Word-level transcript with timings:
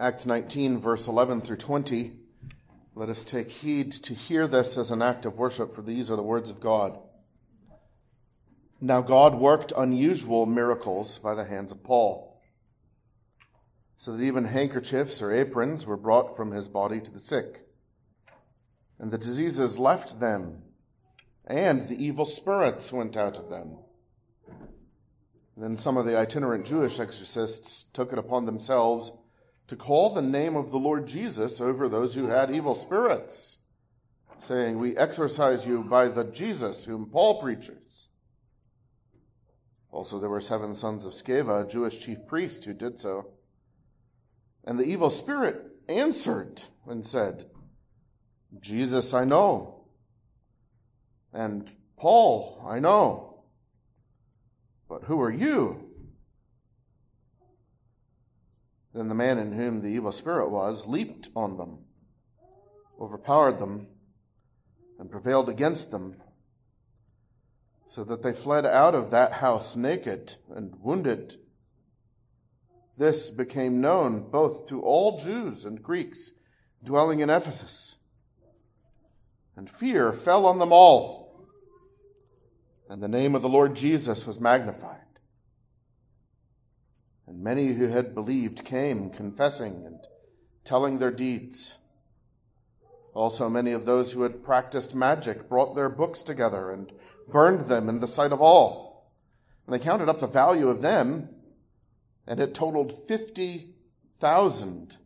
Acts 0.00 0.26
19, 0.26 0.78
verse 0.78 1.08
11 1.08 1.40
through 1.40 1.56
20. 1.56 2.12
Let 2.94 3.08
us 3.08 3.24
take 3.24 3.50
heed 3.50 3.90
to 3.90 4.14
hear 4.14 4.46
this 4.46 4.78
as 4.78 4.92
an 4.92 5.02
act 5.02 5.26
of 5.26 5.38
worship, 5.38 5.72
for 5.72 5.82
these 5.82 6.08
are 6.08 6.14
the 6.14 6.22
words 6.22 6.50
of 6.50 6.60
God. 6.60 6.96
Now 8.80 9.00
God 9.00 9.34
worked 9.34 9.72
unusual 9.76 10.46
miracles 10.46 11.18
by 11.18 11.34
the 11.34 11.46
hands 11.46 11.72
of 11.72 11.82
Paul, 11.82 12.40
so 13.96 14.12
that 14.12 14.22
even 14.22 14.44
handkerchiefs 14.44 15.20
or 15.20 15.32
aprons 15.32 15.84
were 15.84 15.96
brought 15.96 16.36
from 16.36 16.52
his 16.52 16.68
body 16.68 17.00
to 17.00 17.10
the 17.10 17.18
sick, 17.18 17.66
and 19.00 19.10
the 19.10 19.18
diseases 19.18 19.80
left 19.80 20.20
them, 20.20 20.62
and 21.44 21.88
the 21.88 22.00
evil 22.00 22.24
spirits 22.24 22.92
went 22.92 23.16
out 23.16 23.36
of 23.36 23.50
them. 23.50 23.78
Then 25.56 25.74
some 25.74 25.96
of 25.96 26.06
the 26.06 26.16
itinerant 26.16 26.66
Jewish 26.66 27.00
exorcists 27.00 27.86
took 27.92 28.12
it 28.12 28.18
upon 28.20 28.46
themselves 28.46 29.10
to 29.68 29.76
call 29.76 30.12
the 30.12 30.22
name 30.22 30.56
of 30.56 30.70
the 30.70 30.78
Lord 30.78 31.06
Jesus 31.06 31.60
over 31.60 31.88
those 31.88 32.14
who 32.14 32.26
had 32.26 32.50
evil 32.50 32.74
spirits, 32.74 33.58
saying, 34.38 34.78
We 34.78 34.96
exorcise 34.96 35.66
you 35.66 35.84
by 35.84 36.08
the 36.08 36.24
Jesus 36.24 36.86
whom 36.86 37.06
Paul 37.06 37.40
preaches. 37.40 38.08
Also, 39.90 40.18
there 40.18 40.30
were 40.30 40.40
seven 40.40 40.74
sons 40.74 41.06
of 41.06 41.12
Sceva, 41.12 41.64
a 41.64 41.68
Jewish 41.68 41.98
chief 42.00 42.26
priest, 42.26 42.64
who 42.64 42.72
did 42.72 42.98
so. 42.98 43.28
And 44.64 44.78
the 44.78 44.84
evil 44.84 45.10
spirit 45.10 45.66
answered 45.88 46.62
and 46.86 47.04
said, 47.04 47.46
Jesus 48.60 49.12
I 49.12 49.24
know, 49.24 49.84
and 51.32 51.70
Paul 51.96 52.64
I 52.66 52.78
know, 52.78 53.44
but 54.88 55.04
who 55.04 55.20
are 55.20 55.32
you? 55.32 55.87
Then 58.94 59.08
the 59.08 59.14
man 59.14 59.38
in 59.38 59.52
whom 59.52 59.80
the 59.80 59.88
evil 59.88 60.12
spirit 60.12 60.50
was 60.50 60.86
leaped 60.86 61.28
on 61.36 61.56
them, 61.56 61.78
overpowered 63.00 63.58
them, 63.58 63.88
and 64.98 65.10
prevailed 65.10 65.48
against 65.48 65.90
them, 65.90 66.16
so 67.86 68.04
that 68.04 68.22
they 68.22 68.32
fled 68.32 68.66
out 68.66 68.94
of 68.94 69.10
that 69.10 69.34
house 69.34 69.76
naked 69.76 70.36
and 70.54 70.74
wounded. 70.80 71.36
This 72.96 73.30
became 73.30 73.80
known 73.80 74.28
both 74.30 74.66
to 74.68 74.82
all 74.82 75.18
Jews 75.18 75.64
and 75.64 75.82
Greeks 75.82 76.32
dwelling 76.82 77.20
in 77.20 77.30
Ephesus. 77.30 77.96
And 79.56 79.70
fear 79.70 80.12
fell 80.12 80.46
on 80.46 80.58
them 80.58 80.72
all. 80.72 81.46
And 82.88 83.02
the 83.02 83.08
name 83.08 83.34
of 83.34 83.42
the 83.42 83.48
Lord 83.48 83.74
Jesus 83.74 84.26
was 84.26 84.40
magnified. 84.40 85.07
And 87.28 87.42
many 87.42 87.74
who 87.74 87.88
had 87.88 88.14
believed 88.14 88.64
came, 88.64 89.10
confessing 89.10 89.84
and 89.84 89.98
telling 90.64 90.98
their 90.98 91.10
deeds. 91.10 91.76
Also, 93.12 93.50
many 93.50 93.72
of 93.72 93.84
those 93.84 94.12
who 94.12 94.22
had 94.22 94.42
practiced 94.42 94.94
magic 94.94 95.46
brought 95.46 95.74
their 95.74 95.90
books 95.90 96.22
together 96.22 96.70
and 96.72 96.90
burned 97.30 97.68
them 97.68 97.90
in 97.90 98.00
the 98.00 98.08
sight 98.08 98.32
of 98.32 98.40
all. 98.40 99.12
And 99.66 99.74
they 99.74 99.78
counted 99.78 100.08
up 100.08 100.20
the 100.20 100.26
value 100.26 100.68
of 100.68 100.80
them, 100.80 101.28
and 102.26 102.40
it 102.40 102.54
totaled 102.54 103.06
50,000 103.06 104.96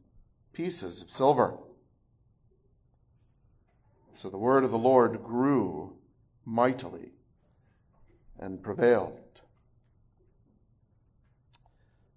pieces 0.52 1.02
of 1.02 1.10
silver. 1.10 1.58
So 4.12 4.30
the 4.30 4.38
word 4.38 4.62
of 4.62 4.70
the 4.70 4.78
Lord 4.78 5.24
grew 5.24 5.96
mightily 6.44 7.14
and 8.38 8.62
prevailed. 8.62 9.42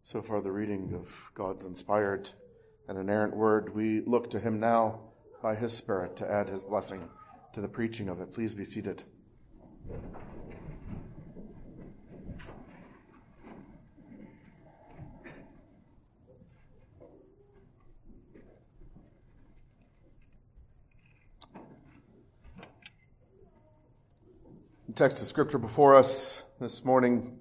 So 0.08 0.22
far, 0.22 0.39
the 0.39 0.52
reading 0.52 0.94
of 0.94 1.31
God's 1.34 1.66
inspired 1.66 2.30
and 2.88 2.95
inerrant 2.95 3.36
word. 3.36 3.73
We 3.73 4.02
look 4.02 4.30
to 4.30 4.39
him 4.39 4.59
now 4.59 5.00
by 5.42 5.56
his 5.56 5.73
Spirit 5.73 6.16
to 6.17 6.31
add 6.31 6.48
his 6.48 6.64
blessing 6.64 7.09
to 7.53 7.59
the 7.59 7.67
preaching 7.67 8.08
of 8.08 8.21
it. 8.21 8.32
Please 8.32 8.54
be 8.54 8.64
seated. 8.64 9.04
Text 24.94 25.20
of 25.23 25.27
scripture 25.27 25.58
before 25.58 25.95
us 25.95 26.44
this 26.60 26.86
morning 26.86 27.39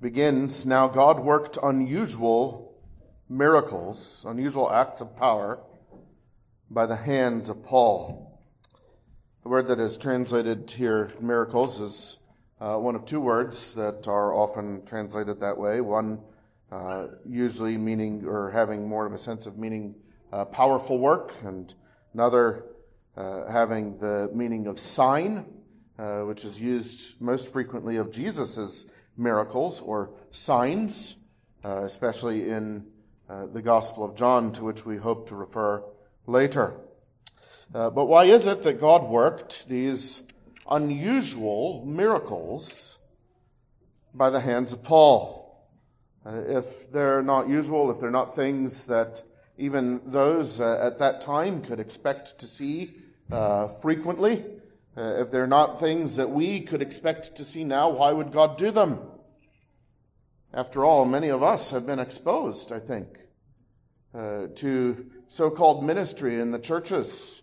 begins 0.00 0.64
Now 0.64 0.86
God 0.86 1.20
worked 1.20 1.58
unusual 1.62 2.76
miracles, 3.28 4.24
unusual 4.28 4.70
acts 4.70 5.00
of 5.00 5.16
power 5.16 5.60
by 6.70 6.86
the 6.86 6.96
hands 6.96 7.48
of 7.48 7.64
Paul. 7.64 8.40
The 9.42 9.48
word 9.48 9.66
that 9.68 9.80
is 9.80 9.96
translated 9.96 10.70
here, 10.70 11.12
miracles, 11.20 11.80
is 11.80 12.18
uh, 12.60 12.76
one 12.76 12.94
of 12.94 13.06
two 13.06 13.20
words 13.20 13.74
that 13.74 14.06
are 14.06 14.32
often 14.32 14.84
translated 14.84 15.40
that 15.40 15.58
way. 15.58 15.80
One 15.80 16.20
uh, 16.70 17.08
usually 17.28 17.76
meaning 17.76 18.24
or 18.24 18.50
having 18.50 18.86
more 18.86 19.04
of 19.04 19.12
a 19.12 19.18
sense 19.18 19.46
of 19.46 19.58
meaning 19.58 19.96
uh, 20.32 20.44
powerful 20.44 20.98
work, 20.98 21.32
and 21.42 21.74
another 22.14 22.66
uh, 23.16 23.50
having 23.50 23.98
the 23.98 24.30
meaning 24.32 24.66
of 24.66 24.78
sign, 24.78 25.46
uh, 25.98 26.20
which 26.20 26.44
is 26.44 26.60
used 26.60 27.20
most 27.20 27.52
frequently 27.52 27.96
of 27.96 28.12
Jesus' 28.12 28.86
miracles 29.18 29.80
or 29.80 30.10
signs, 30.30 31.16
uh, 31.64 31.82
especially 31.82 32.48
in 32.50 32.86
uh, 33.28 33.46
the 33.46 33.60
Gospel 33.60 34.04
of 34.04 34.14
John, 34.14 34.52
to 34.52 34.64
which 34.64 34.86
we 34.86 34.96
hope 34.96 35.28
to 35.28 35.34
refer 35.34 35.82
later. 36.26 36.80
Uh, 37.74 37.90
but 37.90 38.06
why 38.06 38.24
is 38.24 38.46
it 38.46 38.62
that 38.62 38.80
God 38.80 39.08
worked 39.08 39.68
these 39.68 40.22
unusual 40.70 41.84
miracles 41.86 42.98
by 44.14 44.30
the 44.30 44.40
hands 44.40 44.72
of 44.72 44.82
Paul? 44.82 45.68
Uh, 46.24 46.42
if 46.46 46.90
they're 46.90 47.22
not 47.22 47.48
usual, 47.48 47.90
if 47.90 48.00
they're 48.00 48.10
not 48.10 48.34
things 48.34 48.86
that 48.86 49.22
even 49.58 50.00
those 50.06 50.60
uh, 50.60 50.78
at 50.82 50.98
that 50.98 51.20
time 51.20 51.62
could 51.62 51.80
expect 51.80 52.38
to 52.38 52.46
see 52.46 52.94
uh, 53.30 53.68
frequently, 53.68 54.44
uh, 54.98 55.20
if 55.20 55.30
they're 55.30 55.46
not 55.46 55.78
things 55.78 56.16
that 56.16 56.30
we 56.30 56.60
could 56.60 56.82
expect 56.82 57.36
to 57.36 57.44
see 57.44 57.62
now, 57.62 57.88
why 57.88 58.10
would 58.10 58.32
God 58.32 58.58
do 58.58 58.72
them? 58.72 58.98
After 60.52 60.84
all, 60.84 61.04
many 61.04 61.28
of 61.28 61.42
us 61.42 61.70
have 61.70 61.86
been 61.86 62.00
exposed, 62.00 62.72
I 62.72 62.80
think, 62.80 63.06
uh, 64.12 64.48
to 64.56 65.06
so 65.28 65.50
called 65.50 65.84
ministry 65.84 66.40
in 66.40 66.50
the 66.50 66.58
churches, 66.58 67.42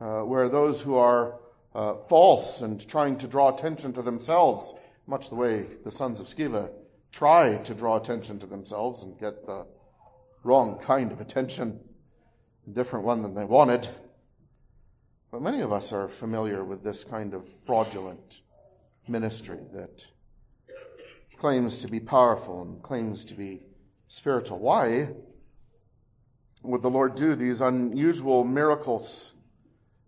uh, 0.00 0.20
where 0.20 0.48
those 0.48 0.82
who 0.82 0.94
are 0.94 1.40
uh, 1.74 1.94
false 2.08 2.60
and 2.60 2.86
trying 2.88 3.18
to 3.18 3.26
draw 3.26 3.52
attention 3.52 3.92
to 3.94 4.02
themselves, 4.02 4.74
much 5.08 5.30
the 5.30 5.34
way 5.34 5.66
the 5.82 5.90
sons 5.90 6.20
of 6.20 6.26
Sceva 6.26 6.70
try 7.10 7.56
to 7.56 7.74
draw 7.74 7.96
attention 7.96 8.38
to 8.38 8.46
themselves 8.46 9.02
and 9.02 9.18
get 9.18 9.46
the 9.46 9.66
wrong 10.44 10.78
kind 10.78 11.10
of 11.10 11.20
attention, 11.20 11.80
a 12.68 12.70
different 12.70 13.04
one 13.04 13.22
than 13.22 13.34
they 13.34 13.44
wanted. 13.44 13.88
But 15.34 15.42
many 15.42 15.62
of 15.62 15.72
us 15.72 15.92
are 15.92 16.06
familiar 16.06 16.62
with 16.62 16.84
this 16.84 17.02
kind 17.02 17.34
of 17.34 17.44
fraudulent 17.44 18.42
ministry 19.08 19.58
that 19.72 20.06
claims 21.38 21.80
to 21.80 21.88
be 21.88 21.98
powerful 21.98 22.62
and 22.62 22.80
claims 22.84 23.24
to 23.24 23.34
be 23.34 23.62
spiritual. 24.06 24.60
Why 24.60 25.08
would 26.62 26.82
the 26.82 26.88
Lord 26.88 27.16
do 27.16 27.34
these 27.34 27.60
unusual 27.60 28.44
miracles 28.44 29.34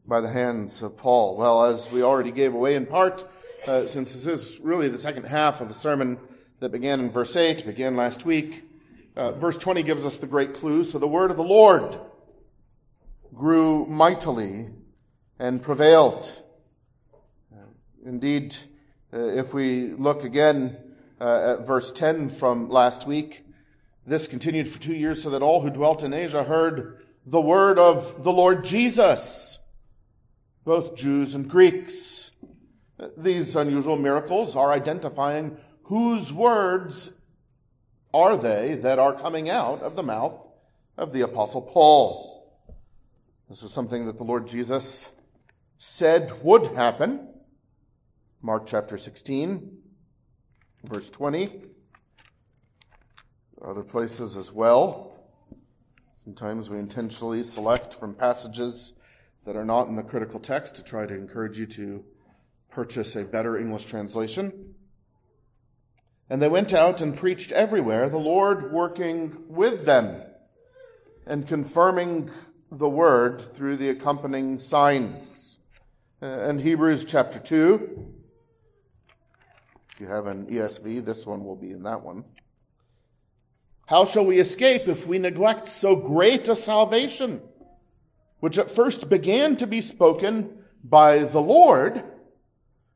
by 0.07 0.21
the 0.21 0.31
hands 0.31 0.81
of 0.81 0.97
Paul? 0.97 1.37
Well, 1.37 1.65
as 1.65 1.91
we 1.91 2.05
already 2.05 2.31
gave 2.31 2.55
away 2.55 2.77
in 2.77 2.87
part, 2.87 3.25
uh, 3.67 3.89
since 3.89 4.13
this 4.13 4.27
is 4.27 4.61
really 4.61 4.89
the 4.89 4.97
second 4.97 5.25
half 5.25 5.61
of 5.61 5.69
a 5.69 5.75
sermon 5.75 6.19
that 6.61 6.71
began 6.71 7.01
in 7.01 7.11
verse 7.11 7.35
8, 7.35 7.67
began 7.67 7.97
last 7.97 8.25
week, 8.25 8.63
uh, 9.17 9.33
verse 9.33 9.59
20 9.59 9.83
gives 9.83 10.07
us 10.07 10.19
the 10.19 10.29
great 10.29 10.55
clue. 10.55 10.85
So 10.85 11.01
the 11.01 11.09
word 11.09 11.33
of 11.33 11.37
the 11.37 11.43
Lord 11.43 11.99
grew 13.35 13.87
mightily 13.87 14.69
and 15.39 15.63
prevailed. 15.63 16.43
Uh, 17.53 17.67
indeed, 18.05 18.57
uh, 19.13 19.19
if 19.19 19.53
we 19.53 19.93
look 19.93 20.25
again 20.25 20.77
uh, 21.21 21.57
at 21.59 21.67
verse 21.67 21.93
10 21.93 22.31
from 22.31 22.69
last 22.71 23.07
week, 23.07 23.45
this 24.07 24.29
continued 24.29 24.69
for 24.69 24.81
two 24.81 24.95
years 24.95 25.23
so 25.23 25.31
that 25.31 25.43
all 25.43 25.63
who 25.63 25.71
dwelt 25.71 26.03
in 26.03 26.13
Asia 26.13 26.45
heard 26.45 27.05
the 27.25 27.41
word 27.41 27.79
of 27.79 28.23
the 28.23 28.33
Lord 28.33 28.65
Jesus, 28.65 29.59
both 30.65 30.95
Jews 30.95 31.35
and 31.35 31.49
Greeks. 31.49 32.31
These 33.17 33.57
unusual 33.57 33.97
miracles 33.97 34.55
are 34.57 34.73
identifying 34.73 35.57
whose 35.85 36.33
words 36.33 37.15
are 38.15 38.37
they 38.37 38.77
that 38.77 38.99
are 38.99 39.13
coming 39.13 39.51
out 39.51 39.83
of 39.83 39.97
the 39.97 40.03
mouth 40.03 40.39
of 40.97 41.13
the 41.13 41.21
Apostle 41.21 41.63
Paul. 41.63 42.37
This 43.49 43.63
is 43.63 43.73
something 43.73 44.07
that 44.07 44.17
the 44.17 44.25
Lord 44.25 44.49
Jesus 44.49 45.13
said 45.79 46.43
would 46.43 46.67
happen. 46.69 47.29
Mark 48.43 48.67
chapter 48.67 48.97
16, 48.97 49.79
verse 50.85 51.11
20. 51.11 51.63
Other 53.65 53.83
places 53.83 54.37
as 54.37 54.53
well. 54.53 55.19
Sometimes 56.23 56.69
we 56.71 56.79
intentionally 56.79 57.43
select 57.43 57.95
from 57.95 58.15
passages 58.15 58.93
that 59.45 59.57
are 59.57 59.65
not 59.65 59.89
in 59.89 59.97
the 59.97 60.03
critical 60.03 60.41
text 60.41 60.75
to 60.77 60.83
try 60.83 61.07
to 61.07 61.15
encourage 61.15 61.59
you 61.59 61.67
to 61.67 62.05
purchase 62.71 63.17
a 63.17 63.25
better 63.25 63.57
English 63.57 63.87
translation. 63.87 64.75
And 66.29 66.43
they 66.43 66.49
went 66.49 66.73
out 66.73 67.01
and 67.01 67.17
preached 67.17 67.53
everywhere, 67.53 68.09
the 68.09 68.19
Lord 68.19 68.73
working 68.73 69.45
with 69.49 69.87
them 69.87 70.23
and 71.27 71.47
confirming 71.47 72.31
the 72.71 72.89
word 72.89 73.41
through 73.41 73.77
the 73.77 73.91
accompanying 73.91 74.59
signs. 74.59 75.46
Uh, 76.23 76.25
and 76.25 76.59
Hebrews 76.59 77.05
chapter 77.05 77.39
2. 77.39 78.15
If 79.93 80.01
you 80.01 80.07
have 80.07 80.27
an 80.27 80.47
ESV, 80.47 81.05
this 81.05 81.27
one 81.27 81.45
will 81.45 81.57
be 81.57 81.73
in 81.73 81.83
that 81.83 82.03
one. 82.03 82.25
How 83.85 84.07
shall 84.07 84.25
we 84.25 84.39
escape 84.39 84.89
if 84.89 85.07
we 85.07 85.19
neglect 85.19 85.69
so 85.69 85.95
great 85.95 86.49
a 86.49 86.57
salvation, 86.57 87.43
which 88.41 88.57
at 88.57 88.71
first 88.71 89.11
began 89.11 89.57
to 89.57 89.67
be 89.67 89.83
spoken 89.83 90.57
by 90.83 91.19
the 91.19 91.43
Lord 91.43 92.03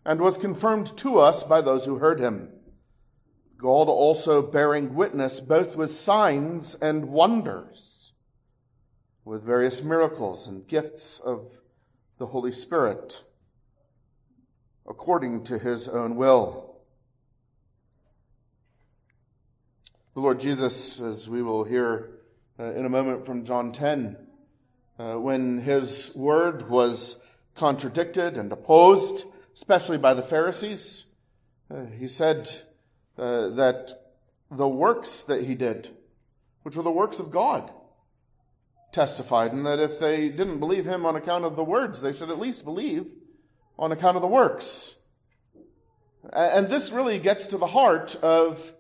and 0.07 0.19
was 0.19 0.39
confirmed 0.39 0.97
to 0.97 1.19
us 1.19 1.45
by 1.45 1.61
those 1.61 1.85
who 1.85 1.99
heard 1.99 2.21
him? 2.21 2.49
God 3.59 3.89
also 3.89 4.41
bearing 4.41 4.95
witness 4.95 5.43
both 5.43 5.77
with 5.77 5.91
signs 5.91 6.75
and 6.77 7.11
wonders, 7.11 8.15
with 9.27 9.45
various 9.45 9.83
miracles 9.83 10.49
and 10.49 10.67
gifts 10.67 11.21
of 11.21 11.61
the 12.21 12.27
Holy 12.27 12.53
Spirit, 12.53 13.25
according 14.87 15.43
to 15.43 15.59
his 15.59 15.89
own 15.89 16.17
will. 16.17 16.77
The 20.13 20.21
Lord 20.21 20.39
Jesus, 20.39 21.01
as 21.01 21.31
we 21.31 21.41
will 21.41 21.65
hear 21.65 22.11
uh, 22.59 22.75
in 22.75 22.85
a 22.85 22.91
moment 22.91 23.25
from 23.25 23.47
John 23.47 23.73
10, 23.73 24.19
uh, 24.99 25.15
when 25.15 25.63
his 25.63 26.15
word 26.15 26.69
was 26.69 27.23
contradicted 27.55 28.37
and 28.37 28.53
opposed, 28.53 29.25
especially 29.55 29.97
by 29.97 30.13
the 30.13 30.23
Pharisees, 30.23 31.07
uh, 31.75 31.87
he 31.99 32.07
said 32.07 32.51
uh, 33.17 33.49
that 33.49 33.93
the 34.51 34.69
works 34.69 35.23
that 35.23 35.45
he 35.45 35.55
did, 35.55 35.89
which 36.65 36.77
were 36.77 36.83
the 36.83 36.91
works 36.91 37.19
of 37.19 37.31
God, 37.31 37.73
testified, 38.93 39.53
and 39.53 39.65
that 39.67 39.79
if 39.79 39.99
they 39.99 40.29
didn't 40.29 40.61
believe 40.61 40.87
him 40.87 41.07
on 41.07 41.17
account 41.17 41.45
of 41.45 41.57
the 41.57 41.65
words, 41.65 42.01
they 42.01 42.13
should 42.13 42.31
at 42.31 42.39
least 42.39 42.65
believe 42.65 43.13
on 43.79 43.93
account 43.93 44.17
of 44.17 44.23
the 44.23 44.29
works. 44.29 44.97
And 46.33 46.69
this 46.69 46.93
really 46.93 47.19
gets 47.19 47.47
to 47.49 47.59
the 47.59 47.69
heart 47.69 48.17
of 48.17 48.73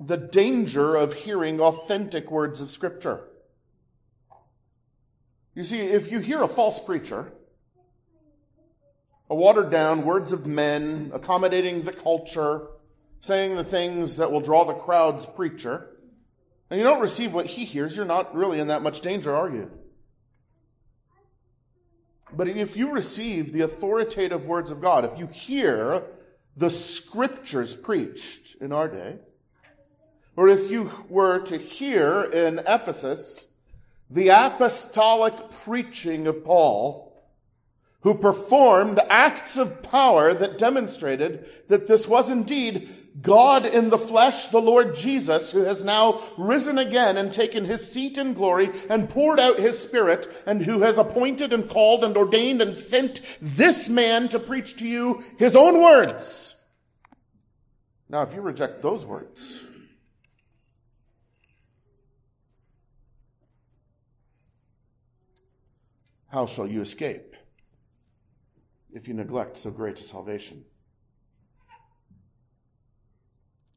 the 0.00 0.16
danger 0.16 0.96
of 0.96 1.14
hearing 1.14 1.60
authentic 1.60 2.30
words 2.30 2.60
of 2.60 2.70
Scripture. 2.70 3.28
You 5.54 5.64
see, 5.64 5.80
if 5.80 6.10
you 6.10 6.20
hear 6.20 6.42
a 6.42 6.48
false 6.48 6.80
preacher, 6.80 7.32
a 9.28 9.34
watered 9.34 9.70
down 9.70 10.04
words 10.04 10.32
of 10.32 10.46
men, 10.46 11.10
accommodating 11.14 11.82
the 11.82 11.92
culture, 11.92 12.68
saying 13.20 13.56
the 13.56 13.64
things 13.64 14.16
that 14.16 14.32
will 14.32 14.40
draw 14.40 14.64
the 14.64 14.74
crowd's 14.74 15.26
preacher, 15.26 15.91
and 16.72 16.80
you 16.80 16.86
don't 16.86 17.02
receive 17.02 17.34
what 17.34 17.44
he 17.44 17.66
hears, 17.66 17.94
you're 17.94 18.06
not 18.06 18.34
really 18.34 18.58
in 18.58 18.68
that 18.68 18.80
much 18.80 19.02
danger, 19.02 19.36
are 19.36 19.50
you? 19.50 19.70
But 22.34 22.48
if 22.48 22.78
you 22.78 22.90
receive 22.90 23.52
the 23.52 23.60
authoritative 23.60 24.46
words 24.46 24.70
of 24.70 24.80
God, 24.80 25.04
if 25.04 25.18
you 25.18 25.26
hear 25.26 26.02
the 26.56 26.70
scriptures 26.70 27.74
preached 27.74 28.56
in 28.58 28.72
our 28.72 28.88
day, 28.88 29.16
or 30.34 30.48
if 30.48 30.70
you 30.70 30.90
were 31.10 31.40
to 31.40 31.58
hear 31.58 32.22
in 32.22 32.60
Ephesus 32.60 33.48
the 34.08 34.28
apostolic 34.30 35.50
preaching 35.50 36.26
of 36.26 36.42
Paul, 36.42 37.22
who 38.00 38.14
performed 38.14 38.98
acts 39.10 39.58
of 39.58 39.82
power 39.82 40.32
that 40.32 40.56
demonstrated 40.56 41.44
that 41.68 41.86
this 41.86 42.08
was 42.08 42.30
indeed 42.30 43.01
God 43.20 43.66
in 43.66 43.90
the 43.90 43.98
flesh, 43.98 44.46
the 44.48 44.60
Lord 44.60 44.96
Jesus, 44.96 45.52
who 45.52 45.64
has 45.64 45.84
now 45.84 46.22
risen 46.38 46.78
again 46.78 47.16
and 47.16 47.32
taken 47.32 47.64
his 47.64 47.90
seat 47.90 48.16
in 48.16 48.32
glory 48.32 48.70
and 48.88 49.10
poured 49.10 49.38
out 49.38 49.58
his 49.58 49.78
spirit 49.78 50.32
and 50.46 50.64
who 50.64 50.80
has 50.80 50.96
appointed 50.96 51.52
and 51.52 51.68
called 51.68 52.04
and 52.04 52.16
ordained 52.16 52.62
and 52.62 52.76
sent 52.76 53.20
this 53.40 53.88
man 53.88 54.28
to 54.30 54.38
preach 54.38 54.76
to 54.76 54.88
you 54.88 55.22
his 55.38 55.54
own 55.54 55.82
words. 55.82 56.56
Now, 58.08 58.22
if 58.22 58.34
you 58.34 58.40
reject 58.40 58.82
those 58.82 59.04
words, 59.04 59.62
How 66.32 66.46
shall 66.46 66.66
you 66.66 66.80
escape 66.80 67.36
if 68.90 69.06
you 69.06 69.12
neglect 69.12 69.58
so 69.58 69.70
great 69.70 70.00
a 70.00 70.02
salvation? 70.02 70.64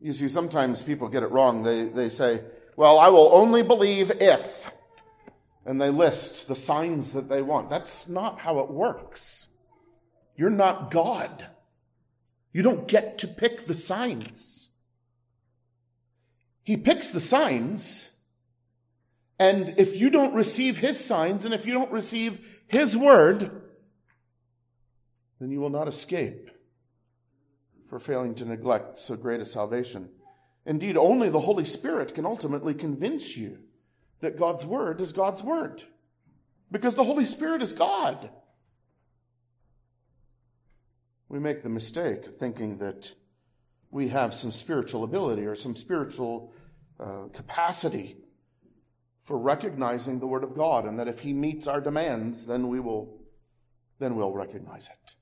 You 0.05 0.13
see, 0.13 0.29
sometimes 0.29 0.83
people 0.83 1.09
get 1.09 1.23
it 1.23 1.31
wrong. 1.31 1.63
They, 1.63 1.85
they 1.85 2.09
say, 2.09 2.43
Well, 2.77 2.99
I 2.99 3.07
will 3.07 3.31
only 3.33 3.63
believe 3.63 4.11
if. 4.11 4.71
And 5.65 5.81
they 5.81 5.89
list 5.89 6.47
the 6.47 6.55
signs 6.55 7.13
that 7.13 7.27
they 7.27 7.41
want. 7.41 7.71
That's 7.71 8.07
not 8.07 8.37
how 8.37 8.59
it 8.59 8.69
works. 8.69 9.47
You're 10.37 10.51
not 10.51 10.91
God. 10.91 11.47
You 12.53 12.61
don't 12.61 12.87
get 12.87 13.17
to 13.17 13.27
pick 13.27 13.65
the 13.65 13.73
signs. 13.73 14.69
He 16.61 16.77
picks 16.77 17.09
the 17.09 17.19
signs 17.19 18.11
and 19.39 19.73
if 19.77 19.95
you 19.95 20.11
don't 20.11 20.35
receive 20.35 20.77
his 20.77 21.03
signs 21.03 21.45
and 21.45 21.53
if 21.53 21.65
you 21.65 21.73
don't 21.73 21.91
receive 21.91 22.61
his 22.67 22.95
word, 22.95 23.63
then 25.39 25.49
you 25.49 25.59
will 25.59 25.71
not 25.71 25.87
escape 25.87 26.51
for 27.87 27.99
failing 27.99 28.35
to 28.35 28.45
neglect 28.45 28.99
so 28.99 29.15
great 29.15 29.41
a 29.41 29.45
salvation. 29.45 30.09
Indeed, 30.65 30.97
only 30.97 31.29
the 31.29 31.41
Holy 31.41 31.65
Spirit 31.65 32.15
can 32.15 32.25
ultimately 32.25 32.73
convince 32.73 33.37
you 33.37 33.59
that 34.21 34.37
God's 34.37 34.65
word 34.65 34.99
is 34.99 35.13
God's 35.13 35.43
word. 35.43 35.83
Because 36.71 36.95
the 36.95 37.03
Holy 37.03 37.25
Spirit 37.25 37.61
is 37.61 37.73
God. 37.73 38.29
We 41.29 41.39
make 41.39 41.63
the 41.63 41.69
mistake 41.69 42.25
of 42.25 42.37
thinking 42.37 42.79
that 42.79 43.13
we 43.91 44.09
have 44.09 44.33
some 44.33 44.51
spiritual 44.51 45.03
ability 45.03 45.45
or 45.45 45.55
some 45.55 45.75
spiritual 45.75 46.53
uh, 46.99 47.27
capacity 47.33 48.17
for 49.21 49.37
recognizing 49.37 50.19
the 50.19 50.27
word 50.27 50.43
of 50.43 50.55
God 50.55 50.85
and 50.85 50.99
that 50.99 51.07
if 51.07 51.19
he 51.19 51.33
meets 51.33 51.67
our 51.67 51.81
demands 51.81 52.45
then 52.45 52.67
we 52.67 52.79
will 52.79 53.21
then 53.97 54.15
we'll 54.15 54.33
recognize 54.33 54.87
it. 54.87 55.15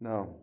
No. 0.00 0.41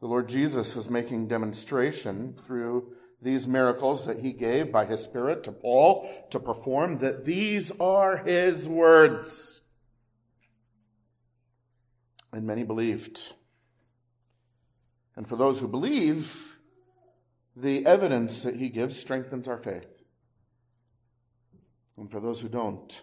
The 0.00 0.06
Lord 0.06 0.28
Jesus 0.28 0.74
was 0.74 0.90
making 0.90 1.28
demonstration 1.28 2.34
through 2.46 2.92
these 3.22 3.48
miracles 3.48 4.06
that 4.06 4.20
he 4.20 4.32
gave 4.32 4.70
by 4.70 4.84
his 4.84 5.00
Spirit 5.02 5.42
to 5.44 5.52
Paul 5.52 6.08
to 6.30 6.38
perform 6.38 6.98
that 6.98 7.24
these 7.24 7.72
are 7.80 8.18
his 8.18 8.68
words. 8.68 9.62
And 12.32 12.46
many 12.46 12.62
believed. 12.62 13.32
And 15.16 15.26
for 15.26 15.36
those 15.36 15.60
who 15.60 15.68
believe, 15.68 16.58
the 17.56 17.86
evidence 17.86 18.42
that 18.42 18.56
he 18.56 18.68
gives 18.68 18.98
strengthens 18.98 19.48
our 19.48 19.56
faith. 19.56 19.88
And 21.96 22.10
for 22.10 22.20
those 22.20 22.42
who 22.42 22.48
don't, 22.48 23.02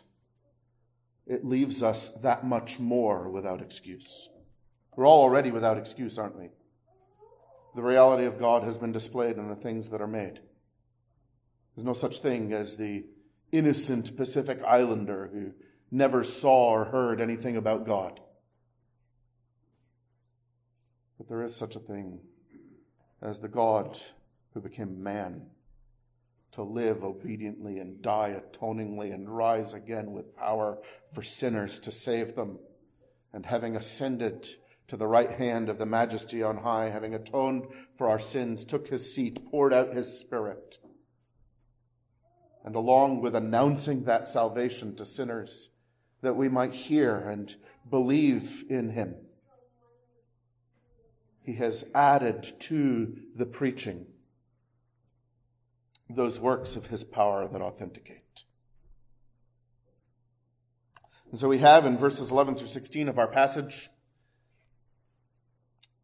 it 1.25 1.43
leaves 1.43 1.81
us 1.81 2.09
that 2.21 2.45
much 2.45 2.79
more 2.79 3.29
without 3.29 3.61
excuse. 3.61 4.29
We're 4.95 5.07
all 5.07 5.23
already 5.23 5.49
without 5.49 5.79
excuse, 5.79 6.19
aren't 6.19 6.37
we? 6.37 6.49
The 7.75 7.81
reality 7.81 8.25
of 8.25 8.39
God 8.39 8.63
has 8.63 8.77
been 8.77 8.91
displayed 8.91 9.37
in 9.37 9.49
the 9.49 9.55
things 9.55 9.89
that 9.89 10.01
are 10.01 10.07
made. 10.07 10.39
There's 11.75 11.85
no 11.85 11.93
such 11.93 12.19
thing 12.19 12.53
as 12.53 12.77
the 12.77 13.05
innocent 13.51 14.15
Pacific 14.15 14.61
Islander 14.63 15.29
who 15.33 15.51
never 15.89 16.23
saw 16.23 16.71
or 16.71 16.85
heard 16.85 17.19
anything 17.19 17.57
about 17.57 17.85
God. 17.85 18.19
But 21.17 21.29
there 21.29 21.43
is 21.43 21.55
such 21.55 21.75
a 21.75 21.79
thing 21.79 22.19
as 23.21 23.39
the 23.39 23.47
God 23.47 23.99
who 24.53 24.61
became 24.61 25.01
man 25.01 25.47
to 26.51 26.61
live 26.61 27.03
obediently 27.03 27.79
and 27.79 28.01
die 28.01 28.29
atoningly 28.29 29.11
and 29.11 29.35
rise 29.35 29.73
again 29.73 30.11
with 30.11 30.35
power 30.35 30.77
for 31.11 31.23
sinners 31.23 31.79
to 31.79 31.91
save 31.91 32.35
them. 32.35 32.59
And 33.33 33.47
having 33.47 33.75
ascended 33.75 34.47
to 34.87 34.97
the 34.97 35.07
right 35.07 35.31
hand 35.31 35.69
of 35.69 35.77
the 35.77 35.85
majesty 35.85 36.43
on 36.43 36.57
high, 36.57 36.89
having 36.89 37.13
atoned 37.13 37.65
for 37.97 38.09
our 38.09 38.19
sins, 38.19 38.65
took 38.65 38.87
his 38.87 39.13
seat, 39.13 39.39
poured 39.49 39.73
out 39.73 39.95
his 39.95 40.19
spirit. 40.19 40.79
And 42.65 42.75
along 42.75 43.21
with 43.21 43.35
announcing 43.35 44.03
that 44.03 44.27
salvation 44.27 44.95
to 44.95 45.05
sinners, 45.05 45.69
that 46.21 46.35
we 46.35 46.47
might 46.47 46.73
hear 46.73 47.17
and 47.17 47.55
believe 47.89 48.63
in 48.69 48.91
him, 48.91 49.15
he 51.41 51.53
has 51.55 51.85
added 51.93 52.43
to 52.59 53.17
the 53.35 53.45
preaching 53.45 54.05
those 56.09 56.39
works 56.39 56.75
of 56.75 56.87
his 56.87 57.03
power 57.03 57.47
that 57.47 57.61
authenticate. 57.61 58.43
And 61.31 61.39
so 61.39 61.49
we 61.49 61.59
have 61.59 61.85
in 61.85 61.97
verses 61.97 62.29
11 62.31 62.55
through 62.55 62.67
16 62.67 63.09
of 63.09 63.17
our 63.17 63.27
passage 63.27 63.89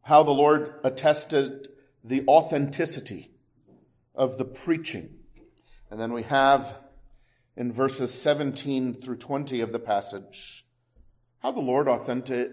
how 0.09 0.23
the 0.23 0.31
Lord 0.31 0.73
attested 0.83 1.67
the 2.03 2.25
authenticity 2.27 3.29
of 4.15 4.39
the 4.39 4.43
preaching. 4.43 5.07
And 5.91 5.99
then 5.99 6.13
we 6.13 6.23
have 6.23 6.77
in 7.55 7.71
verses 7.71 8.11
17 8.19 8.95
through 8.95 9.17
20 9.17 9.61
of 9.61 9.71
the 9.71 9.77
passage 9.77 10.65
how 11.43 11.51
the 11.51 11.61
Lord 11.61 11.87
authentic, 11.87 12.49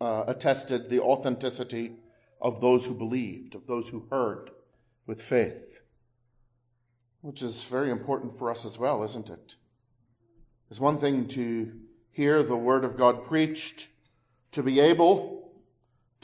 uh, 0.00 0.24
attested 0.26 0.88
the 0.88 1.00
authenticity 1.00 1.92
of 2.40 2.62
those 2.62 2.86
who 2.86 2.94
believed, 2.94 3.54
of 3.54 3.66
those 3.66 3.90
who 3.90 4.06
heard 4.10 4.50
with 5.06 5.20
faith, 5.20 5.80
which 7.20 7.42
is 7.42 7.64
very 7.64 7.90
important 7.90 8.34
for 8.34 8.50
us 8.50 8.64
as 8.64 8.78
well, 8.78 9.04
isn't 9.04 9.28
it? 9.28 9.56
It's 10.70 10.80
one 10.80 10.98
thing 10.98 11.28
to 11.28 11.70
hear 12.10 12.42
the 12.42 12.56
word 12.56 12.82
of 12.82 12.96
God 12.96 13.24
preached, 13.24 13.88
to 14.52 14.62
be 14.62 14.80
able 14.80 15.43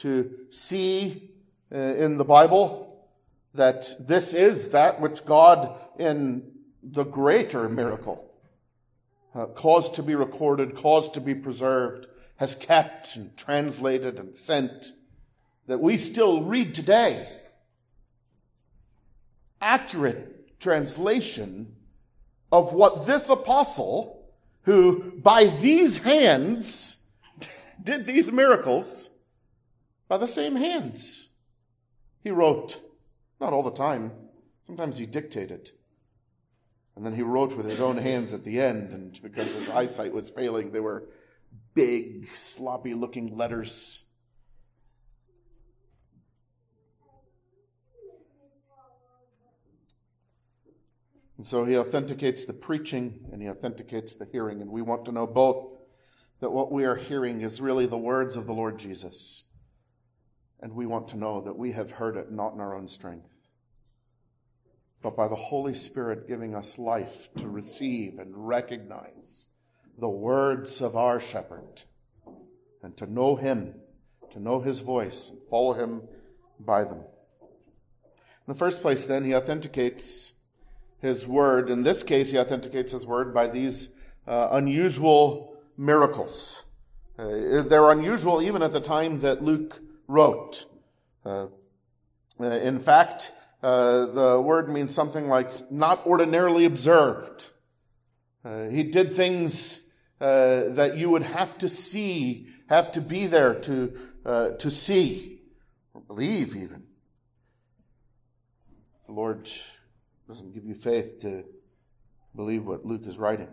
to 0.01 0.31
see 0.49 1.31
uh, 1.73 1.77
in 1.77 2.17
the 2.17 2.23
Bible 2.23 3.07
that 3.53 3.95
this 3.99 4.33
is 4.33 4.69
that 4.69 4.99
which 4.99 5.25
God, 5.25 5.77
in 5.99 6.43
the 6.83 7.03
greater 7.03 7.69
miracle, 7.69 8.25
uh, 9.35 9.45
caused 9.45 9.93
to 9.95 10.03
be 10.03 10.15
recorded, 10.15 10.75
caused 10.75 11.13
to 11.13 11.21
be 11.21 11.35
preserved, 11.35 12.07
has 12.37 12.55
kept 12.55 13.15
and 13.15 13.35
translated 13.37 14.17
and 14.17 14.35
sent, 14.35 14.93
that 15.67 15.79
we 15.79 15.97
still 15.97 16.41
read 16.43 16.73
today. 16.73 17.29
Accurate 19.61 20.59
translation 20.59 21.75
of 22.51 22.73
what 22.73 23.05
this 23.05 23.29
apostle, 23.29 24.25
who 24.63 25.11
by 25.17 25.45
these 25.45 25.97
hands 25.97 26.97
did 27.83 28.07
these 28.07 28.31
miracles, 28.31 29.11
by 30.11 30.17
the 30.17 30.27
same 30.27 30.57
hands. 30.57 31.29
He 32.21 32.31
wrote, 32.31 32.81
not 33.39 33.53
all 33.53 33.63
the 33.63 33.71
time, 33.71 34.11
sometimes 34.61 34.97
he 34.97 35.05
dictated. 35.05 35.71
And 36.97 37.05
then 37.05 37.15
he 37.15 37.21
wrote 37.21 37.55
with 37.55 37.65
his 37.65 37.79
own 37.79 37.97
hands 37.97 38.33
at 38.33 38.43
the 38.43 38.59
end, 38.59 38.91
and 38.91 39.17
because 39.23 39.53
his 39.53 39.69
eyesight 39.69 40.11
was 40.11 40.29
failing, 40.29 40.73
they 40.73 40.81
were 40.81 41.07
big, 41.73 42.27
sloppy 42.33 42.93
looking 42.93 43.37
letters. 43.37 44.03
And 51.37 51.45
so 51.45 51.63
he 51.63 51.77
authenticates 51.77 52.43
the 52.43 52.51
preaching 52.51 53.29
and 53.31 53.41
he 53.41 53.47
authenticates 53.47 54.17
the 54.17 54.27
hearing. 54.29 54.61
And 54.61 54.71
we 54.71 54.81
want 54.81 55.05
to 55.05 55.13
know 55.13 55.25
both 55.25 55.77
that 56.41 56.51
what 56.51 56.69
we 56.69 56.83
are 56.83 56.97
hearing 56.97 57.39
is 57.39 57.61
really 57.61 57.85
the 57.85 57.95
words 57.95 58.35
of 58.35 58.45
the 58.45 58.53
Lord 58.53 58.77
Jesus. 58.77 59.45
And 60.61 60.73
we 60.73 60.85
want 60.85 61.07
to 61.09 61.17
know 61.17 61.41
that 61.41 61.57
we 61.57 61.71
have 61.71 61.91
heard 61.91 62.15
it 62.15 62.31
not 62.31 62.53
in 62.53 62.59
our 62.59 62.75
own 62.75 62.87
strength, 62.87 63.29
but 65.01 65.15
by 65.15 65.27
the 65.27 65.35
Holy 65.35 65.73
Spirit 65.73 66.27
giving 66.27 66.53
us 66.53 66.77
life 66.77 67.29
to 67.37 67.47
receive 67.47 68.19
and 68.19 68.47
recognize 68.47 69.47
the 69.97 70.09
words 70.09 70.81
of 70.81 70.95
our 70.95 71.19
shepherd 71.19 71.83
and 72.83 72.95
to 72.97 73.11
know 73.11 73.35
him, 73.35 73.75
to 74.29 74.39
know 74.39 74.59
his 74.59 74.79
voice, 74.79 75.29
and 75.29 75.39
follow 75.49 75.73
him 75.73 76.03
by 76.59 76.83
them. 76.83 76.99
In 76.99 78.53
the 78.53 78.55
first 78.55 78.81
place, 78.81 79.07
then, 79.07 79.23
he 79.23 79.35
authenticates 79.35 80.33
his 80.99 81.27
word. 81.27 81.69
In 81.69 81.83
this 81.83 82.03
case, 82.03 82.31
he 82.31 82.39
authenticates 82.39 82.91
his 82.91 83.05
word 83.05 83.33
by 83.33 83.47
these 83.47 83.89
uh, 84.27 84.49
unusual 84.51 85.55
miracles. 85.77 86.65
Uh, 87.17 87.61
they're 87.63 87.91
unusual 87.91 88.41
even 88.41 88.61
at 88.61 88.73
the 88.73 88.79
time 88.79 89.19
that 89.19 89.43
Luke 89.43 89.79
wrote. 90.11 90.65
Uh, 91.25 91.47
uh 92.39 92.43
in 92.43 92.79
fact, 92.79 93.31
uh, 93.63 94.05
the 94.07 94.41
word 94.41 94.69
means 94.69 94.93
something 94.93 95.27
like 95.27 95.71
not 95.71 96.05
ordinarily 96.05 96.65
observed. 96.65 97.49
Uh, 98.43 98.65
he 98.65 98.83
did 98.83 99.15
things 99.15 99.83
that 100.19 100.97
you 100.97 101.09
would 101.09 101.23
have 101.23 101.57
to 101.57 101.67
see, 101.67 102.47
have 102.69 102.91
to 102.91 103.01
be 103.01 103.25
there 103.25 103.55
to, 103.55 103.91
to 104.59 104.69
see, 104.69 105.41
or 105.95 106.01
believe 106.01 106.55
even. 106.55 106.83
The 109.07 109.13
Lord 109.13 109.49
doesn't 110.27 110.53
give 110.53 110.63
you 110.65 110.75
faith 110.75 111.19
to 111.21 111.43
believe 112.35 112.65
what 112.65 112.85
Luke 112.85 113.07
is 113.07 113.17
writing. 113.17 113.49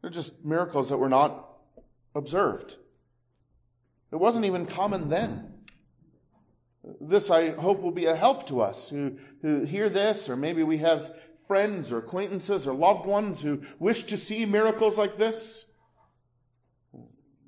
They're 0.00 0.10
just 0.10 0.44
miracles 0.44 0.90
that 0.90 0.98
were 0.98 1.08
not 1.08 1.48
observed. 2.14 2.76
It 4.12 4.16
wasn't 4.16 4.44
even 4.44 4.66
common 4.66 5.08
then. 5.08 5.51
This, 7.00 7.30
I 7.30 7.50
hope, 7.50 7.80
will 7.80 7.92
be 7.92 8.06
a 8.06 8.16
help 8.16 8.46
to 8.48 8.60
us 8.60 8.88
who, 8.88 9.16
who 9.40 9.64
hear 9.64 9.88
this, 9.88 10.28
or 10.28 10.36
maybe 10.36 10.62
we 10.62 10.78
have 10.78 11.14
friends 11.46 11.92
or 11.92 11.98
acquaintances 11.98 12.66
or 12.66 12.74
loved 12.74 13.06
ones 13.06 13.42
who 13.42 13.62
wish 13.78 14.04
to 14.04 14.16
see 14.16 14.46
miracles 14.46 14.98
like 14.98 15.16
this 15.16 15.66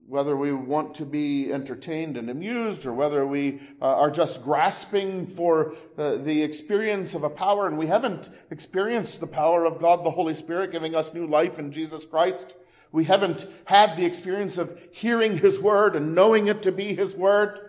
whether 0.06 0.36
we 0.36 0.52
want 0.52 0.94
to 0.94 1.04
be 1.04 1.52
entertained 1.52 2.16
and 2.16 2.28
amused 2.28 2.84
or 2.84 2.92
whether 2.92 3.26
we 3.26 3.60
uh, 3.80 3.86
are 3.86 4.10
just 4.10 4.42
grasping 4.42 5.26
for 5.26 5.74
the, 5.96 6.20
the 6.22 6.42
experience 6.42 7.14
of 7.14 7.24
a 7.24 7.30
power 7.30 7.66
and 7.66 7.78
we 7.78 7.86
haven't 7.86 8.28
experienced 8.50 9.20
the 9.20 9.26
power 9.26 9.64
of 9.64 9.80
God 9.80 10.04
the 10.04 10.10
Holy 10.10 10.34
Spirit 10.34 10.72
giving 10.72 10.94
us 10.94 11.14
new 11.14 11.26
life 11.26 11.58
in 11.58 11.72
Jesus 11.72 12.04
Christ. 12.04 12.54
We 12.92 13.04
haven't 13.04 13.46
had 13.64 13.96
the 13.96 14.04
experience 14.04 14.58
of 14.58 14.78
hearing 14.92 15.38
His 15.38 15.58
Word 15.58 15.96
and 15.96 16.14
knowing 16.14 16.48
it 16.48 16.62
to 16.62 16.72
be 16.72 16.94
His 16.94 17.16
Word, 17.16 17.63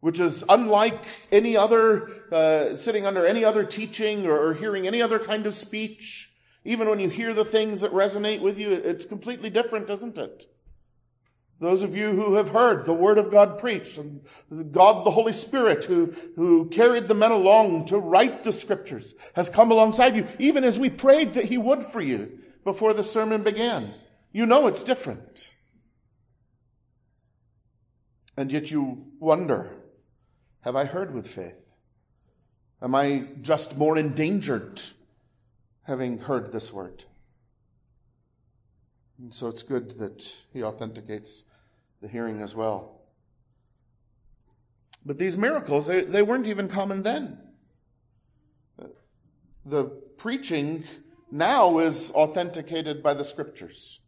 which 0.00 0.18
is 0.18 0.44
unlike 0.48 1.04
any 1.30 1.56
other, 1.56 2.08
uh, 2.32 2.76
sitting 2.76 3.06
under 3.06 3.26
any 3.26 3.44
other 3.44 3.64
teaching 3.64 4.26
or, 4.26 4.54
hearing 4.54 4.86
any 4.86 5.00
other 5.02 5.18
kind 5.18 5.46
of 5.46 5.54
speech. 5.54 6.34
Even 6.64 6.88
when 6.88 7.00
you 7.00 7.08
hear 7.08 7.32
the 7.32 7.44
things 7.44 7.80
that 7.80 7.92
resonate 7.92 8.40
with 8.40 8.58
you, 8.58 8.70
it's 8.70 9.06
completely 9.06 9.50
different, 9.50 9.88
isn't 9.88 10.18
it? 10.18 10.46
Those 11.60 11.82
of 11.82 11.94
you 11.94 12.12
who 12.12 12.34
have 12.34 12.50
heard 12.50 12.86
the 12.86 12.94
word 12.94 13.18
of 13.18 13.30
God 13.30 13.58
preached, 13.58 13.98
and 13.98 14.22
God 14.72 15.04
the 15.04 15.10
Holy 15.10 15.34
Spirit 15.34 15.84
who, 15.84 16.14
who 16.34 16.70
carried 16.70 17.06
the 17.06 17.14
men 17.14 17.32
along 17.32 17.84
to 17.86 17.98
write 17.98 18.44
the 18.44 18.52
scriptures 18.52 19.14
has 19.34 19.50
come 19.50 19.70
alongside 19.70 20.16
you, 20.16 20.26
even 20.38 20.64
as 20.64 20.78
we 20.78 20.88
prayed 20.88 21.34
that 21.34 21.46
he 21.46 21.58
would 21.58 21.84
for 21.84 22.00
you 22.00 22.38
before 22.64 22.94
the 22.94 23.04
sermon 23.04 23.42
began. 23.42 23.94
You 24.32 24.46
know 24.46 24.66
it's 24.68 24.82
different. 24.82 25.50
And 28.38 28.50
yet 28.50 28.70
you 28.70 29.04
wonder, 29.18 29.79
have 30.62 30.76
I 30.76 30.84
heard 30.84 31.14
with 31.14 31.26
faith? 31.26 31.70
Am 32.82 32.94
I 32.94 33.26
just 33.40 33.76
more 33.76 33.98
endangered 33.98 34.80
having 35.82 36.18
heard 36.18 36.52
this 36.52 36.72
word? 36.72 37.04
And 39.18 39.34
so 39.34 39.48
it's 39.48 39.62
good 39.62 39.98
that 39.98 40.32
he 40.52 40.62
authenticates 40.62 41.44
the 42.00 42.08
hearing 42.08 42.40
as 42.40 42.54
well. 42.54 43.00
But 45.04 45.18
these 45.18 45.36
miracles, 45.36 45.86
they, 45.86 46.02
they 46.02 46.22
weren't 46.22 46.46
even 46.46 46.68
common 46.68 47.02
then. 47.02 47.38
The 49.64 49.84
preaching 49.84 50.84
now 51.30 51.78
is 51.78 52.10
authenticated 52.12 53.02
by 53.02 53.14
the 53.14 53.24
scriptures. 53.24 54.00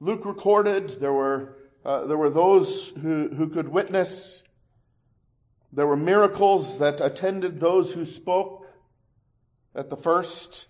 Luke 0.00 0.24
recorded 0.24 1.00
there 1.00 1.12
were, 1.12 1.56
uh, 1.84 2.04
there 2.06 2.18
were 2.18 2.30
those 2.30 2.90
who, 3.00 3.28
who 3.28 3.48
could 3.48 3.68
witness. 3.68 4.44
There 5.72 5.86
were 5.86 5.96
miracles 5.96 6.78
that 6.78 7.00
attended 7.00 7.60
those 7.60 7.92
who 7.92 8.06
spoke 8.06 8.66
at 9.74 9.90
the 9.90 9.96
first. 9.96 10.66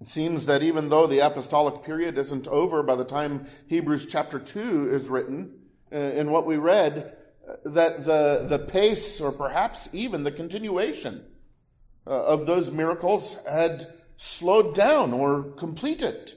It 0.00 0.10
seems 0.10 0.46
that 0.46 0.62
even 0.62 0.88
though 0.88 1.06
the 1.06 1.20
apostolic 1.20 1.82
period 1.82 2.18
isn't 2.18 2.48
over 2.48 2.82
by 2.82 2.96
the 2.96 3.04
time 3.04 3.46
Hebrews 3.68 4.06
chapter 4.06 4.38
2 4.38 4.90
is 4.92 5.08
written, 5.08 5.52
uh, 5.92 5.96
in 5.96 6.30
what 6.30 6.46
we 6.46 6.56
read, 6.56 7.16
uh, 7.48 7.54
that 7.64 8.04
the, 8.04 8.44
the 8.48 8.58
pace 8.58 9.20
or 9.20 9.30
perhaps 9.30 9.88
even 9.92 10.24
the 10.24 10.32
continuation 10.32 11.24
uh, 12.06 12.10
of 12.10 12.46
those 12.46 12.70
miracles 12.70 13.36
had 13.48 13.86
slowed 14.16 14.74
down 14.74 15.12
or 15.12 15.42
completed. 15.42 16.34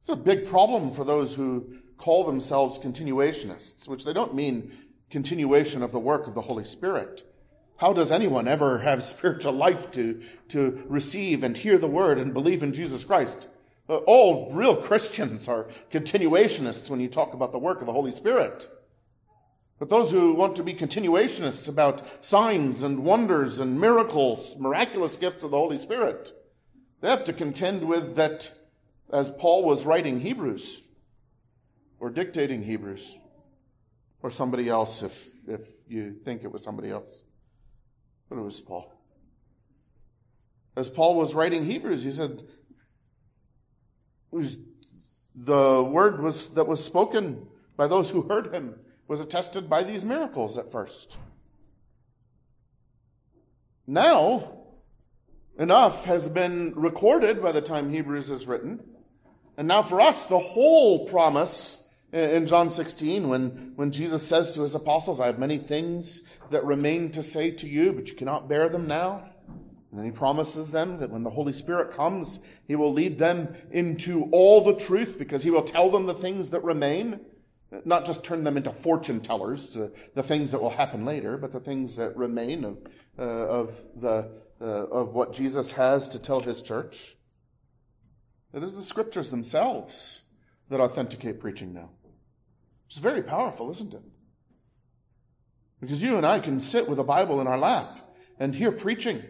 It's 0.00 0.08
a 0.08 0.16
big 0.16 0.46
problem 0.46 0.90
for 0.90 1.04
those 1.04 1.34
who 1.34 1.78
call 1.96 2.24
themselves 2.24 2.78
continuationists, 2.78 3.88
which 3.88 4.04
they 4.04 4.12
don't 4.12 4.34
mean 4.34 4.72
continuation 5.12 5.82
of 5.82 5.92
the 5.92 5.98
work 5.98 6.26
of 6.26 6.34
the 6.34 6.40
Holy 6.40 6.64
Spirit. 6.64 7.22
How 7.76 7.92
does 7.92 8.10
anyone 8.10 8.48
ever 8.48 8.78
have 8.78 9.04
spiritual 9.04 9.52
life 9.52 9.90
to, 9.92 10.22
to 10.48 10.82
receive 10.88 11.44
and 11.44 11.56
hear 11.56 11.78
the 11.78 11.86
word 11.86 12.18
and 12.18 12.34
believe 12.34 12.62
in 12.62 12.72
Jesus 12.72 13.04
Christ? 13.04 13.46
Uh, 13.88 13.96
all 13.98 14.50
real 14.52 14.74
Christians 14.74 15.48
are 15.48 15.68
continuationists 15.90 16.88
when 16.88 16.98
you 16.98 17.08
talk 17.08 17.34
about 17.34 17.52
the 17.52 17.58
work 17.58 17.80
of 17.80 17.86
the 17.86 17.92
Holy 17.92 18.10
Spirit. 18.10 18.68
But 19.78 19.90
those 19.90 20.12
who 20.12 20.32
want 20.32 20.56
to 20.56 20.62
be 20.62 20.74
continuationists 20.74 21.68
about 21.68 22.24
signs 22.24 22.82
and 22.82 23.04
wonders 23.04 23.60
and 23.60 23.80
miracles, 23.80 24.56
miraculous 24.58 25.16
gifts 25.16 25.44
of 25.44 25.50
the 25.50 25.58
Holy 25.58 25.76
Spirit, 25.76 26.32
they 27.00 27.10
have 27.10 27.24
to 27.24 27.32
contend 27.32 27.86
with 27.86 28.14
that 28.14 28.52
as 29.12 29.30
Paul 29.32 29.64
was 29.64 29.84
writing 29.84 30.20
Hebrews 30.20 30.80
or 32.00 32.08
dictating 32.08 32.62
Hebrews 32.62 33.16
or 34.22 34.30
somebody 34.30 34.68
else 34.68 35.02
if, 35.02 35.28
if 35.46 35.66
you 35.88 36.14
think 36.24 36.44
it 36.44 36.52
was 36.52 36.62
somebody 36.62 36.90
else. 36.90 37.22
But 38.28 38.38
it 38.38 38.42
was 38.42 38.60
Paul. 38.60 38.92
As 40.76 40.88
Paul 40.88 41.16
was 41.16 41.34
writing 41.34 41.66
Hebrews, 41.66 42.02
he 42.02 42.10
said, 42.10 42.42
the 45.34 45.82
word 45.82 46.22
was 46.22 46.48
that 46.50 46.66
was 46.66 46.82
spoken 46.82 47.46
by 47.76 47.86
those 47.86 48.10
who 48.10 48.22
heard 48.22 48.52
him 48.54 48.76
was 49.08 49.20
attested 49.20 49.68
by 49.68 49.82
these 49.82 50.04
miracles 50.04 50.56
at 50.56 50.70
first. 50.70 51.18
Now, 53.86 54.60
enough 55.58 56.06
has 56.06 56.28
been 56.28 56.72
recorded 56.74 57.42
by 57.42 57.52
the 57.52 57.60
time 57.60 57.90
Hebrews 57.90 58.30
is 58.30 58.46
written. 58.46 58.80
And 59.58 59.68
now 59.68 59.82
for 59.82 60.00
us, 60.00 60.24
the 60.24 60.38
whole 60.38 61.06
promise 61.06 61.81
in 62.12 62.46
John 62.46 62.70
16, 62.70 63.28
when, 63.28 63.72
when 63.76 63.90
Jesus 63.90 64.26
says 64.26 64.52
to 64.52 64.62
his 64.62 64.74
apostles, 64.74 65.18
I 65.18 65.26
have 65.26 65.38
many 65.38 65.58
things 65.58 66.22
that 66.50 66.64
remain 66.64 67.10
to 67.12 67.22
say 67.22 67.50
to 67.52 67.68
you, 67.68 67.92
but 67.92 68.08
you 68.08 68.14
cannot 68.14 68.48
bear 68.48 68.68
them 68.68 68.86
now. 68.86 69.30
And 69.90 69.98
then 69.98 70.04
he 70.04 70.10
promises 70.10 70.70
them 70.70 70.98
that 70.98 71.10
when 71.10 71.22
the 71.22 71.30
Holy 71.30 71.52
Spirit 71.52 71.92
comes, 71.92 72.40
he 72.66 72.76
will 72.76 72.92
lead 72.92 73.18
them 73.18 73.54
into 73.70 74.28
all 74.32 74.62
the 74.62 74.74
truth 74.74 75.18
because 75.18 75.42
he 75.42 75.50
will 75.50 75.62
tell 75.62 75.90
them 75.90 76.06
the 76.06 76.14
things 76.14 76.50
that 76.50 76.62
remain. 76.62 77.20
Not 77.86 78.04
just 78.04 78.22
turn 78.22 78.44
them 78.44 78.58
into 78.58 78.72
fortune 78.72 79.20
tellers, 79.20 79.78
the 80.14 80.22
things 80.22 80.50
that 80.50 80.60
will 80.60 80.70
happen 80.70 81.06
later, 81.06 81.38
but 81.38 81.52
the 81.52 81.60
things 81.60 81.96
that 81.96 82.14
remain 82.16 82.64
of, 82.64 82.78
uh, 83.18 83.22
of, 83.22 83.84
the, 83.96 84.30
uh, 84.60 84.64
of 84.64 85.14
what 85.14 85.32
Jesus 85.32 85.72
has 85.72 86.08
to 86.10 86.18
tell 86.18 86.40
his 86.40 86.60
church. 86.60 87.16
It 88.52 88.62
is 88.62 88.76
the 88.76 88.82
scriptures 88.82 89.30
themselves 89.30 90.20
that 90.68 90.80
authenticate 90.80 91.40
preaching 91.40 91.72
now. 91.72 91.90
It's 92.92 92.98
very 92.98 93.22
powerful, 93.22 93.70
isn't 93.70 93.94
it? 93.94 94.02
Because 95.80 96.02
you 96.02 96.18
and 96.18 96.26
I 96.26 96.40
can 96.40 96.60
sit 96.60 96.86
with 96.86 96.98
a 96.98 97.04
Bible 97.04 97.40
in 97.40 97.46
our 97.46 97.56
lap 97.56 98.14
and 98.38 98.54
hear 98.54 98.70
preaching 98.70 99.22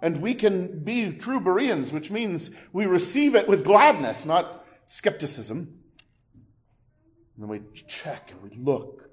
and 0.00 0.22
we 0.22 0.34
can 0.34 0.84
be 0.84 1.10
true 1.10 1.40
Bereans, 1.40 1.92
which 1.92 2.12
means 2.12 2.50
we 2.72 2.86
receive 2.86 3.34
it 3.34 3.48
with 3.48 3.64
gladness, 3.64 4.24
not 4.24 4.64
skepticism. 4.86 5.80
And 7.34 7.42
then 7.42 7.48
we 7.48 7.62
check 7.88 8.30
and 8.30 8.40
we 8.40 8.56
look 8.56 9.09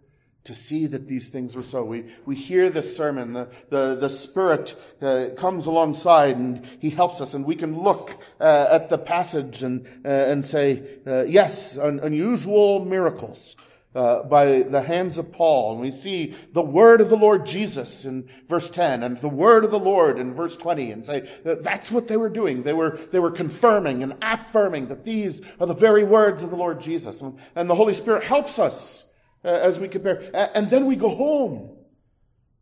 to 0.47 0.53
see 0.53 0.87
that 0.87 1.07
these 1.07 1.29
things 1.29 1.55
were 1.55 1.63
so. 1.63 1.83
We, 1.83 2.05
we 2.25 2.35
hear 2.35 2.69
this 2.69 2.95
sermon, 2.95 3.33
the, 3.33 3.47
the, 3.69 3.97
the 3.99 4.09
Spirit 4.09 4.75
uh, 5.01 5.27
comes 5.37 5.65
alongside 5.65 6.37
and 6.37 6.65
He 6.79 6.89
helps 6.89 7.21
us, 7.21 7.33
and 7.33 7.45
we 7.45 7.55
can 7.55 7.81
look 7.81 8.17
uh, 8.39 8.67
at 8.71 8.89
the 8.89 8.97
passage 8.97 9.61
and, 9.61 9.85
uh, 10.03 10.09
and 10.09 10.45
say, 10.45 10.99
uh, 11.05 11.23
yes, 11.23 11.77
un- 11.77 11.99
unusual 12.01 12.83
miracles 12.83 13.55
uh, 13.93 14.23
by 14.23 14.61
the 14.61 14.83
hands 14.83 15.17
of 15.17 15.31
Paul. 15.31 15.73
And 15.73 15.81
we 15.81 15.91
see 15.91 16.35
the 16.53 16.61
word 16.61 17.01
of 17.01 17.09
the 17.09 17.17
Lord 17.17 17.45
Jesus 17.45 18.05
in 18.05 18.29
verse 18.47 18.69
10 18.69 19.03
and 19.03 19.17
the 19.17 19.27
word 19.27 19.65
of 19.65 19.71
the 19.71 19.79
Lord 19.79 20.19
in 20.19 20.33
verse 20.33 20.55
20 20.55 20.91
and 20.91 21.05
say 21.05 21.27
that 21.43 21.63
that's 21.63 21.91
what 21.91 22.07
they 22.07 22.15
were 22.15 22.29
doing. 22.29 22.63
They 22.63 22.73
were, 22.73 22.99
they 23.11 23.19
were 23.19 23.31
confirming 23.31 24.03
and 24.03 24.15
affirming 24.21 24.87
that 24.87 25.03
these 25.03 25.41
are 25.59 25.67
the 25.67 25.73
very 25.73 26.03
words 26.03 26.43
of 26.43 26.51
the 26.51 26.55
Lord 26.55 26.79
Jesus. 26.79 27.21
And, 27.21 27.39
and 27.55 27.69
the 27.69 27.75
Holy 27.75 27.93
Spirit 27.93 28.23
helps 28.23 28.59
us 28.59 29.06
uh, 29.43 29.47
as 29.47 29.79
we 29.79 29.87
compare. 29.87 30.29
And 30.33 30.69
then 30.69 30.85
we 30.85 30.95
go 30.95 31.09
home. 31.09 31.73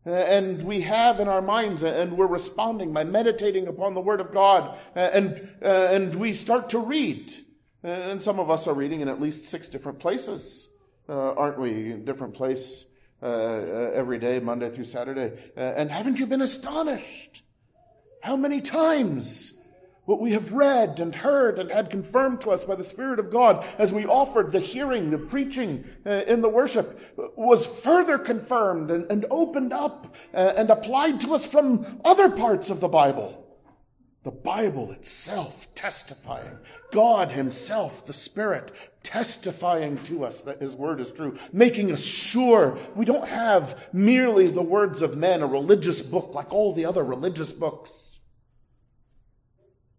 Uh, 0.08 0.12
and 0.12 0.63
we 0.63 0.82
have 0.82 1.20
in 1.20 1.27
our 1.27 1.41
minds, 1.41 1.84
uh, 1.84 1.88
and 1.88 2.15
we're 2.15 2.27
responding 2.27 2.94
by 2.94 3.03
meditating 3.03 3.67
upon 3.67 3.96
the 3.96 4.00
Word 4.00 4.22
of 4.22 4.31
God, 4.31 4.77
uh, 4.96 5.00
and, 5.00 5.50
and 5.61 6.14
we 6.14 6.31
start 6.31 6.70
to 6.70 6.77
read. 6.77 7.33
And 7.81 8.22
some 8.22 8.40
of 8.40 8.51
us 8.51 8.68
are 8.68 8.75
reading 8.75 9.01
in 9.01 9.07
at 9.07 9.20
least 9.20 9.46
six 9.46 9.68
different 9.68 9.98
places 10.00 10.70
aren't 11.07 11.59
we? 11.59 11.94
Different 11.94 12.33
place 12.33 12.85
every 13.22 14.18
day, 14.18 14.40
Monday 14.40 14.70
through 14.70 14.85
Saturday. 14.85 15.51
And 15.55 15.92
haven't 15.92 16.20
you 16.20 16.25
been 16.25 16.42
astonished? 16.42 17.44
How 18.22 18.35
many 18.35 18.61
times 18.61 19.54
what 20.05 20.22
we 20.22 20.31
have 20.33 20.53
read 20.53 21.00
and 21.00 21.15
heard 21.15 21.59
and 21.59 21.72
had 21.72 21.89
confirmed 21.89 22.41
to 22.41 22.51
us 22.51 22.63
by 22.63 22.75
the 22.75 22.83
Spirit 22.83 23.20
of 23.20 23.31
God 23.31 23.65
as 23.77 23.91
we 23.91 24.05
offered 24.05 24.51
the 24.51 24.59
hearing, 24.59 25.09
the 25.09 25.18
preaching 25.18 25.85
uh, 26.05 26.24
in 26.27 26.41
the 26.41 26.50
worship 26.50 27.00
was 27.35 27.65
further 27.65 28.18
confirmed 28.18 28.91
and, 28.91 29.11
and 29.11 29.25
opened 29.31 29.74
up 29.74 30.15
uh, 30.33 30.53
and 30.55 30.70
applied 30.70 31.20
to 31.22 31.33
us 31.33 31.46
from 31.46 32.01
other 32.05 32.29
parts 32.29 32.70
of 32.70 32.79
the 32.79 32.87
Bible. 32.87 33.41
The 34.24 34.31
Bible 34.31 34.91
itself 34.91 35.68
testifying, 35.75 36.57
God 36.91 37.29
Himself, 37.29 38.07
the 38.07 38.13
Spirit, 38.13 38.72
testifying 39.03 40.01
to 40.03 40.25
us 40.25 40.41
that 40.41 40.61
His 40.61 40.75
Word 40.75 41.00
is 41.00 41.11
true, 41.11 41.37
making 41.53 41.91
us 41.91 42.03
sure 42.03 42.75
we 42.96 43.05
don't 43.05 43.27
have 43.27 43.87
merely 43.94 44.48
the 44.48 44.63
words 44.63 45.03
of 45.03 45.15
men, 45.15 45.44
a 45.44 45.48
religious 45.48 46.01
book 46.01 46.33
like 46.33 46.51
all 46.51 46.74
the 46.74 46.85
other 46.85 47.03
religious 47.03 47.53
books, 47.53 48.14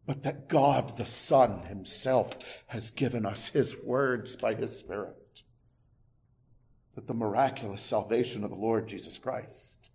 but 0.06 0.22
that 0.22 0.48
God 0.48 0.96
the 0.96 1.06
Son 1.06 1.64
Himself 1.66 2.36
has 2.68 2.90
given 2.90 3.26
us 3.26 3.48
His 3.48 3.76
words 3.82 4.36
by 4.36 4.54
His 4.54 4.78
Spirit. 4.78 5.42
That 6.94 7.06
the 7.06 7.14
miraculous 7.14 7.82
salvation 7.82 8.44
of 8.44 8.50
the 8.50 8.56
Lord 8.56 8.88
Jesus 8.88 9.18
Christ 9.18 9.90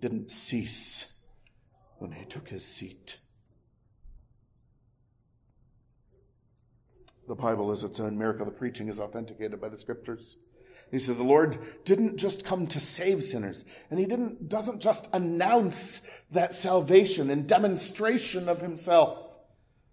didn't 0.00 0.30
cease 0.30 1.18
when 1.98 2.12
He 2.12 2.24
took 2.24 2.48
His 2.48 2.64
seat 2.64 3.18
The 7.28 7.34
Bible 7.36 7.70
is 7.70 7.82
its 7.82 8.00
own 8.00 8.18
miracle. 8.18 8.44
The 8.44 8.52
preaching 8.52 8.88
is 8.88 8.98
authenticated 8.98 9.60
by 9.60 9.68
the 9.68 9.76
scriptures. 9.76 10.36
He 10.92 10.98
said 10.98 11.16
the 11.16 11.24
Lord 11.24 11.58
didn't 11.86 12.18
just 12.18 12.44
come 12.44 12.66
to 12.68 12.78
save 12.78 13.22
sinners, 13.22 13.64
and 13.90 13.98
he 13.98 14.04
didn't, 14.04 14.50
doesn't 14.50 14.80
just 14.80 15.08
announce 15.14 16.02
that 16.30 16.52
salvation 16.52 17.30
in 17.30 17.46
demonstration 17.46 18.46
of 18.46 18.60
himself. 18.60 19.26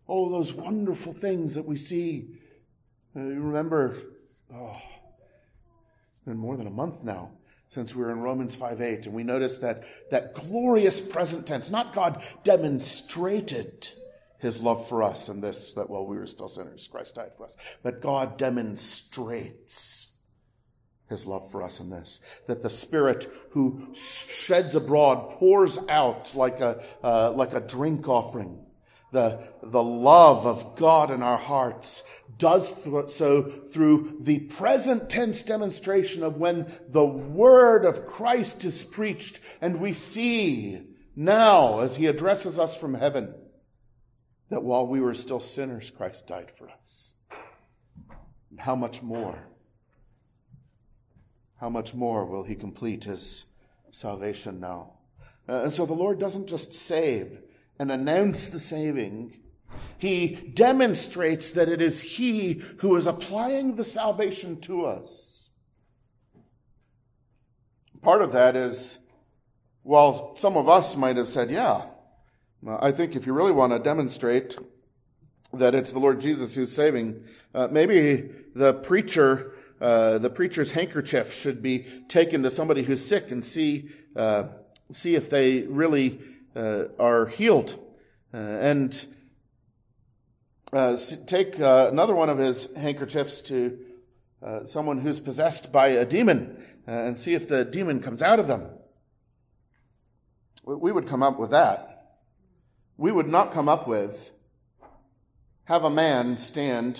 Oh, 0.10 0.30
those 0.30 0.52
wonderful 0.52 1.14
things 1.14 1.56
that 1.56 1.66
we 1.66 1.78
see. 1.78 2.38
Uh, 3.16 3.22
you 3.22 3.42
remember, 3.42 3.98
oh, 4.54 4.78
it's 6.12 6.20
been 6.26 6.38
more 6.38 6.58
than 6.58 6.68
a 6.68 6.72
month 6.72 7.02
now 7.02 7.32
since 7.70 7.96
we 7.96 8.04
were 8.04 8.12
in 8.12 8.20
Romans 8.20 8.54
5 8.56 8.82
8, 8.82 9.06
and 9.06 9.16
we 9.16 9.24
noticed 9.24 9.62
that, 9.62 9.84
that 10.10 10.34
glorious 10.34 11.00
present 11.00 11.48
tense, 11.48 11.70
not 11.70 11.94
God 11.94 12.22
demonstrated 12.44 13.88
his 14.40 14.62
love 14.62 14.88
for 14.88 15.04
us 15.04 15.30
and 15.30 15.44
this 15.44 15.74
that 15.74 15.90
while 15.90 16.06
we 16.06 16.18
were 16.18 16.26
still 16.26 16.48
sinners, 16.48 16.90
Christ 16.92 17.16
died 17.16 17.32
for 17.38 17.46
us. 17.46 17.56
But 17.84 18.02
God 18.02 18.38
demonstrates 18.38 19.99
his 21.10 21.26
love 21.26 21.50
for 21.52 21.62
us 21.62 21.80
in 21.80 21.90
this 21.90 22.20
that 22.48 22.62
the 22.62 22.70
Spirit 22.70 23.32
who 23.52 23.88
sheds 23.94 24.76
abroad 24.76 25.32
pours 25.32 25.78
out 25.90 26.36
like 26.36 26.60
a, 26.60 26.84
uh, 27.04 27.32
like 27.32 27.54
a 27.54 27.60
drink 27.60 28.08
offering. 28.08 28.66
The, 29.12 29.48
the 29.64 29.82
love 29.82 30.46
of 30.46 30.76
God 30.76 31.10
in 31.10 31.24
our 31.24 31.38
hearts 31.38 32.04
does 32.38 32.72
th- 32.84 33.10
so 33.10 33.42
through 33.42 34.18
the 34.22 34.40
present 34.42 35.10
tense 35.10 35.42
demonstration 35.42 36.22
of 36.22 36.38
when 36.38 36.72
the 36.88 37.06
word 37.06 37.86
of 37.86 38.06
Christ 38.06 38.64
is 38.66 38.84
preached 38.84 39.40
and 39.62 39.82
we 39.82 39.94
see 39.94 40.82
now 41.16 41.80
as 41.80 41.96
he 41.96 42.06
addresses 42.06 42.60
us 42.60 42.78
from 42.78 42.94
heaven 42.94 43.34
that 44.50 44.64
while 44.64 44.86
we 44.86 45.02
were 45.02 45.14
still 45.14 45.40
sinners, 45.40 45.90
Christ 45.90 46.28
died 46.28 46.52
for 46.56 46.70
us. 46.70 47.14
And 48.52 48.60
how 48.60 48.76
much 48.76 49.02
more? 49.02 49.48
How 51.60 51.70
much 51.70 51.94
more 51.94 52.26
will 52.26 52.44
he 52.44 52.56
complete 52.56 53.04
his 53.04 53.46
salvation 53.92 54.60
now? 54.60 54.94
Uh, 55.48 55.64
and 55.64 55.74
so 55.74 55.86
the 55.86 55.94
Lord 55.94 56.20
doesn't 56.20 56.48
just 56.48 56.74
save 56.74 57.40
and 57.80 57.92
announce 57.92 58.48
the 58.48 58.60
saving. 58.60 59.40
He 59.98 60.36
demonstrates 60.54 61.52
that 61.52 61.70
it 61.70 61.82
is 61.82 62.02
He 62.02 62.62
who 62.78 62.96
is 62.96 63.08
applying 63.08 63.76
the 63.76 63.84
salvation 63.84 64.60
to 64.62 64.86
us. 64.86 65.50
Part 68.02 68.22
of 68.22 68.32
that 68.32 68.56
is, 68.56 69.00
while 69.84 70.36
some 70.36 70.56
of 70.56 70.70
us 70.70 70.96
might 70.96 71.18
have 71.18 71.28
said, 71.28 71.50
yeah, 71.50 71.86
I 72.68 72.92
think 72.92 73.16
if 73.16 73.26
you 73.26 73.34
really 73.34 73.52
want 73.52 73.74
to 73.74 73.80
demonstrate 73.80 74.58
that 75.54 75.76
it's 75.76 75.92
the 75.92 76.00
Lord 76.00 76.22
Jesus 76.22 76.56
who's 76.56 76.72
saving, 76.72 77.24
uh, 77.54 77.68
maybe 77.72 78.30
the 78.56 78.76
preacher, 78.76 79.54
uh, 79.82 80.18
the 80.18 80.30
preacher's 80.30 80.72
handkerchief 80.72 81.34
should 81.34 81.62
be 81.62 81.86
taken 82.08 82.44
to 82.44 82.50
somebody 82.50 82.84
who's 82.84 83.06
sick 83.06 83.32
and 83.32 83.44
see, 83.46 83.90
uh, 84.16 84.44
see 84.92 85.16
if 85.16 85.30
they 85.30 85.62
really 85.62 86.20
uh, 86.56 86.86
are 87.00 87.28
healed. 87.28 87.80
Uh, 88.34 88.38
and 88.38 89.06
uh, 90.74 90.98
take 91.26 91.58
another 91.58 92.14
one 92.14 92.30
of 92.30 92.38
his 92.38 92.74
handkerchiefs 92.76 93.42
to 93.42 93.80
someone 94.66 95.02
who's 95.02 95.20
possessed 95.20 95.72
by 95.72 95.88
a 95.88 96.06
demon 96.06 96.64
and 96.86 97.18
see 97.18 97.34
if 97.34 97.48
the 97.48 97.66
demon 97.66 98.00
comes 98.00 98.22
out 98.22 98.40
of 98.40 98.48
them. 98.48 98.70
We 100.64 100.92
would 100.92 101.08
come 101.08 101.24
up 101.24 101.40
with 101.40 101.52
that. 101.52 102.20
We 102.98 103.12
would 103.12 103.28
not 103.28 103.52
come 103.52 103.68
up 103.68 103.88
with 103.88 104.32
have 105.70 105.84
a 105.84 105.90
man 105.90 106.36
stand 106.38 107.00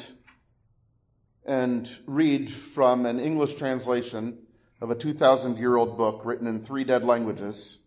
and 1.50 1.90
read 2.06 2.52
from 2.52 3.08
an 3.08 3.20
English 3.20 3.56
translation 3.56 4.38
of 4.82 4.92
a 4.92 4.96
2,000 4.96 5.58
year 5.58 5.78
old 5.78 5.98
book 5.98 6.22
written 6.24 6.46
in 6.46 6.62
three 6.62 6.84
dead 6.84 7.04
languages 7.04 7.80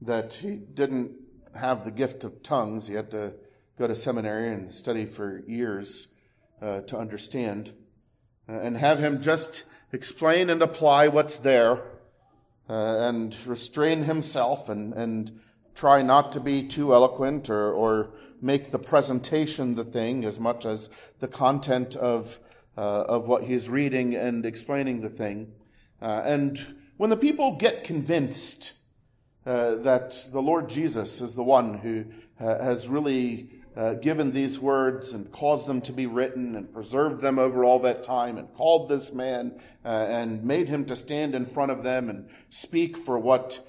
that 0.00 0.32
he 0.34 0.52
didn't 0.52 1.12
have 1.54 1.84
the 1.84 1.90
gift 1.90 2.24
of 2.24 2.42
tongues. 2.42 2.86
He 2.86 2.94
had 2.94 3.10
to 3.10 3.34
go 3.78 3.86
to 3.86 3.94
seminary 3.94 4.50
and 4.50 4.72
study 4.72 5.04
for 5.04 5.42
years 5.46 6.08
uh, 6.62 6.80
to 6.82 6.96
understand, 6.96 7.74
uh, 8.48 8.52
and 8.60 8.78
have 8.78 8.98
him 8.98 9.20
just 9.20 9.64
explain 9.92 10.48
and 10.48 10.62
apply 10.62 11.08
what's 11.08 11.36
there 11.36 11.82
uh, 12.70 12.98
and 13.00 13.36
restrain 13.46 14.04
himself 14.04 14.70
and, 14.70 14.94
and 14.94 15.38
try 15.74 16.00
not 16.00 16.32
to 16.32 16.40
be 16.40 16.66
too 16.66 16.94
eloquent 16.94 17.50
or, 17.50 17.72
or 17.72 18.10
make 18.40 18.70
the 18.70 18.78
presentation 18.78 19.74
the 19.74 19.84
thing 19.84 20.24
as 20.24 20.38
much 20.38 20.66
as 20.66 20.90
the 21.20 21.28
content 21.28 21.96
of, 21.96 22.38
uh, 22.76 22.80
of 22.80 23.26
what 23.26 23.44
he's 23.44 23.68
reading 23.68 24.14
and 24.14 24.44
explaining 24.44 25.00
the 25.00 25.08
thing. 25.08 25.52
Uh, 26.00 26.22
and 26.24 26.76
when 26.96 27.10
the 27.10 27.16
people 27.16 27.56
get 27.56 27.84
convinced 27.84 28.74
uh, 29.46 29.76
that 29.76 30.26
the 30.32 30.42
Lord 30.42 30.68
Jesus 30.68 31.20
is 31.20 31.34
the 31.34 31.42
one 31.42 31.78
who 31.78 32.04
uh, 32.40 32.62
has 32.62 32.88
really 32.88 33.50
uh, 33.76 33.92
given 33.94 34.32
these 34.32 34.58
words 34.58 35.12
and 35.12 35.30
caused 35.30 35.66
them 35.66 35.80
to 35.82 35.92
be 35.92 36.06
written 36.06 36.56
and 36.56 36.72
preserved 36.72 37.20
them 37.20 37.38
over 37.38 37.64
all 37.64 37.78
that 37.78 38.02
time 38.02 38.38
and 38.38 38.52
called 38.54 38.88
this 38.88 39.12
man 39.12 39.60
uh, 39.84 39.88
and 39.88 40.42
made 40.42 40.68
him 40.68 40.84
to 40.86 40.96
stand 40.96 41.34
in 41.34 41.44
front 41.44 41.70
of 41.70 41.82
them 41.82 42.08
and 42.08 42.28
speak 42.48 42.96
for 42.96 43.18
what 43.18 43.66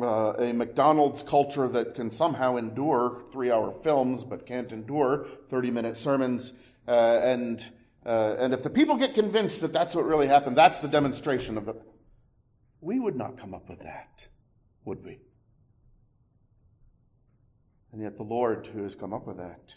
uh, 0.00 0.32
a 0.38 0.52
McDonald's 0.52 1.22
culture 1.22 1.68
that 1.68 1.94
can 1.94 2.10
somehow 2.10 2.56
endure 2.56 3.22
three 3.32 3.50
hour 3.50 3.72
films 3.72 4.24
but 4.24 4.46
can't 4.46 4.72
endure 4.72 5.26
30 5.48 5.70
minute 5.70 5.96
sermons. 5.96 6.52
Uh, 6.86 7.20
and, 7.22 7.64
uh, 8.04 8.34
and 8.38 8.52
if 8.52 8.62
the 8.62 8.70
people 8.70 8.96
get 8.96 9.14
convinced 9.14 9.60
that 9.60 9.72
that's 9.72 9.94
what 9.94 10.04
really 10.04 10.26
happened, 10.26 10.56
that's 10.56 10.80
the 10.80 10.88
demonstration 10.88 11.56
of 11.56 11.68
it. 11.68 11.80
We 12.80 12.98
would 12.98 13.16
not 13.16 13.38
come 13.38 13.54
up 13.54 13.68
with 13.68 13.80
that, 13.80 14.28
would 14.84 15.04
we? 15.04 15.20
And 17.92 18.02
yet, 18.02 18.16
the 18.16 18.24
Lord 18.24 18.68
who 18.74 18.82
has 18.82 18.96
come 18.96 19.14
up 19.14 19.26
with 19.26 19.36
that, 19.36 19.74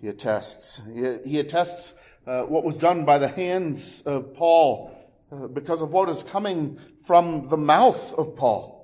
he 0.00 0.08
attests. 0.08 0.80
He, 0.92 1.18
he 1.24 1.38
attests 1.38 1.94
uh, 2.26 2.42
what 2.44 2.64
was 2.64 2.78
done 2.78 3.04
by 3.04 3.18
the 3.18 3.28
hands 3.28 4.00
of 4.06 4.34
Paul 4.34 4.94
uh, 5.30 5.48
because 5.48 5.82
of 5.82 5.92
what 5.92 6.08
is 6.08 6.22
coming 6.22 6.78
from 7.02 7.48
the 7.50 7.58
mouth 7.58 8.14
of 8.14 8.34
Paul. 8.36 8.77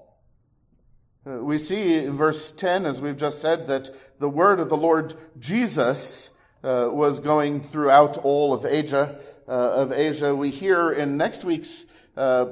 Uh, 1.26 1.42
we 1.42 1.56
see 1.56 1.94
in 1.94 2.18
verse 2.18 2.52
10, 2.52 2.84
as 2.84 3.00
we've 3.00 3.16
just 3.16 3.40
said, 3.40 3.66
that 3.66 3.88
the 4.18 4.28
word 4.28 4.60
of 4.60 4.68
the 4.68 4.76
Lord 4.76 5.14
Jesus 5.38 6.30
uh, 6.62 6.88
was 6.90 7.18
going 7.18 7.62
throughout 7.62 8.18
all 8.18 8.52
of 8.52 8.66
Asia. 8.66 9.18
Uh, 9.48 9.52
of 9.52 9.92
Asia, 9.92 10.36
we 10.36 10.50
hear 10.50 10.92
in 10.92 11.16
next 11.16 11.42
week's 11.42 11.86
uh, 12.16 12.46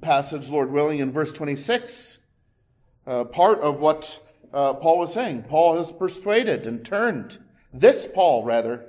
passage, 0.00 0.48
Lord 0.50 0.72
willing, 0.72 0.98
in 0.98 1.12
verse 1.12 1.32
26, 1.32 2.18
part 3.04 3.60
of 3.60 3.80
what 3.80 4.20
uh, 4.52 4.74
Paul 4.74 4.98
was 4.98 5.12
saying. 5.12 5.44
Paul 5.44 5.76
has 5.76 5.92
persuaded 5.92 6.66
and 6.66 6.84
turned. 6.84 7.38
This 7.72 8.08
Paul, 8.12 8.42
rather, 8.44 8.86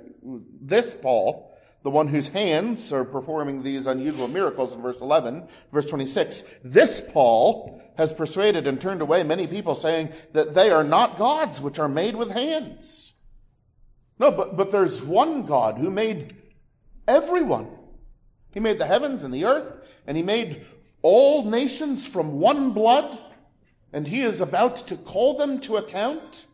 this 0.60 0.96
Paul, 0.96 1.51
the 1.82 1.90
one 1.90 2.08
whose 2.08 2.28
hands 2.28 2.92
are 2.92 3.04
performing 3.04 3.62
these 3.62 3.86
unusual 3.86 4.28
miracles 4.28 4.72
in 4.72 4.80
verse 4.80 5.00
11, 5.00 5.48
verse 5.72 5.86
26, 5.86 6.44
this 6.62 7.00
Paul 7.00 7.82
has 7.96 8.12
persuaded 8.12 8.66
and 8.66 8.80
turned 8.80 9.02
away 9.02 9.22
many 9.22 9.46
people 9.46 9.74
saying 9.74 10.12
that 10.32 10.54
they 10.54 10.70
are 10.70 10.84
not 10.84 11.18
gods 11.18 11.60
which 11.60 11.78
are 11.78 11.88
made 11.88 12.16
with 12.16 12.30
hands. 12.30 13.12
No, 14.18 14.30
but, 14.30 14.56
but 14.56 14.70
there's 14.70 15.02
one 15.02 15.44
God 15.44 15.78
who 15.78 15.90
made 15.90 16.36
everyone. 17.08 17.68
He 18.52 18.60
made 18.60 18.78
the 18.78 18.86
heavens 18.86 19.24
and 19.24 19.34
the 19.34 19.44
earth, 19.44 19.78
and 20.06 20.16
he 20.16 20.22
made 20.22 20.64
all 21.02 21.44
nations 21.44 22.06
from 22.06 22.38
one 22.38 22.72
blood 22.72 23.18
and 23.92 24.08
he 24.08 24.22
is 24.22 24.40
about 24.40 24.76
to 24.76 24.96
call 24.96 25.36
them 25.36 25.60
to 25.60 25.76
account. 25.76 26.46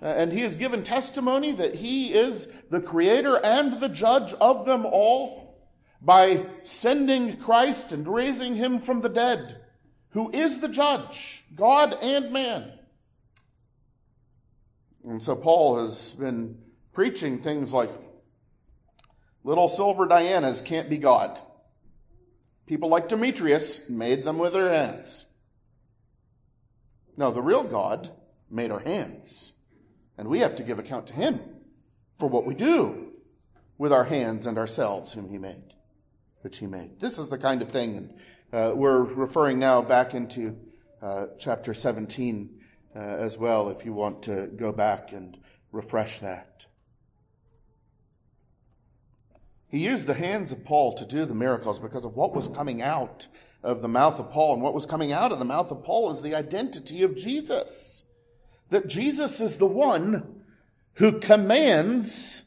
Uh, 0.00 0.06
and 0.06 0.32
he 0.32 0.40
has 0.40 0.56
given 0.56 0.82
testimony 0.82 1.52
that 1.52 1.76
he 1.76 2.12
is 2.12 2.46
the 2.70 2.80
creator 2.80 3.44
and 3.44 3.80
the 3.80 3.88
judge 3.88 4.32
of 4.34 4.64
them 4.64 4.86
all 4.86 5.58
by 6.00 6.46
sending 6.62 7.36
Christ 7.38 7.92
and 7.92 8.06
raising 8.06 8.54
him 8.54 8.78
from 8.78 9.00
the 9.00 9.08
dead, 9.08 9.60
who 10.10 10.30
is 10.30 10.60
the 10.60 10.68
judge, 10.68 11.44
God 11.54 11.94
and 12.00 12.32
man. 12.32 12.72
And 15.04 15.22
so 15.22 15.34
Paul 15.34 15.80
has 15.80 16.14
been 16.14 16.58
preaching 16.92 17.40
things 17.40 17.72
like 17.72 17.90
little 19.42 19.68
silver 19.68 20.06
Dianas 20.06 20.60
can't 20.60 20.90
be 20.90 20.98
God. 20.98 21.38
People 22.66 22.90
like 22.90 23.08
Demetrius 23.08 23.88
made 23.88 24.24
them 24.24 24.38
with 24.38 24.52
their 24.52 24.70
hands. 24.70 25.26
No, 27.16 27.32
the 27.32 27.42
real 27.42 27.64
God 27.64 28.12
made 28.50 28.70
our 28.70 28.80
hands, 28.80 29.54
and 30.18 30.28
we 30.28 30.40
have 30.40 30.56
to 30.56 30.62
give 30.62 30.78
account 30.78 31.06
to 31.06 31.14
Him 31.14 31.40
for 32.18 32.28
what 32.28 32.44
we 32.44 32.54
do 32.54 33.12
with 33.78 33.92
our 33.92 34.04
hands 34.04 34.46
and 34.46 34.58
ourselves, 34.58 35.12
whom 35.12 35.30
He 35.30 35.38
made, 35.38 35.74
which 36.42 36.58
He 36.58 36.66
made. 36.66 37.00
This 37.00 37.18
is 37.18 37.30
the 37.30 37.38
kind 37.38 37.62
of 37.62 37.70
thing, 37.70 37.96
and 37.96 38.14
uh, 38.52 38.74
we're 38.74 39.02
referring 39.02 39.58
now 39.58 39.80
back 39.80 40.14
into 40.14 40.56
uh, 41.00 41.26
chapter 41.38 41.72
17 41.72 42.50
uh, 42.94 42.98
as 42.98 43.38
well, 43.38 43.70
if 43.70 43.84
you 43.84 43.92
want 43.92 44.22
to 44.24 44.48
go 44.48 44.72
back 44.72 45.12
and 45.12 45.38
refresh 45.72 46.18
that. 46.18 46.66
He 49.68 49.78
used 49.78 50.06
the 50.06 50.14
hands 50.14 50.50
of 50.50 50.64
Paul 50.64 50.94
to 50.94 51.04
do 51.04 51.26
the 51.26 51.34
miracles 51.34 51.78
because 51.78 52.04
of 52.04 52.16
what 52.16 52.34
was 52.34 52.48
coming 52.48 52.82
out 52.82 53.28
of 53.62 53.82
the 53.82 53.88
mouth 53.88 54.18
of 54.18 54.30
Paul. 54.30 54.54
And 54.54 54.62
what 54.62 54.74
was 54.74 54.86
coming 54.86 55.12
out 55.12 55.30
of 55.30 55.38
the 55.38 55.44
mouth 55.44 55.70
of 55.70 55.84
Paul 55.84 56.10
is 56.10 56.22
the 56.22 56.34
identity 56.34 57.02
of 57.02 57.14
Jesus. 57.14 57.97
That 58.70 58.88
Jesus 58.88 59.40
is 59.40 59.56
the 59.56 59.66
one 59.66 60.42
who 60.94 61.20
commands 61.20 62.44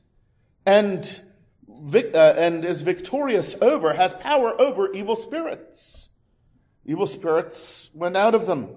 and, 0.65 1.21
uh, 1.69 2.17
and 2.17 2.65
is 2.65 2.81
victorious 2.81 3.55
over, 3.61 3.93
has 3.93 4.13
power 4.13 4.59
over 4.59 4.93
evil 4.93 5.15
spirits. 5.15 6.09
Evil 6.85 7.07
spirits 7.07 7.89
went 7.93 8.17
out 8.17 8.35
of 8.35 8.45
them. 8.45 8.75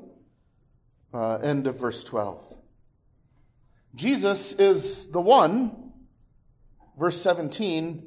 Uh, 1.12 1.36
end 1.36 1.66
of 1.66 1.78
verse 1.78 2.02
12. 2.04 2.58
Jesus 3.94 4.52
is 4.52 5.10
the 5.10 5.20
one, 5.20 5.92
verse 6.98 7.20
17, 7.20 8.04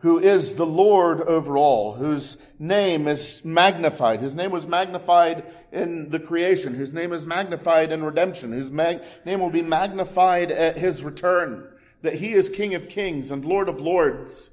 who 0.00 0.18
is 0.18 0.54
the 0.54 0.66
Lord 0.66 1.20
over 1.22 1.56
all, 1.56 1.94
whose 1.94 2.38
name 2.58 3.06
is 3.06 3.42
magnified. 3.44 4.20
His 4.20 4.34
name 4.34 4.50
was 4.50 4.66
magnified 4.66 5.44
in 5.72 6.08
the 6.08 6.18
creation. 6.18 6.74
His 6.74 6.92
name 6.92 7.12
is 7.12 7.26
magnified 7.26 7.92
in 7.92 8.02
redemption. 8.02 8.52
His 8.52 8.70
mag- 8.70 9.02
name 9.26 9.40
will 9.40 9.50
be 9.50 9.62
magnified 9.62 10.50
at 10.50 10.78
his 10.78 11.04
return. 11.04 11.68
That 12.02 12.14
he 12.14 12.32
is 12.32 12.48
King 12.48 12.74
of 12.74 12.88
kings 12.88 13.30
and 13.30 13.44
Lord 13.44 13.68
of 13.68 13.80
lords. 13.80 14.48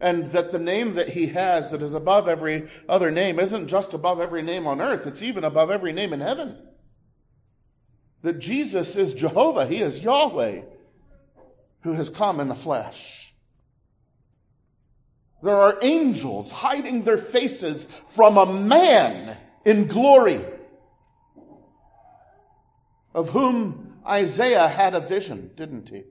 And 0.00 0.28
that 0.28 0.52
the 0.52 0.58
name 0.60 0.94
that 0.94 1.10
he 1.10 1.28
has 1.28 1.70
that 1.70 1.82
is 1.82 1.94
above 1.94 2.28
every 2.28 2.68
other 2.88 3.10
name 3.10 3.40
isn't 3.40 3.68
just 3.68 3.94
above 3.94 4.20
every 4.20 4.42
name 4.42 4.66
on 4.66 4.80
earth, 4.80 5.06
it's 5.06 5.22
even 5.22 5.44
above 5.44 5.70
every 5.70 5.92
name 5.92 6.12
in 6.12 6.20
heaven. 6.20 6.56
That 8.22 8.38
Jesus 8.38 8.96
is 8.96 9.12
Jehovah. 9.12 9.66
He 9.66 9.80
is 9.80 10.00
Yahweh 10.00 10.62
who 11.82 11.92
has 11.92 12.10
come 12.10 12.40
in 12.40 12.48
the 12.48 12.54
flesh. 12.54 13.23
There 15.44 15.58
are 15.58 15.78
angels 15.82 16.50
hiding 16.50 17.02
their 17.02 17.18
faces 17.18 17.86
from 18.06 18.38
a 18.38 18.46
man 18.46 19.36
in 19.66 19.86
glory, 19.86 20.42
of 23.14 23.28
whom 23.28 23.98
Isaiah 24.08 24.68
had 24.68 24.94
a 24.94 25.00
vision, 25.00 25.50
didn't 25.54 25.90
he? 25.90 26.04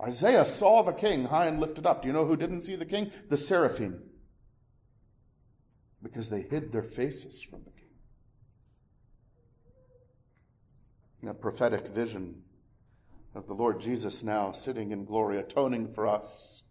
Isaiah 0.00 0.46
saw 0.46 0.84
the 0.84 0.92
king 0.92 1.24
high 1.24 1.46
and 1.46 1.58
lifted 1.58 1.84
up. 1.84 2.02
Do 2.02 2.06
you 2.06 2.14
know 2.14 2.26
who 2.26 2.36
didn't 2.36 2.60
see 2.60 2.76
the 2.76 2.86
king? 2.86 3.10
The 3.28 3.36
seraphim. 3.36 4.04
Because 6.00 6.30
they 6.30 6.42
hid 6.42 6.70
their 6.70 6.84
faces 6.84 7.42
from 7.42 7.64
the 7.64 7.72
king. 7.72 7.88
A 11.28 11.34
prophetic 11.34 11.88
vision 11.88 12.42
of 13.34 13.48
the 13.48 13.54
Lord 13.54 13.80
Jesus 13.80 14.22
now 14.22 14.52
sitting 14.52 14.92
in 14.92 15.04
glory, 15.04 15.40
atoning 15.40 15.92
for 15.92 16.06
us 16.06 16.61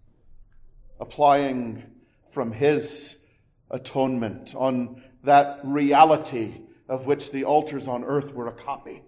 applying 1.02 1.84
from 2.30 2.54
his 2.54 3.26
atonement 3.70 4.56
on 4.56 5.02
that 5.24 5.60
reality 5.64 6.62
of 6.88 7.06
which 7.06 7.32
the 7.32 7.44
altars 7.44 7.88
on 7.88 8.04
earth 8.04 8.34
were 8.34 8.48
a 8.48 8.54
copy. 8.54 9.02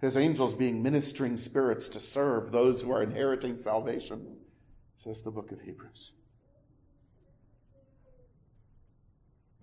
His 0.00 0.16
angels 0.16 0.54
being 0.54 0.82
ministering 0.82 1.36
spirits 1.36 1.88
to 1.90 2.00
serve 2.00 2.50
those 2.50 2.82
who 2.82 2.92
are 2.92 3.02
inheriting 3.02 3.56
salvation 3.56 4.36
says 4.96 5.22
the 5.22 5.30
book 5.30 5.52
of 5.52 5.60
Hebrews. 5.60 6.12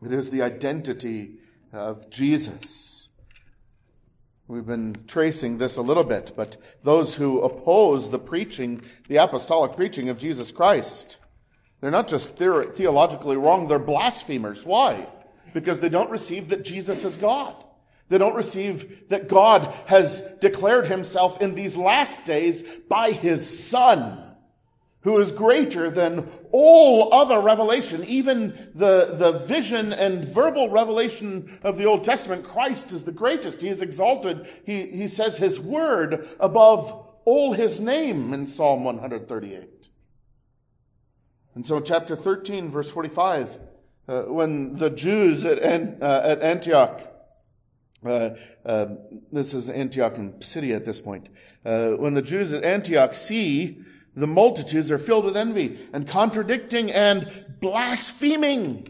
It 0.03 0.13
is 0.13 0.29
the 0.29 0.41
identity 0.41 1.36
of 1.73 2.10
Jesus. 2.10 3.04
We've 4.47 4.65
been 4.65 4.97
tracing 5.08 5.58
this 5.58 5.77
a 5.77 5.81
little 5.81 6.03
bit, 6.03 6.34
but 6.36 6.58
those 6.84 7.15
who 7.15 7.41
oppose 7.41 8.12
the 8.12 8.19
preaching, 8.19 8.81
the 9.08 9.17
apostolic 9.17 9.75
preaching 9.75 10.10
of 10.10 10.19
Jesus 10.19 10.51
Christ, 10.51 11.17
they're 11.81 11.89
not 11.89 12.08
just 12.08 12.38
theologically 12.38 13.38
wrong, 13.38 13.67
they're 13.67 13.79
blasphemers. 13.79 14.63
Why? 14.63 15.08
Because 15.53 15.79
they 15.79 15.89
don't 15.89 16.12
receive 16.12 16.49
that 16.49 16.63
Jesus 16.63 17.03
is 17.03 17.17
God. 17.17 17.55
They 18.10 18.19
don't 18.19 18.36
receive 18.36 19.10
that 19.10 19.27
God 19.27 19.73
has 19.88 20.21
declared 20.39 20.88
himself 20.88 21.41
in 21.41 21.55
these 21.55 21.75
last 21.75 22.23
days 22.23 22.62
by 22.88 23.12
his 23.12 23.67
Son 23.67 24.24
who 25.05 25.19
is 25.19 25.29
greater 25.29 25.89
than 25.91 26.27
all 26.51 27.13
other 27.13 27.39
revelation, 27.39 28.03
even 28.05 28.71
the, 28.73 29.13
the 29.13 29.33
vision 29.33 29.93
and 29.93 30.25
verbal 30.25 30.67
revelation 30.67 31.59
of 31.61 31.77
the 31.77 31.85
Old 31.85 32.03
Testament. 32.03 32.43
Christ 32.43 32.91
is 32.91 33.03
the 33.03 33.11
greatest. 33.11 33.61
He 33.61 33.69
is 33.69 33.83
exalted. 33.83 34.49
He, 34.65 34.87
he 34.87 35.07
says 35.07 35.37
his 35.37 35.59
word 35.59 36.27
above 36.39 36.91
all 37.23 37.53
his 37.53 37.79
name 37.79 38.33
in 38.33 38.47
Psalm 38.47 38.83
138. 38.83 39.89
And 41.53 41.65
so, 41.65 41.79
chapter 41.79 42.15
13, 42.15 42.71
verse 42.71 42.89
45, 42.89 43.59
uh, 44.07 44.21
when 44.23 44.75
the 44.75 44.89
Jews 44.89 45.45
at, 45.45 45.59
uh, 46.01 46.21
at 46.23 46.41
Antioch, 46.41 47.01
uh, 48.03 48.29
uh, 48.65 48.87
this 49.31 49.53
is 49.53 49.69
Antioch 49.69 50.15
in 50.15 50.33
Pisidia 50.33 50.77
at 50.77 50.85
this 50.85 50.99
point, 50.99 51.29
uh, 51.63 51.91
when 51.91 52.15
the 52.15 52.23
Jews 52.23 52.51
at 52.51 52.63
Antioch 52.63 53.13
see 53.13 53.83
the 54.15 54.28
multitudes 54.28 54.91
are 54.91 54.97
filled 54.97 55.25
with 55.25 55.36
envy 55.36 55.80
and 55.91 56.08
contradicting 56.08 56.91
and 56.91 57.45
blaspheming. 57.60 58.89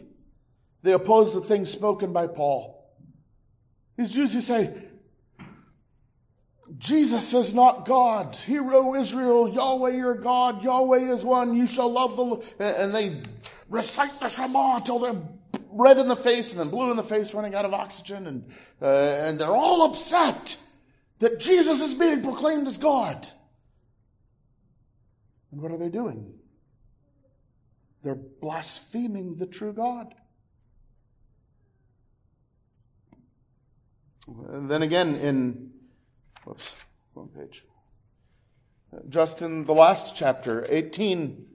They 0.83 0.91
oppose 0.91 1.33
the 1.33 1.41
things 1.41 1.71
spoken 1.71 2.13
by 2.13 2.27
Paul. 2.27 2.75
These 3.97 4.11
Jews 4.11 4.33
who 4.33 4.41
say, 4.41 4.73
Jesus 6.77 7.33
is 7.33 7.53
not 7.53 7.85
God. 7.85 8.35
Hear, 8.35 8.73
O 8.73 8.95
Israel, 8.95 9.49
Yahweh 9.49 9.91
your 9.91 10.15
God, 10.15 10.63
Yahweh 10.63 11.11
is 11.11 11.23
one. 11.23 11.55
You 11.55 11.67
shall 11.67 11.91
love 11.91 12.15
the 12.15 12.23
Lord. 12.23 12.43
And 12.59 12.93
they 12.93 13.21
recite 13.69 14.19
the 14.19 14.27
Shema 14.27 14.79
till 14.79 14.99
they're 14.99 15.21
red 15.71 15.97
in 15.97 16.07
the 16.07 16.15
face 16.15 16.51
and 16.51 16.59
then 16.59 16.69
blue 16.69 16.91
in 16.91 16.97
the 16.97 17.03
face, 17.03 17.33
running 17.33 17.55
out 17.55 17.65
of 17.65 17.73
oxygen. 17.73 18.27
And, 18.27 18.45
uh, 18.81 18.85
and 18.85 19.39
they're 19.39 19.47
all 19.47 19.83
upset 19.83 20.57
that 21.19 21.39
Jesus 21.39 21.81
is 21.81 21.93
being 21.93 22.21
proclaimed 22.21 22.67
as 22.67 22.77
God. 22.77 23.29
And 25.55 25.61
what 25.61 25.71
are 25.71 25.77
they 25.77 25.87
doing? 25.87 26.33
They're 28.03 28.13
blaspheming 28.13 29.37
the 29.37 29.45
true 29.45 29.71
God. 29.71 30.13
Then 34.27 34.81
again 34.81 35.15
in, 35.15 35.71
whoops, 36.43 36.75
wrong 37.13 37.29
page. 37.33 37.63
Just 39.07 39.41
in 39.41 39.63
the 39.63 39.71
last 39.71 40.13
chapter, 40.13 40.65
18, 40.67 41.45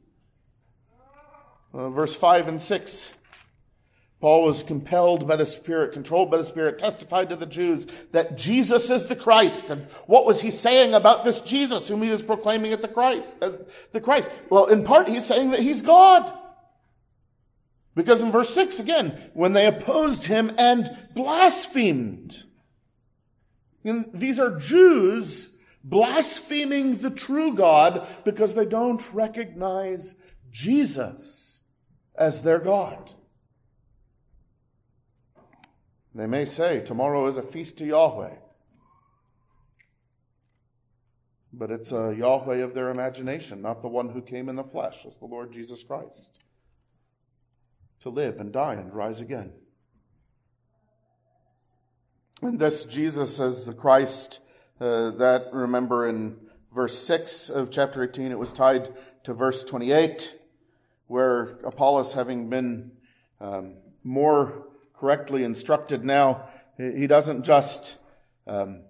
uh, 1.75 1.91
verse 1.91 2.15
5 2.15 2.49
and 2.49 2.63
6. 2.63 3.13
Paul 4.21 4.45
was 4.45 4.63
compelled 4.63 5.27
by 5.27 5.37
the 5.37 5.47
Spirit, 5.47 5.93
controlled 5.93 6.31
by 6.31 6.37
the 6.37 6.45
Spirit, 6.45 6.79
testified 6.79 7.31
to 7.31 7.37
the 7.37 7.47
Jews 7.47 7.87
that 8.13 8.37
Jesus 8.37 8.91
is 8.91 9.07
the 9.07 9.17
Christ. 9.17 9.71
And 9.71 9.87
what 10.07 10.27
was 10.27 10.43
he 10.43 10.51
saying 10.51 10.93
about 10.93 11.25
this 11.25 11.41
Jesus 11.41 11.89
whom 11.89 12.03
he 12.03 12.11
was 12.11 12.21
proclaiming 12.21 12.73
at 12.73 12.83
the 12.83 12.89
Christ, 12.89 13.35
as 13.41 13.57
the 13.93 14.01
Christ? 14.01 14.29
Well, 14.51 14.67
in 14.67 14.85
part, 14.85 15.09
he's 15.09 15.25
saying 15.25 15.53
that 15.53 15.61
he's 15.61 15.81
God. 15.81 16.31
Because 17.95 18.21
in 18.21 18.31
verse 18.31 18.53
6 18.55 18.79
again, 18.79 19.31
when 19.33 19.55
they 19.55 19.67
opposed 19.67 20.27
him 20.27 20.53
and 20.59 20.97
blasphemed. 21.15 22.45
And 23.85 24.11
these 24.13 24.39
are 24.39 24.59
Jews 24.59 25.57
blaspheming 25.83 26.99
the 26.99 27.11
true 27.11 27.55
God 27.55 28.07
because 28.25 28.55
they 28.55 28.67
don't 28.67 29.03
recognize 29.15 30.15
Jesus 30.51 31.63
as 32.15 32.43
their 32.43 32.59
God. 32.59 33.15
They 36.14 36.27
may 36.27 36.44
say, 36.44 36.81
Tomorrow 36.81 37.27
is 37.27 37.37
a 37.37 37.42
feast 37.42 37.79
to 37.79 37.87
Yahweh. 37.87 38.35
But 41.53 41.70
it's 41.70 41.92
a 41.92 42.14
Yahweh 42.16 42.59
of 42.59 42.75
their 42.75 42.90
imagination, 42.90 43.62
not 43.62 43.83
the 43.83 43.88
one 43.88 44.11
who 44.11 44.23
came 44.23 44.49
in 44.49 44.57
the 44.57 44.64
flesh, 44.64 45.05
as 45.07 45.16
the 45.18 45.27
Lord 45.27 45.53
Jesus 45.53 45.83
Christ, 45.83 46.31
to 48.01 48.09
live 48.09 48.38
and 48.38 48.53
die 48.53 48.75
and 48.75 48.94
rise 48.94 49.20
again. 49.20 49.53
And 52.42 52.59
this 52.59 52.85
Jesus 52.85 53.38
as 53.38 53.66
the 53.66 53.75
Christ, 53.75 54.40
uh, 54.81 55.11
that 55.11 55.49
remember 55.53 56.09
in 56.09 56.37
verse 56.75 56.99
6 56.99 57.51
of 57.51 57.70
chapter 57.70 58.03
18, 58.03 58.31
it 58.31 58.38
was 58.38 58.53
tied 58.53 58.94
to 59.25 59.35
verse 59.35 59.64
28, 59.64 60.37
where 61.09 61.59
Apollos, 61.64 62.14
having 62.14 62.49
been 62.49 62.92
um, 63.40 63.75
more 64.05 64.70
correctly 65.01 65.43
instructed 65.43 66.05
now, 66.05 66.49
he 66.77 67.07
doesn't 67.07 67.43
just 67.43 67.97
um, 68.47 68.83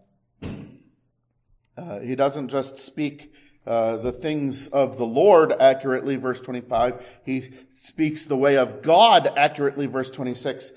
uh, 1.77 2.01
he 2.01 2.15
doesn't 2.15 2.49
just 2.49 2.77
speak 2.77 3.33
uh, 3.67 3.97
the 3.97 4.13
things 4.13 4.69
of 4.69 4.99
the 4.99 5.07
Lord 5.07 5.53
accurately, 5.53 6.17
verse 6.17 6.41
25. 6.41 7.03
He 7.25 7.53
speaks 7.71 8.25
the 8.25 8.37
way 8.37 8.57
of 8.57 8.83
God 8.83 9.31
accurately, 9.37 9.87
verse 9.87 10.11
26, 10.11 10.73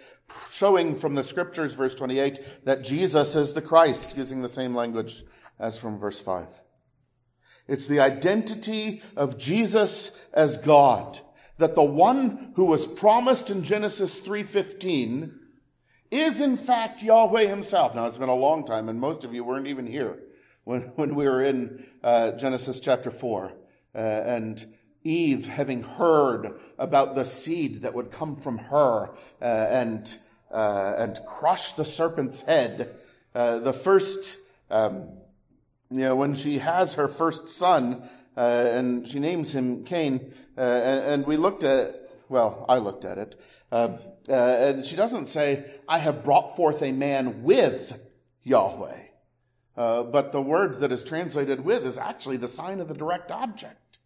showing 0.52 0.96
from 0.96 1.16
the 1.16 1.24
scriptures, 1.24 1.74
verse 1.74 1.96
28, 1.96 2.66
that 2.66 2.84
Jesus 2.84 3.36
is 3.36 3.54
the 3.54 3.62
Christ, 3.62 4.16
using 4.16 4.42
the 4.42 4.50
same 4.50 4.76
language 4.76 5.24
as 5.60 5.78
from 5.78 5.98
verse 5.98 6.20
5. 6.20 6.48
It's 7.68 7.88
the 7.88 8.00
identity 8.00 9.02
of 9.16 9.38
Jesus 9.38 10.20
as 10.34 10.58
God 10.58 11.20
that 11.64 11.76
the 11.76 11.82
one 11.82 12.52
who 12.56 12.66
was 12.66 12.86
promised 12.86 13.50
in 13.50 13.64
Genesis 13.64 14.20
3:15 14.20 15.32
is 16.12 16.42
in 16.42 16.58
fact 16.58 17.02
Yahweh 17.02 17.48
himself. 17.48 17.96
Now 17.96 18.06
it's 18.06 18.18
been 18.18 18.28
a 18.28 18.36
long 18.36 18.66
time 18.66 18.90
and 18.90 19.00
most 19.00 19.24
of 19.24 19.34
you 19.34 19.46
weren't 19.46 19.68
even 19.68 19.88
here 19.88 20.20
when, 20.66 20.82
when 20.98 21.16
we 21.16 21.24
were 21.24 21.42
in 21.42 21.86
uh, 22.04 22.32
Genesis 22.32 22.82
chapter 22.82 23.10
4 23.10 23.54
uh, 23.96 23.98
and 23.98 24.76
Eve 25.06 25.48
having 25.48 25.84
heard 25.84 26.60
about 26.78 27.16
the 27.16 27.24
seed 27.24 27.82
that 27.84 27.94
would 27.94 28.12
come 28.12 28.36
from 28.36 28.58
her 28.58 29.12
uh, 29.42 29.46
and 29.46 30.18
uh, 30.52 30.96
and 30.98 31.22
crush 31.26 31.72
the 31.72 31.86
serpent's 31.86 32.42
head. 32.42 32.94
Uh, 33.34 33.60
the 33.60 33.74
first, 33.74 34.36
um, 34.70 35.08
you 35.90 36.00
know, 36.00 36.16
when 36.18 36.36
she 36.36 36.60
has 36.60 36.96
her 36.96 37.08
first 37.08 37.48
son, 37.48 38.10
uh, 38.36 38.40
and 38.40 39.08
she 39.08 39.20
names 39.20 39.54
him 39.54 39.84
Cain. 39.84 40.34
Uh, 40.58 40.62
and, 40.62 41.06
and, 41.06 41.28
we 41.28 41.38
looked 41.38 41.64
at, 41.64 42.10
well, 42.30 42.66
I 42.68 42.78
looked 42.78 43.06
at 43.06 43.18
it, 43.18 43.40
uh, 43.72 43.98
uh, 44.30 44.34
and 44.34 44.86
she 44.86 44.96
doesn't 44.96 45.28
say, 45.28 45.66
"I 45.88 45.98
have 45.98 46.24
brought 46.24 46.56
forth 46.56 46.82
a 46.82 46.92
man 46.92 47.44
with 47.44 48.00
Yahweh," 48.44 49.00
uh, 49.76 50.04
but 50.04 50.32
the 50.32 50.42
word 50.42 50.80
that 50.82 50.92
is 50.92 51.04
translated 51.04 51.66
"with" 51.66 51.86
is 51.86 51.98
actually 51.98 52.38
the 52.38 52.48
sign 52.48 52.80
of 52.80 52.88
the 52.88 52.94
direct 52.94 53.32
object. 53.32 54.00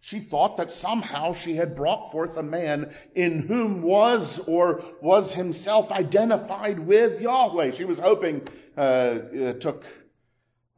She 0.00 0.18
thought 0.18 0.56
that 0.56 0.72
somehow 0.72 1.32
she 1.32 1.54
had 1.54 1.76
brought 1.76 2.10
forth 2.10 2.36
a 2.36 2.42
man 2.42 2.92
in 3.14 3.42
whom 3.42 3.82
was 3.82 4.40
or 4.40 4.82
was 5.00 5.34
himself 5.34 5.92
identified 5.92 6.80
with 6.80 7.20
Yahweh. 7.20 7.70
She 7.70 7.84
was 7.84 8.00
hoping 8.00 8.42
uh, 8.76 9.18
took 9.60 9.84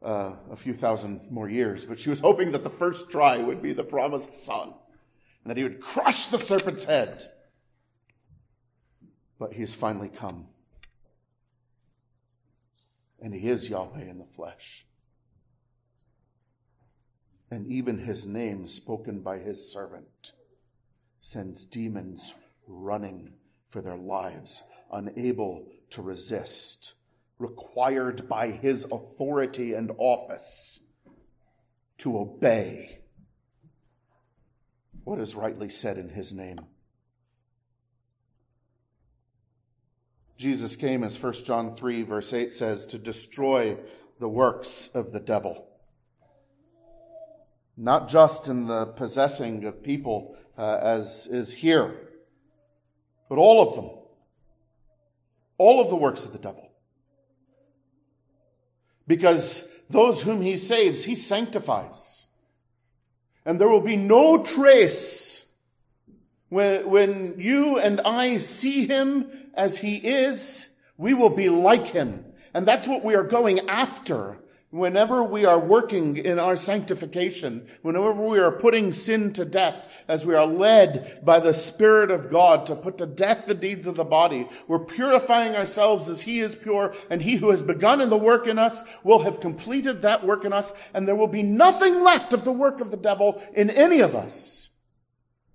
uh, 0.05 0.35
a 0.51 0.55
few 0.55 0.75
thousand 0.75 1.31
more 1.31 1.49
years, 1.49 1.83
but 1.83 1.99
she 1.99 2.11
was 2.11 2.19
hoping 2.19 2.51
that 2.51 2.63
the 2.63 2.69
first 2.69 3.09
try 3.09 3.37
would 3.37 3.61
be 3.61 3.73
the 3.73 3.83
promised 3.83 4.37
son 4.37 4.73
and 5.43 5.49
that 5.49 5.57
he 5.57 5.63
would 5.63 5.81
crush 5.81 6.27
the 6.27 6.37
serpent's 6.37 6.85
head. 6.85 7.31
But 9.39 9.53
he 9.53 9.61
has 9.61 9.73
finally 9.73 10.09
come. 10.09 10.45
And 13.19 13.33
he 13.33 13.49
is 13.49 13.67
Yahweh 13.67 14.03
in 14.03 14.19
the 14.19 14.25
flesh. 14.25 14.85
And 17.49 17.67
even 17.67 17.99
his 17.99 18.25
name, 18.25 18.67
spoken 18.67 19.21
by 19.21 19.39
his 19.39 19.71
servant, 19.71 20.33
sends 21.19 21.65
demons 21.65 22.33
running 22.67 23.33
for 23.69 23.81
their 23.81 23.97
lives, 23.97 24.63
unable 24.91 25.65
to 25.91 26.01
resist 26.01 26.93
required 27.39 28.27
by 28.29 28.51
his 28.51 28.85
authority 28.91 29.73
and 29.73 29.91
office 29.97 30.79
to 31.97 32.17
obey 32.17 32.99
what 35.03 35.19
is 35.19 35.35
rightly 35.35 35.69
said 35.69 35.97
in 35.97 36.09
his 36.09 36.33
name. 36.33 36.59
Jesus 40.37 40.75
came, 40.75 41.03
as 41.03 41.21
1 41.21 41.33
John 41.45 41.75
3, 41.75 42.03
verse 42.03 42.33
8 42.33 42.51
says, 42.51 42.85
to 42.87 42.97
destroy 42.97 43.77
the 44.19 44.27
works 44.29 44.89
of 44.93 45.11
the 45.11 45.19
devil. 45.19 45.67
not 47.77 48.07
just 48.07 48.47
in 48.47 48.67
the 48.67 48.85
possessing 48.85 49.65
of 49.65 49.83
people 49.83 50.35
uh, 50.57 50.77
as 50.81 51.27
is 51.27 51.53
here, 51.53 51.93
but 53.27 53.37
all 53.37 53.67
of 53.67 53.75
them. 53.75 53.89
All 55.57 55.81
of 55.81 55.89
the 55.89 55.95
works 55.95 56.25
of 56.25 56.31
the 56.31 56.39
devil. 56.39 56.64
Because 59.07 59.67
those 59.89 60.23
whom 60.23 60.41
he 60.41 60.57
saves, 60.57 61.03
he 61.03 61.15
sanctifies. 61.15 62.25
And 63.45 63.59
there 63.59 63.69
will 63.69 63.81
be 63.81 63.97
no 63.97 64.43
trace 64.43 65.45
when, 66.49 66.89
when 66.89 67.35
you 67.37 67.79
and 67.79 68.01
I 68.01 68.37
see 68.37 68.87
him 68.87 69.29
as 69.53 69.79
he 69.79 69.95
is, 69.97 70.69
we 70.97 71.13
will 71.13 71.29
be 71.29 71.49
like 71.49 71.87
him. 71.87 72.25
And 72.53 72.65
that's 72.65 72.87
what 72.87 73.03
we 73.03 73.15
are 73.15 73.23
going 73.23 73.67
after 73.69 74.37
Whenever 74.75 75.23
we 75.23 75.45
are 75.45 75.57
working 75.57 76.17
in 76.17 76.37
our 76.37 76.57
sanctification, 76.57 77.65
whenever 77.81 78.11
we 78.11 78.37
are 78.37 78.51
putting 78.51 78.91
sin 78.91 79.31
to 79.31 79.45
death, 79.45 80.03
as 80.05 80.25
we 80.25 80.35
are 80.35 80.45
led 80.45 81.23
by 81.23 81.39
the 81.39 81.53
Spirit 81.53 82.11
of 82.11 82.29
God 82.29 82.65
to 82.65 82.75
put 82.75 82.97
to 82.97 83.05
death 83.05 83.45
the 83.45 83.53
deeds 83.53 83.87
of 83.87 83.95
the 83.95 84.03
body, 84.03 84.49
we're 84.67 84.79
purifying 84.79 85.55
ourselves 85.55 86.09
as 86.09 86.23
He 86.23 86.41
is 86.41 86.55
pure, 86.55 86.93
and 87.09 87.21
He 87.21 87.37
who 87.37 87.51
has 87.51 87.63
begun 87.63 88.01
in 88.01 88.09
the 88.09 88.17
work 88.17 88.47
in 88.47 88.59
us 88.59 88.83
will 89.01 89.19
have 89.19 89.39
completed 89.39 90.01
that 90.01 90.25
work 90.25 90.43
in 90.43 90.51
us, 90.51 90.73
and 90.93 91.07
there 91.07 91.15
will 91.15 91.27
be 91.27 91.41
nothing 91.41 92.03
left 92.03 92.33
of 92.33 92.43
the 92.43 92.51
work 92.51 92.81
of 92.81 92.91
the 92.91 92.97
devil 92.97 93.41
in 93.53 93.69
any 93.69 94.01
of 94.01 94.13
us. 94.13 94.71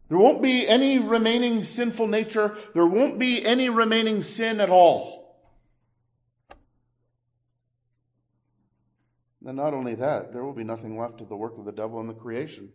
There 0.09 0.17
won't 0.17 0.41
be 0.41 0.67
any 0.67 0.99
remaining 0.99 1.63
sinful 1.63 2.07
nature. 2.07 2.57
There 2.73 2.87
won't 2.87 3.19
be 3.19 3.45
any 3.45 3.69
remaining 3.69 4.23
sin 4.23 4.63
at 4.63 4.71
all. 4.71 5.20
And 9.45 9.57
not 9.57 9.73
only 9.73 9.95
that, 9.95 10.33
there 10.33 10.45
will 10.45 10.53
be 10.53 10.65
nothing 10.65 10.99
left 10.99 11.21
of 11.21 11.29
the 11.29 11.37
work 11.37 11.57
of 11.59 11.65
the 11.65 11.73
devil 11.73 12.01
in 12.01 12.07
the 12.07 12.15
creation. 12.15 12.71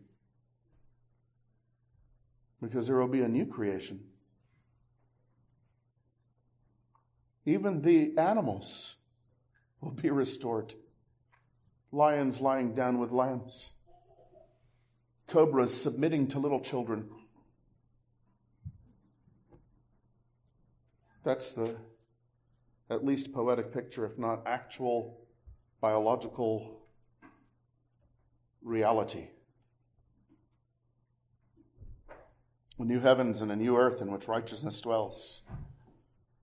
Because 2.62 2.88
there 2.88 2.97
will 2.97 3.08
be 3.08 3.21
a 3.21 3.28
new 3.28 3.45
creation. 3.45 3.99
Even 7.45 7.82
the 7.82 8.17
animals 8.17 8.95
will 9.80 9.91
be 9.91 10.10
restored. 10.10 10.73
Lions 11.91 12.41
lying 12.41 12.73
down 12.73 12.97
with 12.97 13.12
lambs, 13.12 13.71
cobras 15.28 15.80
submitting 15.80 16.28
to 16.28 16.39
little 16.39 16.60
children. 16.60 17.08
That's 21.23 21.54
the 21.54 21.75
at 22.89 23.06
least 23.06 23.32
poetic 23.32 23.71
picture, 23.71 24.06
if 24.06 24.17
not 24.17 24.41
actual 24.45 25.24
biological 25.86 26.82
reality. 28.63 29.28
A 32.80 32.84
new 32.84 33.00
heavens 33.00 33.41
and 33.41 33.52
a 33.52 33.56
new 33.56 33.78
earth 33.78 34.02
in 34.02 34.12
which 34.12 34.28
righteousness 34.28 34.82
dwells. 34.82 35.43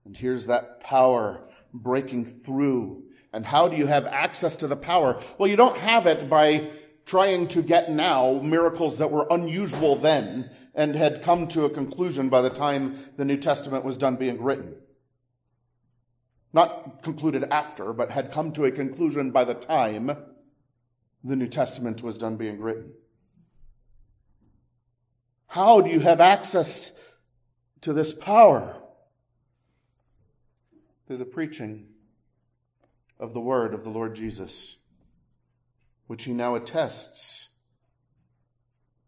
And 0.05 0.17
here's 0.17 0.47
that 0.47 0.79
power 0.79 1.41
breaking 1.75 2.27
through. 2.27 3.03
And 3.33 3.45
how 3.45 3.67
do 3.67 3.75
you 3.75 3.89
have 3.89 4.07
access 4.07 4.55
to 4.59 4.69
the 4.69 4.77
power? 4.77 5.21
Well, 5.39 5.51
you 5.51 5.57
don't 5.57 5.77
have 5.77 6.07
it 6.07 6.31
by 6.31 6.71
trying 7.05 7.49
to 7.49 7.63
get 7.63 7.91
now 7.91 8.41
miracles 8.45 8.99
that 8.99 9.11
were 9.11 9.27
unusual 9.29 9.97
then 9.97 10.53
and 10.73 10.95
had 10.95 11.21
come 11.21 11.49
to 11.49 11.65
a 11.65 11.71
conclusion 11.71 12.29
by 12.29 12.43
the 12.43 12.51
time 12.51 12.97
the 13.17 13.25
New 13.25 13.39
Testament 13.39 13.85
was 13.85 13.97
done 13.97 14.15
being 14.15 14.41
written 14.41 14.77
not 16.53 17.03
concluded 17.03 17.45
after, 17.51 17.93
but 17.93 18.11
had 18.11 18.33
come 18.33 18.53
to 18.53 18.65
a 18.65 18.71
conclusion 18.71 19.31
by 19.31 19.45
the 19.45 19.55
time 19.55 20.17
the 21.25 21.37
New 21.37 21.49
Testament 21.49 22.03
was 22.03 22.19
done 22.19 22.37
being 22.37 22.61
written. 22.61 22.93
How 25.47 25.81
do 25.81 25.91
you 25.91 26.01
have 26.01 26.21
access 26.21 26.93
to 27.83 27.93
this 27.93 28.13
power? 28.13 28.77
Through 31.07 31.19
the 31.19 31.25
preaching 31.25 31.87
of 33.19 33.35
the 33.35 33.41
word 33.41 33.75
of 33.75 33.85
the 33.85 33.91
Lord 33.91 34.15
Jesus, 34.15 34.77
which 36.07 36.25
he 36.25 36.33
now 36.33 36.55
attests 36.55 37.51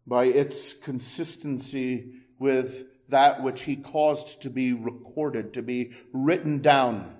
by 0.07 0.25
its 0.25 0.73
consistency 0.73 2.11
with 2.37 2.83
that 3.09 3.43
which 3.43 3.63
he 3.63 3.75
caused 3.75 4.41
to 4.43 4.49
be 4.49 4.73
recorded, 4.73 5.53
to 5.53 5.61
be 5.61 5.93
written 6.13 6.61
down 6.61 7.15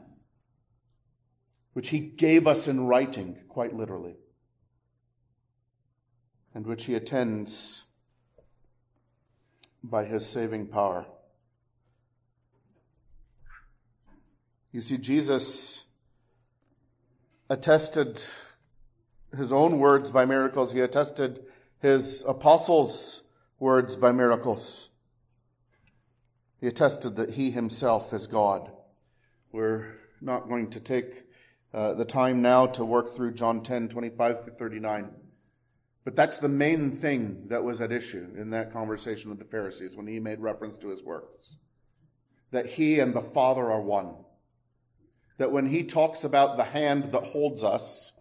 which 1.75 1.89
he 1.89 1.99
gave 1.99 2.47
us 2.47 2.69
in 2.69 2.87
writing, 2.87 3.35
quite 3.49 3.75
literally, 3.75 4.15
and 6.53 6.65
which 6.65 6.85
he 6.85 6.95
attends 6.95 7.83
by 9.83 10.05
his 10.05 10.25
saving 10.25 10.65
power. 10.67 11.05
You 14.71 14.79
see, 14.79 14.97
Jesus 14.97 15.83
attested 17.49 18.23
his 19.35 19.51
own 19.51 19.77
words 19.77 20.11
by 20.11 20.23
miracles. 20.23 20.71
He 20.71 20.79
attested 20.79 21.43
his 21.81 22.23
apostles' 22.25 23.23
words 23.59 23.97
by 23.97 24.13
miracles. 24.13 24.91
He 26.61 26.67
attested 26.67 27.17
that 27.17 27.31
he 27.31 27.51
himself 27.51 28.13
is 28.13 28.27
God. 28.27 28.71
We're 29.51 29.97
not 30.21 30.47
going 30.47 30.69
to 30.69 30.79
take 30.79 31.24
uh, 31.75 31.93
the 31.93 32.05
time 32.05 32.41
now 32.41 32.65
to 32.65 32.85
work 32.85 33.11
through 33.11 33.33
John 33.33 33.61
10, 33.61 33.89
25 33.89 34.45
through 34.45 34.53
39. 34.53 35.09
But 36.05 36.15
that's 36.15 36.39
the 36.39 36.47
main 36.47 36.91
thing 36.91 37.47
that 37.49 37.65
was 37.65 37.81
at 37.81 37.91
issue 37.91 38.29
in 38.37 38.51
that 38.51 38.71
conversation 38.71 39.29
with 39.29 39.39
the 39.39 39.45
Pharisees 39.45 39.97
when 39.97 40.07
he 40.07 40.21
made 40.21 40.39
reference 40.39 40.77
to 40.77 40.87
his 40.87 41.03
works. 41.03 41.57
That 42.51 42.65
he 42.65 42.99
and 43.01 43.13
the 43.13 43.21
Father 43.21 43.69
are 43.69 43.81
one. 43.81 44.13
That 45.37 45.51
when 45.51 45.65
he 45.65 45.83
talks 45.83 46.23
about 46.23 46.55
the 46.55 46.63
hand 46.63 47.11
that 47.11 47.23
holds 47.25 47.61
us, 47.61 48.13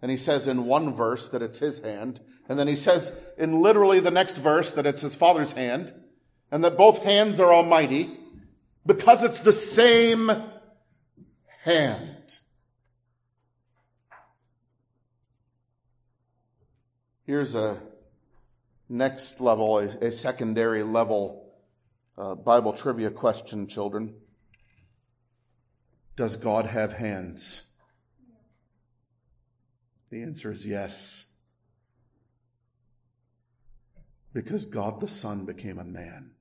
and 0.00 0.10
he 0.10 0.16
says 0.16 0.48
in 0.48 0.64
one 0.64 0.94
verse 0.94 1.28
that 1.28 1.42
it's 1.42 1.58
his 1.58 1.80
hand, 1.80 2.22
and 2.48 2.58
then 2.58 2.66
he 2.66 2.76
says 2.76 3.12
in 3.36 3.60
literally 3.60 4.00
the 4.00 4.10
next 4.10 4.38
verse 4.38 4.72
that 4.72 4.86
it's 4.86 5.02
his 5.02 5.14
Father's 5.14 5.52
hand, 5.52 5.92
and 6.50 6.64
that 6.64 6.78
both 6.78 7.02
hands 7.02 7.38
are 7.38 7.52
almighty, 7.52 8.18
because 8.86 9.22
it's 9.22 9.40
the 9.40 9.52
same 9.52 10.30
hand. 11.64 12.11
Here's 17.24 17.54
a 17.54 17.80
next 18.88 19.40
level, 19.40 19.78
a, 19.78 19.86
a 20.06 20.12
secondary 20.12 20.82
level 20.82 21.42
uh, 22.18 22.34
Bible 22.34 22.72
trivia 22.72 23.10
question, 23.10 23.66
children. 23.66 24.14
Does 26.16 26.36
God 26.36 26.66
have 26.66 26.92
hands? 26.92 27.68
The 30.10 30.22
answer 30.22 30.52
is 30.52 30.66
yes. 30.66 31.26
Because 34.34 34.66
God 34.66 35.00
the 35.00 35.08
Son 35.08 35.46
became 35.46 35.78
a 35.78 35.84
man, 35.84 36.32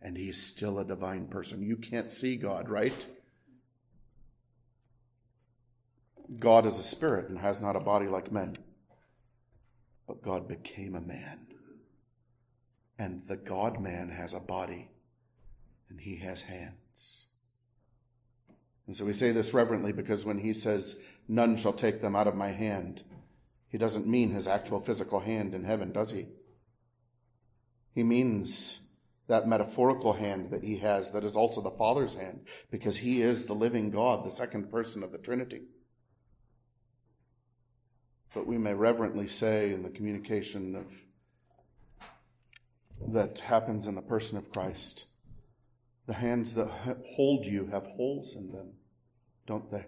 and 0.00 0.16
he's 0.16 0.42
still 0.42 0.78
a 0.78 0.84
divine 0.84 1.26
person. 1.26 1.62
You 1.62 1.76
can't 1.76 2.10
see 2.10 2.36
God, 2.36 2.68
right? 2.68 3.06
God 6.38 6.64
is 6.64 6.78
a 6.78 6.82
spirit 6.82 7.28
and 7.28 7.38
has 7.38 7.60
not 7.60 7.76
a 7.76 7.80
body 7.80 8.06
like 8.06 8.32
men. 8.32 8.56
But 10.06 10.22
God 10.22 10.48
became 10.48 10.94
a 10.94 11.00
man. 11.00 11.46
And 12.98 13.22
the 13.26 13.36
God 13.36 13.80
man 13.80 14.10
has 14.10 14.34
a 14.34 14.40
body, 14.40 14.90
and 15.88 16.00
he 16.00 16.16
has 16.16 16.42
hands. 16.42 17.26
And 18.86 18.96
so 18.96 19.04
we 19.04 19.12
say 19.12 19.32
this 19.32 19.54
reverently 19.54 19.92
because 19.92 20.24
when 20.24 20.38
he 20.38 20.52
says, 20.52 20.96
None 21.28 21.56
shall 21.56 21.72
take 21.72 22.00
them 22.00 22.16
out 22.16 22.26
of 22.26 22.34
my 22.34 22.50
hand, 22.50 23.04
he 23.68 23.78
doesn't 23.78 24.06
mean 24.06 24.32
his 24.32 24.46
actual 24.46 24.80
physical 24.80 25.20
hand 25.20 25.54
in 25.54 25.64
heaven, 25.64 25.92
does 25.92 26.10
he? 26.10 26.26
He 27.94 28.02
means 28.02 28.82
that 29.28 29.48
metaphorical 29.48 30.14
hand 30.14 30.50
that 30.50 30.62
he 30.62 30.78
has 30.78 31.12
that 31.12 31.24
is 31.24 31.36
also 31.36 31.60
the 31.60 31.70
Father's 31.70 32.14
hand 32.14 32.40
because 32.70 32.98
he 32.98 33.22
is 33.22 33.46
the 33.46 33.54
living 33.54 33.90
God, 33.90 34.24
the 34.24 34.30
second 34.30 34.70
person 34.70 35.02
of 35.02 35.12
the 35.12 35.18
Trinity 35.18 35.62
but 38.34 38.46
we 38.46 38.58
may 38.58 38.74
reverently 38.74 39.26
say 39.26 39.72
in 39.72 39.82
the 39.82 39.90
communication 39.90 40.76
of 40.76 40.86
that 43.12 43.40
happens 43.40 43.86
in 43.86 43.94
the 43.94 44.02
person 44.02 44.38
of 44.38 44.52
Christ, 44.52 45.06
the 46.06 46.14
hands 46.14 46.54
that 46.54 46.68
hold 47.16 47.46
you 47.46 47.66
have 47.66 47.86
holes 47.86 48.34
in 48.34 48.52
them, 48.52 48.72
don't 49.46 49.70
they? 49.70 49.86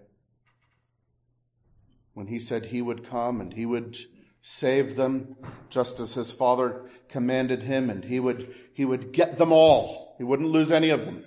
When 2.13 2.27
he 2.27 2.39
said 2.39 2.65
he 2.65 2.81
would 2.81 3.07
come 3.07 3.41
and 3.41 3.53
he 3.53 3.65
would 3.65 3.97
save 4.41 4.95
them 4.95 5.35
just 5.69 5.99
as 5.99 6.13
his 6.13 6.31
father 6.31 6.83
commanded 7.09 7.63
him 7.63 7.89
and 7.89 8.05
he 8.05 8.19
would 8.19 8.53
he 8.73 8.85
would 8.85 9.11
get 9.11 9.37
them 9.37 9.51
all. 9.51 10.15
He 10.17 10.23
wouldn't 10.23 10.51
lose 10.51 10.71
any 10.71 10.89
of 10.89 11.05
them. 11.05 11.25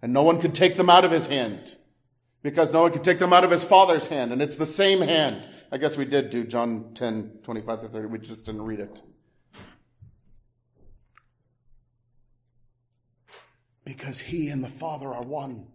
And 0.00 0.12
no 0.12 0.22
one 0.22 0.40
could 0.40 0.54
take 0.54 0.76
them 0.76 0.88
out 0.88 1.04
of 1.04 1.10
his 1.10 1.26
hand 1.26 1.76
because 2.42 2.72
no 2.72 2.82
one 2.82 2.92
could 2.92 3.04
take 3.04 3.18
them 3.18 3.32
out 3.32 3.44
of 3.44 3.50
his 3.50 3.64
father's 3.64 4.06
hand 4.06 4.32
and 4.32 4.40
it's 4.40 4.56
the 4.56 4.66
same 4.66 5.00
hand 5.00 5.46
I 5.72 5.78
guess 5.78 5.96
we 5.96 6.04
did 6.04 6.30
do 6.30 6.44
John 6.44 6.94
10, 6.94 7.40
25 7.44 7.82
to 7.82 7.88
30. 7.88 8.06
We 8.08 8.18
just 8.18 8.44
didn't 8.44 8.62
read 8.62 8.80
it. 8.80 9.02
Because 13.84 14.20
he 14.20 14.48
and 14.48 14.64
the 14.64 14.68
Father 14.68 15.14
are 15.14 15.22
one. 15.22 15.66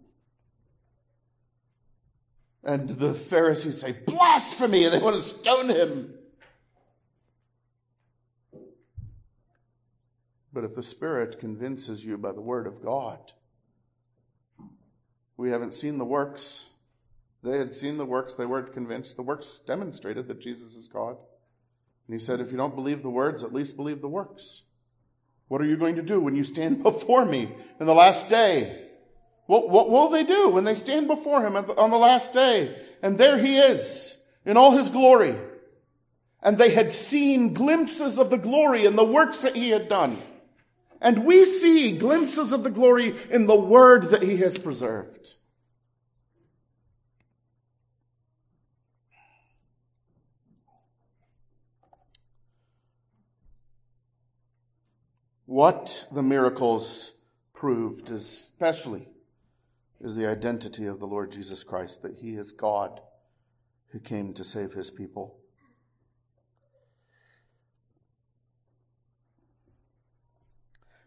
And 2.62 2.90
the 2.90 3.14
Pharisees 3.14 3.80
say, 3.80 3.92
blasphemy, 3.92 4.84
and 4.84 4.92
they 4.92 4.98
want 4.98 5.16
to 5.16 5.22
stone 5.22 5.68
him. 5.68 6.14
But 10.52 10.64
if 10.64 10.74
the 10.74 10.82
Spirit 10.82 11.38
convinces 11.38 12.04
you 12.04 12.18
by 12.18 12.32
the 12.32 12.40
Word 12.40 12.66
of 12.66 12.82
God, 12.82 13.32
we 15.36 15.50
haven't 15.50 15.74
seen 15.74 15.98
the 15.98 16.04
works. 16.04 16.66
They 17.46 17.58
had 17.58 17.74
seen 17.74 17.96
the 17.96 18.04
works, 18.04 18.34
they 18.34 18.44
weren't 18.44 18.72
convinced. 18.72 19.14
The 19.14 19.22
works 19.22 19.60
demonstrated 19.64 20.26
that 20.26 20.40
Jesus 20.40 20.74
is 20.74 20.88
God. 20.88 21.16
And 22.06 22.14
he 22.14 22.18
said, 22.18 22.40
If 22.40 22.50
you 22.50 22.56
don't 22.56 22.74
believe 22.74 23.02
the 23.02 23.08
words, 23.10 23.44
at 23.44 23.54
least 23.54 23.76
believe 23.76 24.00
the 24.00 24.08
works. 24.08 24.64
What 25.46 25.60
are 25.60 25.66
you 25.66 25.76
going 25.76 25.94
to 25.94 26.02
do 26.02 26.20
when 26.20 26.34
you 26.34 26.42
stand 26.42 26.82
before 26.82 27.24
me 27.24 27.54
in 27.78 27.86
the 27.86 27.94
last 27.94 28.28
day? 28.28 28.82
What, 29.46 29.70
what 29.70 29.90
will 29.90 30.08
they 30.08 30.24
do 30.24 30.48
when 30.48 30.64
they 30.64 30.74
stand 30.74 31.06
before 31.06 31.46
him 31.46 31.56
on 31.56 31.90
the 31.90 31.96
last 31.96 32.32
day? 32.32 32.76
And 33.00 33.16
there 33.16 33.38
he 33.38 33.56
is 33.58 34.18
in 34.44 34.56
all 34.56 34.72
his 34.72 34.90
glory. 34.90 35.36
And 36.42 36.58
they 36.58 36.70
had 36.70 36.90
seen 36.90 37.54
glimpses 37.54 38.18
of 38.18 38.30
the 38.30 38.38
glory 38.38 38.84
in 38.86 38.96
the 38.96 39.04
works 39.04 39.42
that 39.42 39.54
he 39.54 39.70
had 39.70 39.88
done. 39.88 40.20
And 41.00 41.24
we 41.24 41.44
see 41.44 41.96
glimpses 41.96 42.50
of 42.50 42.64
the 42.64 42.70
glory 42.70 43.14
in 43.30 43.46
the 43.46 43.54
word 43.54 44.10
that 44.10 44.22
he 44.22 44.38
has 44.38 44.58
preserved. 44.58 45.34
What 55.56 56.06
the 56.12 56.22
miracles 56.22 57.16
proved, 57.54 58.10
especially, 58.10 59.08
is 60.02 60.14
the 60.14 60.26
identity 60.26 60.84
of 60.84 61.00
the 61.00 61.06
Lord 61.06 61.32
Jesus 61.32 61.64
Christ, 61.64 62.02
that 62.02 62.18
he 62.18 62.36
is 62.36 62.52
God 62.52 63.00
who 63.86 63.98
came 63.98 64.34
to 64.34 64.44
save 64.44 64.74
his 64.74 64.90
people. 64.90 65.38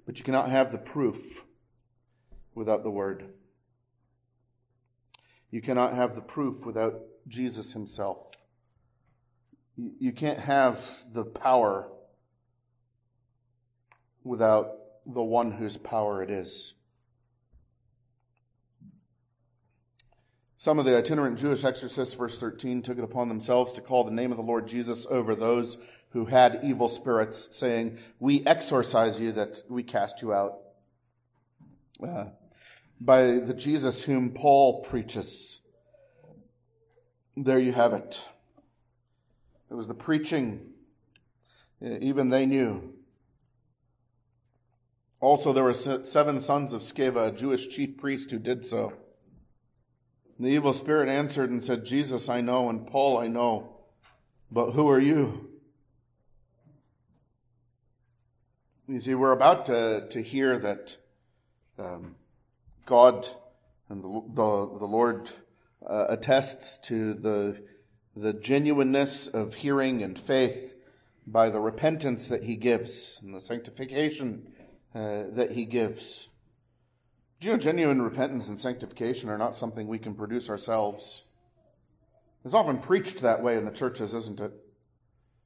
But 0.07 0.17
you 0.17 0.25
cannot 0.25 0.49
have 0.49 0.71
the 0.71 0.79
proof 0.79 1.45
without 2.55 2.81
the 2.81 2.89
Word. 2.89 3.29
You 5.51 5.61
cannot 5.61 5.93
have 5.93 6.15
the 6.15 6.21
proof 6.21 6.65
without 6.65 7.01
Jesus 7.27 7.73
Himself. 7.73 8.31
You 9.77 10.11
can't 10.11 10.39
have 10.39 10.83
the 11.13 11.23
power 11.23 11.91
without 14.30 14.75
the 15.07 15.23
one 15.23 15.53
whose 15.53 15.75
power 15.75 16.21
it 16.21 16.30
is. 16.30 16.75
Some 20.55 20.77
of 20.77 20.86
the 20.86 20.95
itinerant 20.95 21.39
Jewish 21.39 21.63
exorcists, 21.63 22.13
verse 22.13 22.38
13, 22.38 22.84
took 22.84 22.99
it 22.99 23.03
upon 23.03 23.27
themselves 23.27 23.73
to 23.73 23.82
call 23.82 24.03
the 24.03 24.11
name 24.11 24.30
of 24.30 24.38
the 24.38 24.43
Lord 24.43 24.67
Jesus 24.67 25.07
over 25.09 25.34
those 25.34 25.80
who 26.11 26.25
had 26.25 26.59
evil 26.63 26.88
spirits, 26.88 27.47
saying, 27.51 27.97
We 28.19 28.45
exorcise 28.45 29.19
you, 29.19 29.32
that 29.32 29.63
we 29.67 29.82
cast 29.82 30.21
you 30.21 30.32
out. 30.32 30.59
Uh, 32.05 32.25
by 33.01 33.23
the 33.23 33.55
Jesus 33.55 34.03
whom 34.03 34.30
Paul 34.30 34.84
preaches. 34.84 35.61
There 37.36 37.59
you 37.59 37.71
have 37.71 37.93
it. 37.93 38.21
It 39.71 39.73
was 39.73 39.88
the 39.88 39.95
preaching, 39.95 40.61
even 41.82 42.30
they 42.30 42.45
knew. 42.45 42.93
Also, 45.22 45.51
there 45.51 45.65
were 45.65 45.74
seven 45.74 46.39
sons 46.39 46.72
of 46.72 46.82
Sceva, 46.82 47.28
a 47.28 47.32
Jewish 47.32 47.67
chief 47.67 47.97
priest, 47.97 48.32
who 48.32 48.39
did 48.39 48.65
so. 48.65 48.93
The 50.39 50.47
evil 50.47 50.72
spirit 50.72 51.09
answered 51.09 51.49
and 51.49 51.61
said, 51.61 51.86
Jesus 51.86 52.30
I 52.30 52.39
know, 52.39 52.70
and 52.70 52.88
Paul 52.88 53.17
I 53.17 53.28
know, 53.28 53.76
but 54.49 54.72
who 54.72 54.89
are 54.89 54.99
you? 54.99 55.49
You 58.88 59.01
see, 59.01 59.13
we're 59.13 59.34
about 59.34 59.65
to, 59.65 60.07
to 60.09 60.24
hear 60.24 60.57
that 60.59 60.97
um, 61.78 62.15
God 62.86 63.28
and 63.89 64.01
the, 64.01 64.22
the, 64.34 64.78
the 64.80 64.86
Lord 64.86 65.30
uh, 65.88 66.05
attests 66.09 66.78
to 66.88 67.13
the, 67.13 67.61
the 68.15 68.34
genuineness 68.34 69.28
of 69.28 69.55
hearing 69.55 70.01
and 70.01 70.17
faith 70.17 70.76
by 71.28 71.49
the 71.49 71.59
repentance 71.59 72.30
that 72.30 72.43
He 72.43 72.55
gives 72.55 73.20
and 73.22 73.36
the 73.36 73.41
sanctification 73.41 74.47
uh, 74.95 75.23
that 75.33 75.51
He 75.51 75.65
gives. 75.65 76.29
Do 77.39 77.47
you 77.47 77.53
know 77.53 77.59
genuine 77.59 78.01
repentance 78.01 78.49
and 78.49 78.59
sanctification 78.59 79.29
are 79.29 79.37
not 79.37 79.55
something 79.55 79.87
we 79.87 79.99
can 79.99 80.13
produce 80.13 80.49
ourselves? 80.49 81.23
It's 82.43 82.53
often 82.53 82.79
preached 82.79 83.21
that 83.21 83.41
way 83.43 83.57
in 83.57 83.65
the 83.65 83.71
churches, 83.71 84.13
isn't 84.13 84.39
it? 84.39 84.51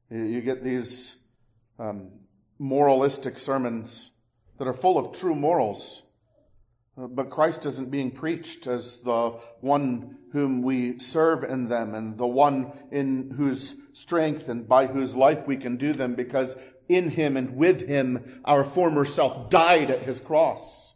You 0.10 0.42
get 0.42 0.64
these 0.64 1.18
um, 1.80 2.10
moralistic 2.60 3.38
sermons 3.38 4.12
that 4.58 4.68
are 4.68 4.74
full 4.74 4.98
of 4.98 5.18
true 5.18 5.36
morals. 5.36 6.04
Uh, 6.98 7.08
but 7.08 7.30
Christ 7.32 7.66
isn't 7.66 7.90
being 7.90 8.12
preached 8.12 8.68
as 8.68 8.98
the 9.00 9.40
one 9.62 10.18
whom 10.32 10.62
we 10.62 11.00
serve 11.00 11.44
in 11.44 11.68
them 11.68 11.96
and 11.96 12.18
the 12.18 12.28
one 12.28 12.72
in 12.92 13.32
whose 13.38 13.76
strength 13.94 14.48
and 14.50 14.68
by 14.68 14.88
whose 14.88 15.16
life 15.16 15.48
we 15.48 15.58
can 15.58 15.78
do 15.78 15.94
them 15.94 16.14
because 16.16 16.56
in 16.96 17.12
him 17.12 17.38
and 17.38 17.56
with 17.56 17.88
him 17.88 18.42
our 18.46 18.64
former 18.64 19.06
self 19.06 19.50
died 19.50 19.90
at 19.90 20.04
his 20.04 20.20
cross. 20.20 20.96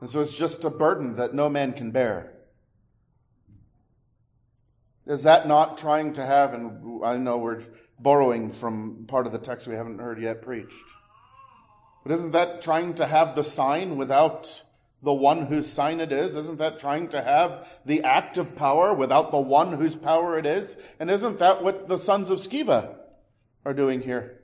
And 0.00 0.10
so 0.10 0.20
it's 0.20 0.36
just 0.36 0.64
a 0.64 0.70
burden 0.70 1.16
that 1.16 1.34
no 1.34 1.48
man 1.48 1.72
can 1.72 1.90
bear. 1.90 2.32
Is 5.06 5.22
that 5.22 5.46
not 5.46 5.78
trying 5.78 6.12
to 6.14 6.26
have, 6.26 6.52
and 6.52 7.04
I 7.04 7.16
know 7.16 7.38
we're 7.38 7.62
borrowing 7.98 8.52
from 8.52 9.06
part 9.06 9.26
of 9.26 9.32
the 9.32 9.38
text 9.38 9.66
we 9.66 9.74
haven't 9.74 9.98
heard 9.98 10.20
yet 10.20 10.42
preached. 10.42 10.84
But 12.02 12.12
isn't 12.12 12.32
that 12.32 12.60
trying 12.60 12.94
to 12.94 13.06
have 13.06 13.34
the 13.34 13.44
sign 13.44 13.96
without 13.96 14.62
the 15.02 15.12
one 15.12 15.46
whose 15.46 15.72
sign 15.72 16.00
it 16.00 16.12
is? 16.12 16.36
Isn't 16.36 16.58
that 16.58 16.78
trying 16.78 17.08
to 17.08 17.22
have 17.22 17.66
the 17.84 18.02
act 18.02 18.38
of 18.38 18.56
power 18.56 18.92
without 18.94 19.30
the 19.30 19.40
one 19.40 19.72
whose 19.74 19.96
power 19.96 20.38
it 20.38 20.46
is? 20.46 20.76
And 21.00 21.10
isn't 21.10 21.38
that 21.38 21.62
what 21.62 21.88
the 21.88 21.98
sons 21.98 22.30
of 22.30 22.38
Sceva 22.38 22.96
are 23.64 23.74
doing 23.74 24.02
here? 24.02 24.40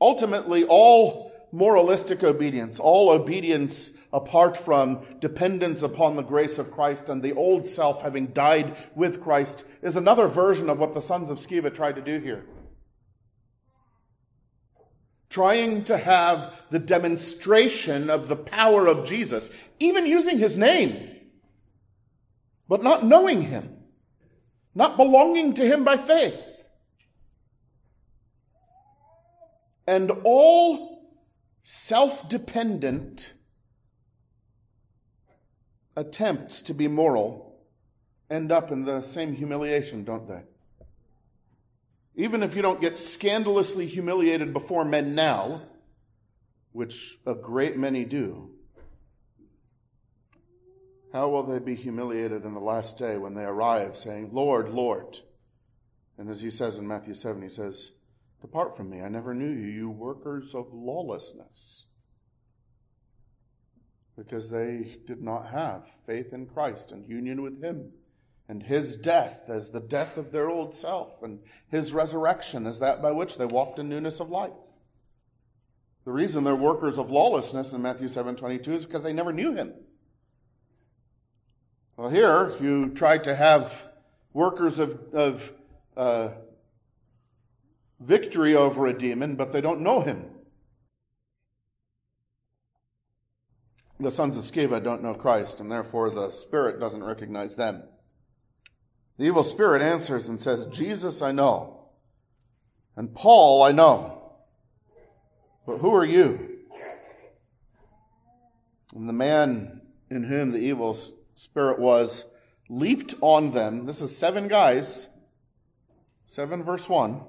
Ultimately, 0.00 0.64
all 0.64 1.32
moralistic 1.52 2.22
obedience, 2.22 2.78
all 2.78 3.10
obedience 3.10 3.90
apart 4.12 4.56
from 4.56 5.00
dependence 5.20 5.82
upon 5.82 6.16
the 6.16 6.22
grace 6.22 6.58
of 6.58 6.70
Christ 6.70 7.08
and 7.08 7.22
the 7.22 7.32
old 7.32 7.66
self 7.66 8.02
having 8.02 8.28
died 8.28 8.76
with 8.94 9.22
Christ, 9.22 9.64
is 9.82 9.96
another 9.96 10.28
version 10.28 10.68
of 10.68 10.78
what 10.78 10.94
the 10.94 11.00
sons 11.00 11.30
of 11.30 11.38
Sceva 11.38 11.74
tried 11.74 11.96
to 11.96 12.02
do 12.02 12.18
here. 12.18 12.44
Trying 15.28 15.84
to 15.84 15.98
have 15.98 16.54
the 16.70 16.78
demonstration 16.78 18.10
of 18.10 18.28
the 18.28 18.36
power 18.36 18.86
of 18.86 19.06
Jesus, 19.06 19.50
even 19.78 20.06
using 20.06 20.38
his 20.38 20.56
name, 20.56 21.10
but 22.68 22.82
not 22.82 23.04
knowing 23.04 23.42
him, 23.42 23.76
not 24.74 24.96
belonging 24.96 25.54
to 25.54 25.66
him 25.66 25.84
by 25.84 25.96
faith. 25.96 26.55
And 29.86 30.10
all 30.24 31.14
self 31.62 32.28
dependent 32.28 33.32
attempts 35.96 36.62
to 36.62 36.74
be 36.74 36.88
moral 36.88 37.58
end 38.30 38.50
up 38.50 38.72
in 38.72 38.84
the 38.84 39.02
same 39.02 39.34
humiliation, 39.34 40.04
don't 40.04 40.28
they? 40.28 40.42
Even 42.16 42.42
if 42.42 42.56
you 42.56 42.62
don't 42.62 42.80
get 42.80 42.98
scandalously 42.98 43.86
humiliated 43.86 44.52
before 44.52 44.84
men 44.84 45.14
now, 45.14 45.62
which 46.72 47.18
a 47.26 47.34
great 47.34 47.76
many 47.76 48.04
do, 48.04 48.50
how 51.12 51.28
will 51.28 51.44
they 51.44 51.58
be 51.58 51.74
humiliated 51.74 52.44
in 52.44 52.52
the 52.52 52.60
last 52.60 52.98
day 52.98 53.16
when 53.16 53.34
they 53.34 53.44
arrive 53.44 53.96
saying, 53.96 54.30
Lord, 54.32 54.70
Lord? 54.70 55.20
And 56.18 56.28
as 56.28 56.40
he 56.40 56.50
says 56.50 56.78
in 56.78 56.86
Matthew 56.86 57.14
7, 57.14 57.40
he 57.40 57.48
says, 57.48 57.92
Depart 58.40 58.76
from 58.76 58.90
me, 58.90 59.00
I 59.00 59.08
never 59.08 59.34
knew 59.34 59.48
you, 59.48 59.68
you 59.68 59.90
workers 59.90 60.54
of 60.54 60.72
lawlessness. 60.72 61.86
Because 64.16 64.50
they 64.50 64.98
did 65.06 65.22
not 65.22 65.48
have 65.48 65.86
faith 66.06 66.32
in 66.32 66.46
Christ 66.46 66.92
and 66.92 67.08
union 67.08 67.42
with 67.42 67.62
Him, 67.62 67.92
and 68.48 68.62
His 68.62 68.96
death 68.96 69.48
as 69.48 69.70
the 69.70 69.80
death 69.80 70.16
of 70.16 70.32
their 70.32 70.48
old 70.48 70.74
self, 70.74 71.22
and 71.22 71.40
His 71.68 71.92
resurrection 71.92 72.66
as 72.66 72.78
that 72.78 73.02
by 73.02 73.10
which 73.10 73.36
they 73.36 73.46
walked 73.46 73.78
in 73.78 73.88
newness 73.88 74.20
of 74.20 74.30
life. 74.30 74.52
The 76.04 76.12
reason 76.12 76.44
they're 76.44 76.54
workers 76.54 76.98
of 76.98 77.10
lawlessness 77.10 77.72
in 77.72 77.82
Matthew 77.82 78.08
7 78.08 78.36
22 78.36 78.74
is 78.74 78.86
because 78.86 79.02
they 79.02 79.12
never 79.12 79.32
knew 79.32 79.54
Him. 79.54 79.74
Well, 81.96 82.10
here 82.10 82.54
you 82.60 82.90
try 82.90 83.18
to 83.18 83.34
have 83.34 83.84
workers 84.34 84.78
of, 84.78 85.00
of 85.14 85.52
uh, 85.96 86.28
victory 88.00 88.54
over 88.54 88.86
a 88.86 88.98
demon, 88.98 89.36
but 89.36 89.52
they 89.52 89.60
don't 89.60 89.80
know 89.80 90.00
him. 90.00 90.26
The 93.98 94.10
sons 94.10 94.36
of 94.36 94.44
Sceva 94.44 94.82
don't 94.82 95.02
know 95.02 95.14
Christ, 95.14 95.60
and 95.60 95.72
therefore 95.72 96.10
the 96.10 96.30
Spirit 96.30 96.78
doesn't 96.78 97.02
recognize 97.02 97.56
them. 97.56 97.82
The 99.18 99.24
evil 99.24 99.42
spirit 99.42 99.80
answers 99.80 100.28
and 100.28 100.38
says, 100.38 100.66
Jesus 100.66 101.22
I 101.22 101.32
know, 101.32 101.88
and 102.96 103.14
Paul 103.14 103.62
I 103.62 103.72
know, 103.72 104.34
but 105.66 105.78
who 105.78 105.94
are 105.94 106.04
you? 106.04 106.58
And 108.94 109.08
the 109.08 109.14
man 109.14 109.80
in 110.10 110.24
whom 110.24 110.52
the 110.52 110.58
evil 110.58 110.98
spirit 111.34 111.78
was 111.78 112.26
leaped 112.68 113.14
on 113.20 113.52
them. 113.52 113.86
This 113.86 114.02
is 114.02 114.16
seven 114.16 114.48
guys, 114.48 115.08
7 116.26 116.62
verse 116.62 116.88
1, 116.88 117.22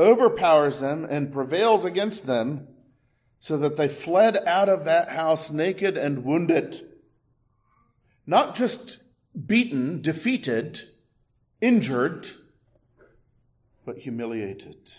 overpowers 0.00 0.80
them 0.80 1.04
and 1.04 1.32
prevails 1.32 1.84
against 1.84 2.26
them 2.26 2.66
so 3.38 3.56
that 3.58 3.76
they 3.76 3.88
fled 3.88 4.36
out 4.46 4.68
of 4.68 4.84
that 4.84 5.10
house 5.10 5.50
naked 5.50 5.96
and 5.96 6.24
wounded. 6.24 6.86
Not 8.26 8.54
just 8.54 8.98
beaten, 9.46 10.00
defeated, 10.00 10.82
injured, 11.60 12.28
but 13.84 13.98
humiliated. 13.98 14.92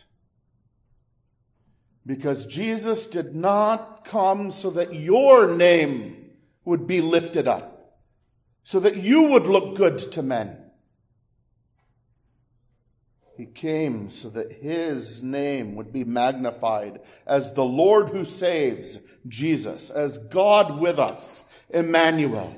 Because 2.06 2.46
Jesus 2.46 3.06
did 3.06 3.36
not 3.36 4.06
come 4.06 4.50
so 4.50 4.70
that 4.72 4.94
your 4.94 5.48
name 5.54 6.32
would 6.66 6.88
be 6.88 7.02
lifted 7.02 7.48
up, 7.48 8.00
so 8.64 8.80
that 8.80 8.98
you 8.98 9.24
would 9.24 9.46
look 9.46 9.76
good 9.76 10.00
to 10.12 10.24
men. 10.24 10.61
He 13.42 13.48
came 13.48 14.12
so 14.12 14.30
that 14.30 14.62
his 14.62 15.24
name 15.24 15.74
would 15.74 15.92
be 15.92 16.04
magnified 16.04 17.00
as 17.26 17.54
the 17.54 17.66
Lord 17.66 18.10
who 18.10 18.24
saves, 18.24 19.00
Jesus, 19.28 19.90
as 19.90 20.20
God 20.20 20.80
with 20.80 21.00
us, 21.00 21.44
Emmanuel. 21.68 22.56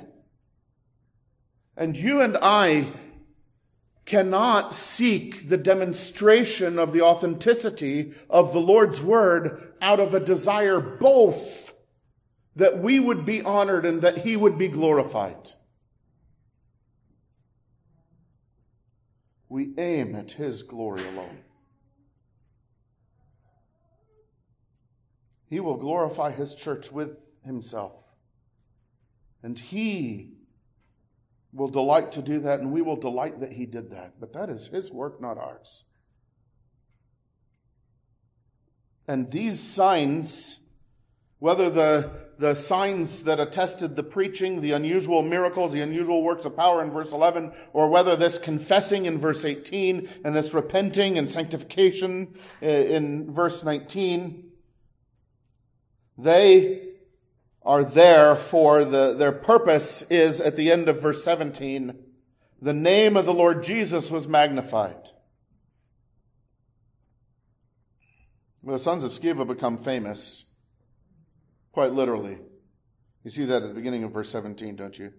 And 1.77 1.95
you 1.95 2.19
and 2.19 2.35
I 2.35 2.91
cannot 4.03 4.75
seek 4.75 5.47
the 5.47 5.55
demonstration 5.55 6.77
of 6.77 6.91
the 6.91 7.01
authenticity 7.01 8.11
of 8.29 8.51
the 8.51 8.59
Lord's 8.59 9.01
word 9.01 9.73
out 9.81 10.01
of 10.01 10.13
a 10.13 10.19
desire 10.19 10.81
both 10.81 11.75
that 12.57 12.79
we 12.79 12.99
would 12.99 13.23
be 13.25 13.41
honored 13.41 13.85
and 13.85 14.01
that 14.01 14.25
he 14.25 14.35
would 14.35 14.57
be 14.57 14.67
glorified. 14.67 15.53
We 19.53 19.71
aim 19.77 20.15
at 20.15 20.31
His 20.31 20.63
glory 20.63 21.07
alone. 21.07 21.37
He 25.47 25.59
will 25.59 25.77
glorify 25.77 26.31
His 26.31 26.55
church 26.55 26.91
with 26.91 27.19
Himself. 27.45 28.09
And 29.43 29.59
He 29.59 30.31
will 31.53 31.67
delight 31.67 32.13
to 32.13 32.23
do 32.23 32.39
that, 32.39 32.61
and 32.61 32.71
we 32.71 32.81
will 32.81 32.95
delight 32.95 33.41
that 33.41 33.51
He 33.51 33.67
did 33.67 33.91
that. 33.91 34.19
But 34.19 34.33
that 34.33 34.49
is 34.49 34.65
His 34.65 34.91
work, 34.91 35.21
not 35.21 35.37
ours. 35.37 35.83
And 39.07 39.29
these 39.29 39.59
signs, 39.59 40.61
whether 41.37 41.69
the 41.69 42.22
the 42.37 42.53
signs 42.53 43.23
that 43.23 43.39
attested 43.39 43.95
the 43.95 44.03
preaching, 44.03 44.61
the 44.61 44.71
unusual 44.71 45.21
miracles, 45.21 45.71
the 45.71 45.81
unusual 45.81 46.23
works 46.23 46.45
of 46.45 46.57
power 46.57 46.83
in 46.83 46.91
verse 46.91 47.11
11, 47.11 47.51
or 47.73 47.89
whether 47.89 48.15
this 48.15 48.37
confessing 48.37 49.05
in 49.05 49.19
verse 49.19 49.45
18 49.45 50.09
and 50.23 50.35
this 50.35 50.53
repenting 50.53 51.17
and 51.17 51.29
sanctification 51.29 52.35
uh, 52.61 52.65
in 52.65 53.33
verse 53.33 53.63
19, 53.63 54.51
they 56.17 56.89
are 57.63 57.83
there 57.83 58.35
for 58.35 58.83
the, 58.83 59.13
their 59.13 59.31
purpose 59.31 60.01
is 60.09 60.41
at 60.41 60.55
the 60.55 60.71
end 60.71 60.89
of 60.89 61.01
verse 61.01 61.23
17, 61.23 61.97
the 62.61 62.73
name 62.73 63.15
of 63.15 63.25
the 63.25 63.33
Lord 63.33 63.63
Jesus 63.63 64.09
was 64.09 64.27
magnified. 64.27 65.09
The 68.63 68.77
sons 68.77 69.03
of 69.03 69.11
Sceva 69.11 69.45
become 69.45 69.77
famous 69.77 70.45
quite 71.73 71.91
literally. 71.91 72.37
You 73.23 73.29
see 73.29 73.43
that 73.45 73.63
at 73.63 73.67
the 73.67 73.73
beginning 73.73 74.05
of 74.05 74.11
verse 74.11 74.29
17, 74.29 74.77
don't 74.77 74.97
you? 74.97 75.11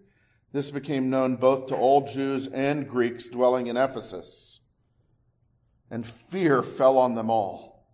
This 0.52 0.70
became 0.70 1.10
known 1.10 1.36
both 1.36 1.66
to 1.66 1.76
all 1.76 2.06
Jews 2.06 2.46
and 2.46 2.88
Greeks 2.88 3.28
dwelling 3.28 3.66
in 3.66 3.76
Ephesus. 3.76 4.60
And 5.90 6.06
fear 6.06 6.62
fell 6.62 6.96
on 6.96 7.16
them 7.16 7.28
all. 7.28 7.86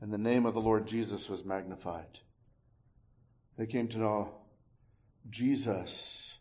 And 0.00 0.12
the 0.12 0.18
name 0.18 0.46
of 0.46 0.54
the 0.54 0.60
Lord 0.60 0.86
Jesus 0.86 1.28
was 1.28 1.44
magnified. 1.44 2.20
They 3.58 3.66
came 3.66 3.88
to 3.88 3.98
know 3.98 4.34
Jesus 5.28 6.38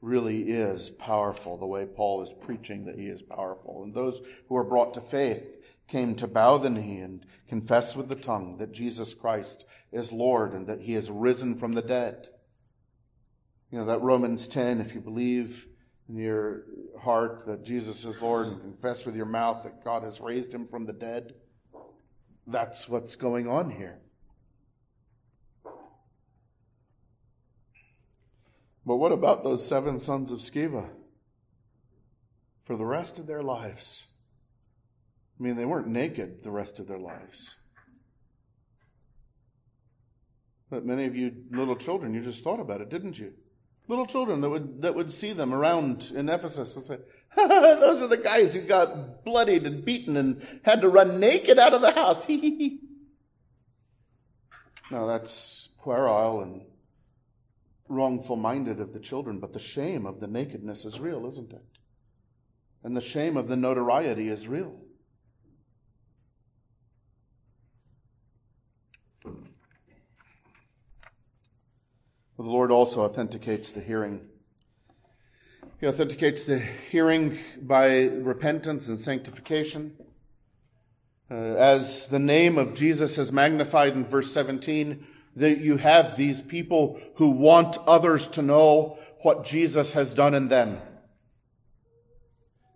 really 0.00 0.50
is 0.52 0.90
powerful, 0.90 1.56
the 1.56 1.66
way 1.66 1.86
Paul 1.86 2.22
is 2.22 2.34
preaching 2.40 2.84
that 2.84 2.98
he 2.98 3.06
is 3.06 3.22
powerful. 3.22 3.82
And 3.82 3.94
those 3.94 4.20
who 4.48 4.56
are 4.56 4.64
brought 4.64 4.92
to 4.94 5.00
faith 5.00 5.57
came 5.88 6.14
to 6.16 6.28
bow 6.28 6.58
the 6.58 6.70
knee 6.70 7.00
and 7.00 7.24
confess 7.48 7.96
with 7.96 8.08
the 8.08 8.14
tongue 8.14 8.58
that 8.58 8.72
Jesus 8.72 9.14
Christ 9.14 9.64
is 9.90 10.12
Lord 10.12 10.52
and 10.52 10.66
that 10.66 10.82
he 10.82 10.92
has 10.92 11.10
risen 11.10 11.56
from 11.56 11.72
the 11.72 11.82
dead. 11.82 12.28
You 13.70 13.78
know, 13.78 13.86
that 13.86 14.02
Romans 14.02 14.46
10, 14.46 14.80
if 14.80 14.94
you 14.94 15.00
believe 15.00 15.66
in 16.08 16.16
your 16.16 16.64
heart 17.00 17.44
that 17.46 17.64
Jesus 17.64 18.04
is 18.04 18.20
Lord 18.20 18.46
and 18.46 18.60
confess 18.60 19.04
with 19.04 19.16
your 19.16 19.26
mouth 19.26 19.62
that 19.64 19.84
God 19.84 20.02
has 20.02 20.20
raised 20.20 20.52
him 20.52 20.66
from 20.66 20.86
the 20.86 20.92
dead, 20.92 21.34
that's 22.46 22.88
what's 22.88 23.14
going 23.16 23.46
on 23.46 23.70
here. 23.70 23.98
But 28.86 28.96
what 28.96 29.12
about 29.12 29.44
those 29.44 29.66
seven 29.66 29.98
sons 29.98 30.32
of 30.32 30.38
Sceva? 30.38 30.88
For 32.64 32.76
the 32.76 32.86
rest 32.86 33.18
of 33.18 33.26
their 33.26 33.42
lives, 33.42 34.07
I 35.38 35.42
mean, 35.42 35.56
they 35.56 35.64
weren't 35.64 35.86
naked 35.86 36.42
the 36.42 36.50
rest 36.50 36.80
of 36.80 36.88
their 36.88 36.98
lives. 36.98 37.56
But 40.70 40.84
many 40.84 41.06
of 41.06 41.16
you 41.16 41.32
little 41.50 41.76
children, 41.76 42.12
you 42.12 42.20
just 42.20 42.42
thought 42.42 42.60
about 42.60 42.80
it, 42.80 42.90
didn't 42.90 43.18
you? 43.18 43.32
Little 43.86 44.06
children 44.06 44.42
that 44.42 44.50
would, 44.50 44.82
that 44.82 44.94
would 44.94 45.10
see 45.10 45.32
them 45.32 45.54
around 45.54 46.12
in 46.14 46.28
Ephesus 46.28 46.76
and 46.76 46.84
say, 46.84 46.98
those 47.36 48.02
are 48.02 48.08
the 48.08 48.18
guys 48.18 48.52
who 48.52 48.60
got 48.60 49.24
bloodied 49.24 49.64
and 49.64 49.84
beaten 49.84 50.16
and 50.16 50.46
had 50.62 50.82
to 50.82 50.88
run 50.88 51.20
naked 51.20 51.58
out 51.58 51.72
of 51.72 51.80
the 51.80 51.92
house. 51.92 52.28
now 54.90 55.06
that's 55.06 55.70
puerile 55.82 56.42
and 56.42 56.62
wrongful 57.88 58.36
minded 58.36 58.80
of 58.80 58.92
the 58.92 59.00
children, 59.00 59.38
but 59.38 59.54
the 59.54 59.58
shame 59.58 60.04
of 60.04 60.20
the 60.20 60.26
nakedness 60.26 60.84
is 60.84 61.00
real, 61.00 61.26
isn't 61.26 61.52
it? 61.52 61.64
And 62.84 62.94
the 62.94 63.00
shame 63.00 63.38
of 63.38 63.48
the 63.48 63.56
notoriety 63.56 64.28
is 64.28 64.46
real. 64.46 64.74
The 69.24 69.32
Lord 72.38 72.70
also 72.70 73.02
authenticates 73.02 73.72
the 73.72 73.80
hearing. 73.80 74.20
He 75.80 75.86
authenticates 75.86 76.44
the 76.44 76.58
hearing 76.58 77.38
by 77.60 78.04
repentance 78.06 78.88
and 78.88 78.98
sanctification. 78.98 79.96
Uh, 81.30 81.34
as 81.34 82.06
the 82.06 82.18
name 82.18 82.56
of 82.56 82.74
Jesus 82.74 83.18
is 83.18 83.30
magnified 83.30 83.92
in 83.92 84.04
verse 84.04 84.32
17, 84.32 85.06
that 85.36 85.58
you 85.58 85.76
have 85.76 86.16
these 86.16 86.40
people 86.40 87.00
who 87.16 87.30
want 87.30 87.76
others 87.86 88.26
to 88.28 88.42
know 88.42 88.98
what 89.22 89.44
Jesus 89.44 89.92
has 89.92 90.14
done 90.14 90.34
in 90.34 90.48
them. 90.48 90.78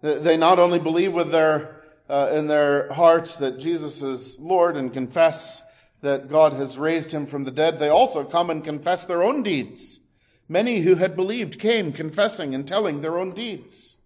They 0.00 0.36
not 0.36 0.58
only 0.58 0.78
believe 0.80 1.12
with 1.12 1.30
their, 1.30 1.82
uh, 2.10 2.30
in 2.32 2.48
their 2.48 2.92
hearts 2.92 3.36
that 3.36 3.58
Jesus 3.58 4.02
is 4.02 4.38
Lord 4.38 4.76
and 4.76 4.92
confess 4.92 5.62
that 6.02 6.28
God 6.28 6.52
has 6.52 6.76
raised 6.76 7.12
him 7.12 7.26
from 7.26 7.44
the 7.44 7.50
dead, 7.50 7.78
they 7.78 7.88
also 7.88 8.24
come 8.24 8.50
and 8.50 8.62
confess 8.62 9.04
their 9.04 9.22
own 9.22 9.42
deeds. 9.42 10.00
Many 10.48 10.82
who 10.82 10.96
had 10.96 11.16
believed 11.16 11.58
came 11.58 11.92
confessing 11.92 12.54
and 12.54 12.68
telling 12.68 13.00
their 13.00 13.18
own 13.18 13.30
deeds. 13.30 13.96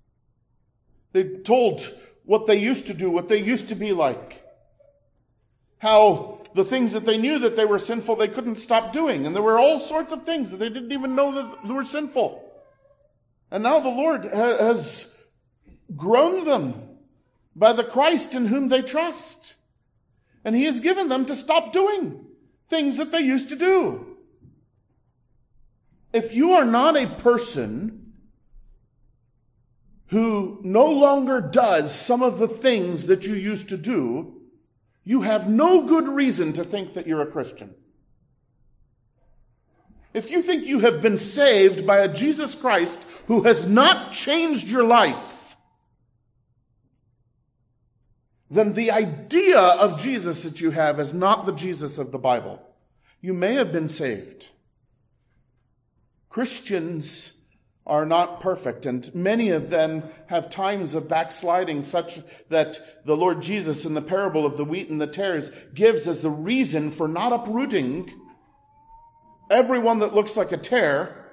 They 1.13 1.25
told 1.25 1.81
what 2.25 2.47
they 2.47 2.57
used 2.57 2.87
to 2.87 2.95
do, 2.95 3.11
what 3.11 3.29
they 3.29 3.43
used 3.43 3.69
to 3.69 3.75
be 3.75 3.93
like. 3.93 4.45
How 5.79 6.43
the 6.55 6.65
things 6.65 6.93
that 6.93 7.07
they 7.07 7.19
knew 7.19 7.39
that 7.41 7.57
they 7.57 7.65
were 7.65 7.79
sinful, 7.79 8.17
they 8.17 8.29
couldn't 8.29 8.57
stop 8.57 8.93
doing. 8.93 9.27
And 9.27 9.35
there 9.35 9.43
were 9.43 9.59
all 9.59 9.81
sorts 9.81 10.13
of 10.13 10.25
things 10.25 10.51
that 10.51 10.59
they 10.59 10.69
didn't 10.69 10.93
even 10.93 11.15
know 11.15 11.33
that 11.33 11.67
they 11.67 11.73
were 11.73 11.85
sinful. 11.85 12.43
And 13.51 13.63
now 13.63 13.81
the 13.81 13.89
Lord 13.89 14.25
has 14.25 15.15
grown 15.97 16.45
them 16.45 16.83
by 17.57 17.73
the 17.73 17.85
Christ 17.85 18.35
in 18.35 18.47
whom 18.47 18.69
they 18.69 18.83
trust. 18.83 19.56
And 20.47 20.55
he 20.55 20.65
has 20.67 20.79
given 20.79 21.09
them 21.09 21.27
to 21.27 21.35
stop 21.35 21.73
doing 21.73 22.25
things 22.69 22.99
that 22.99 23.11
they 23.11 23.19
used 23.19 23.49
to 23.49 23.57
do. 23.57 24.17
If 26.13 26.33
you 26.33 26.53
are 26.53 26.65
not 26.65 26.97
a 26.97 27.09
person 27.09 28.13
who 30.07 30.61
no 30.63 30.87
longer 30.87 31.41
does 31.41 31.93
some 31.93 32.23
of 32.23 32.39
the 32.39 32.47
things 32.47 33.09
that 33.09 33.27
you 33.27 33.35
used 33.35 33.69
to 33.71 33.77
do, 33.77 34.41
you 35.03 35.23
have 35.23 35.49
no 35.49 35.83
good 35.83 36.07
reason 36.07 36.53
to 36.53 36.63
think 36.63 36.95
that 36.95 37.09
you're 37.09 37.23
a 37.23 37.27
Christian. 37.27 37.75
If 40.15 40.31
you 40.31 40.43
think 40.43 40.65
you 40.65 40.79
have 40.79 41.03
been 41.03 41.19
saved 41.19 41.85
by 41.85 41.99
a 41.99 42.15
Jesus 42.15 42.55
Christ 42.55 43.05
who 43.27 43.43
has 43.43 43.69
not 43.69 44.13
changed 44.13 44.69
your 44.69 44.85
life, 44.85 45.36
then 48.51 48.75
the 48.75 48.91
idea 48.91 49.59
of 49.59 50.01
Jesus 50.01 50.43
that 50.43 50.61
you 50.61 50.71
have 50.71 51.01
is 51.01 51.13
not 51.13 51.47
the 51.47 51.53
Jesus 51.53 51.99
of 51.99 52.13
the 52.13 52.19
Bible. 52.19 52.63
You 53.21 53.35
may 53.35 53.55
have 53.55 53.73
been 53.73 53.89
saved. 53.89 54.51
Christians 56.29 57.33
are 57.87 58.05
not 58.05 58.41
perfect, 58.41 58.85
and 58.85 59.15
many 59.15 59.51
of 59.51 59.71
them 59.71 60.03
have 60.27 60.51
times 60.51 60.95
of 60.95 61.09
backsliding, 61.09 61.83
such 61.83 62.19
that 62.49 63.05
the 63.05 63.17
Lord 63.17 63.41
Jesus, 63.41 63.85
in 63.85 63.95
the 63.95 64.03
parable 64.03 64.45
of 64.45 64.57
the 64.57 64.65
wheat 64.65 64.91
and 64.91 65.01
the 65.01 65.07
tares, 65.07 65.51
gives 65.73 66.07
as 66.07 66.21
the 66.21 66.31
reason 66.31 66.91
for 66.91 67.07
not 67.07 67.33
uprooting 67.33 68.13
everyone 69.51 70.01
that 70.01 70.15
looks 70.15 70.37
like 70.37 70.51
a 70.51 70.57
tare, 70.57 71.31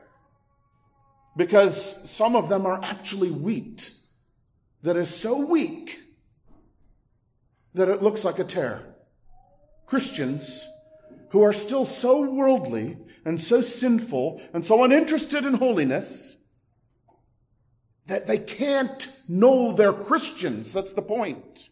because 1.35 2.09
some 2.09 2.35
of 2.35 2.49
them 2.49 2.65
are 2.65 2.79
actually 2.83 3.31
wheat 3.31 3.91
that 4.83 4.95
is 4.95 5.09
so 5.09 5.43
weak 5.43 6.01
that 7.73 7.89
it 7.89 8.03
looks 8.03 8.23
like 8.23 8.39
a 8.39 8.43
tare. 8.43 8.81
Christians 9.85 10.67
who 11.29 11.41
are 11.41 11.53
still 11.53 11.85
so 11.85 12.21
worldly 12.29 12.97
and 13.25 13.39
so 13.39 13.61
sinful 13.61 14.41
and 14.53 14.63
so 14.65 14.83
uninterested 14.83 15.45
in 15.45 15.55
holiness 15.55 16.37
that 18.05 18.27
they 18.27 18.37
can't 18.37 19.19
know 19.27 19.71
they're 19.71 19.93
Christians. 19.93 20.73
That's 20.73 20.93
the 20.93 21.01
point. 21.01 21.69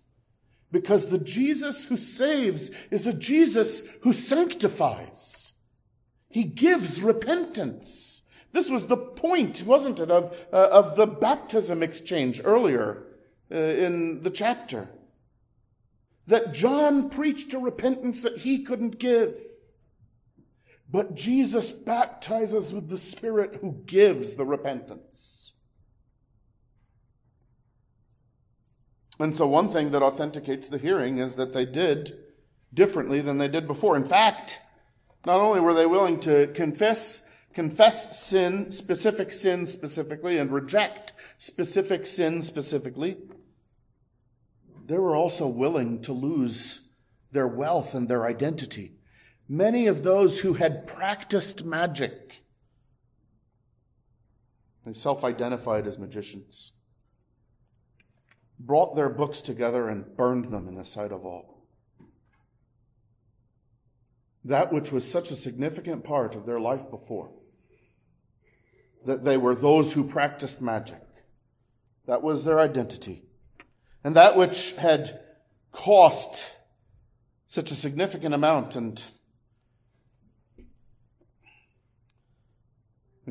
Because 0.71 1.07
the 1.07 1.17
Jesus 1.17 1.85
who 1.85 1.97
saves 1.97 2.71
is 2.89 3.05
a 3.05 3.13
Jesus 3.13 3.83
who 4.03 4.13
sanctifies. 4.13 5.53
He 6.29 6.43
gives 6.43 7.01
repentance. 7.01 8.23
This 8.53 8.69
was 8.69 8.87
the 8.87 8.97
point, 8.97 9.63
wasn't 9.65 9.99
it, 9.99 10.09
of, 10.09 10.35
uh, 10.51 10.69
of 10.71 10.95
the 10.95 11.07
baptism 11.07 11.83
exchange 11.83 12.41
earlier 12.43 13.03
uh, 13.51 13.55
in 13.55 14.23
the 14.23 14.29
chapter. 14.29 14.89
That 16.27 16.53
John 16.53 17.09
preached 17.09 17.53
a 17.53 17.59
repentance 17.59 18.21
that 18.23 18.39
he 18.39 18.63
couldn't 18.63 18.99
give. 18.99 19.37
But 20.89 21.15
Jesus 21.15 21.71
baptizes 21.71 22.73
with 22.73 22.89
the 22.89 22.97
Spirit 22.97 23.59
who 23.61 23.81
gives 23.85 24.35
the 24.35 24.45
repentance. 24.45 25.53
And 29.19 29.35
so, 29.35 29.47
one 29.47 29.69
thing 29.69 29.91
that 29.91 30.01
authenticates 30.01 30.67
the 30.67 30.79
hearing 30.79 31.19
is 31.19 31.35
that 31.35 31.53
they 31.53 31.65
did 31.65 32.17
differently 32.73 33.21
than 33.21 33.37
they 33.37 33.47
did 33.47 33.67
before. 33.67 33.95
In 33.95 34.03
fact, 34.03 34.59
not 35.25 35.39
only 35.39 35.59
were 35.59 35.73
they 35.73 35.85
willing 35.85 36.19
to 36.21 36.47
confess, 36.47 37.21
confess 37.53 38.19
sin, 38.19 38.71
specific 38.71 39.31
sin 39.31 39.67
specifically, 39.67 40.37
and 40.37 40.51
reject 40.51 41.13
specific 41.37 42.07
sin 42.07 42.41
specifically, 42.41 43.17
they 44.87 44.97
were 44.97 45.15
also 45.15 45.47
willing 45.47 46.01
to 46.01 46.13
lose 46.13 46.87
their 47.31 47.47
wealth 47.47 47.93
and 47.93 48.07
their 48.07 48.25
identity. 48.25 48.93
Many 49.47 49.87
of 49.87 50.03
those 50.03 50.39
who 50.39 50.53
had 50.53 50.87
practiced 50.87 51.63
magic, 51.65 52.33
they 54.85 54.93
self 54.93 55.23
identified 55.23 55.87
as 55.87 55.99
magicians 55.99 56.73
brought 58.65 58.95
their 58.95 59.09
books 59.09 59.41
together 59.41 59.89
and 59.89 60.15
burned 60.15 60.51
them 60.51 60.67
in 60.67 60.75
the 60.75 60.85
sight 60.85 61.11
of 61.11 61.25
all. 61.25 61.65
That 64.43 64.73
which 64.73 64.91
was 64.91 65.09
such 65.09 65.31
a 65.31 65.35
significant 65.35 66.03
part 66.03 66.35
of 66.35 66.45
their 66.45 66.59
life 66.59 66.89
before, 66.89 67.31
that 69.05 69.23
they 69.23 69.37
were 69.37 69.55
those 69.55 69.93
who 69.93 70.03
practiced 70.03 70.61
magic. 70.61 71.01
That 72.07 72.21
was 72.21 72.43
their 72.43 72.59
identity. 72.59 73.23
And 74.03 74.15
that 74.15 74.35
which 74.35 74.73
had 74.73 75.19
cost 75.71 76.43
such 77.47 77.71
a 77.71 77.75
significant 77.75 78.33
amount 78.33 78.75
and 78.75 79.03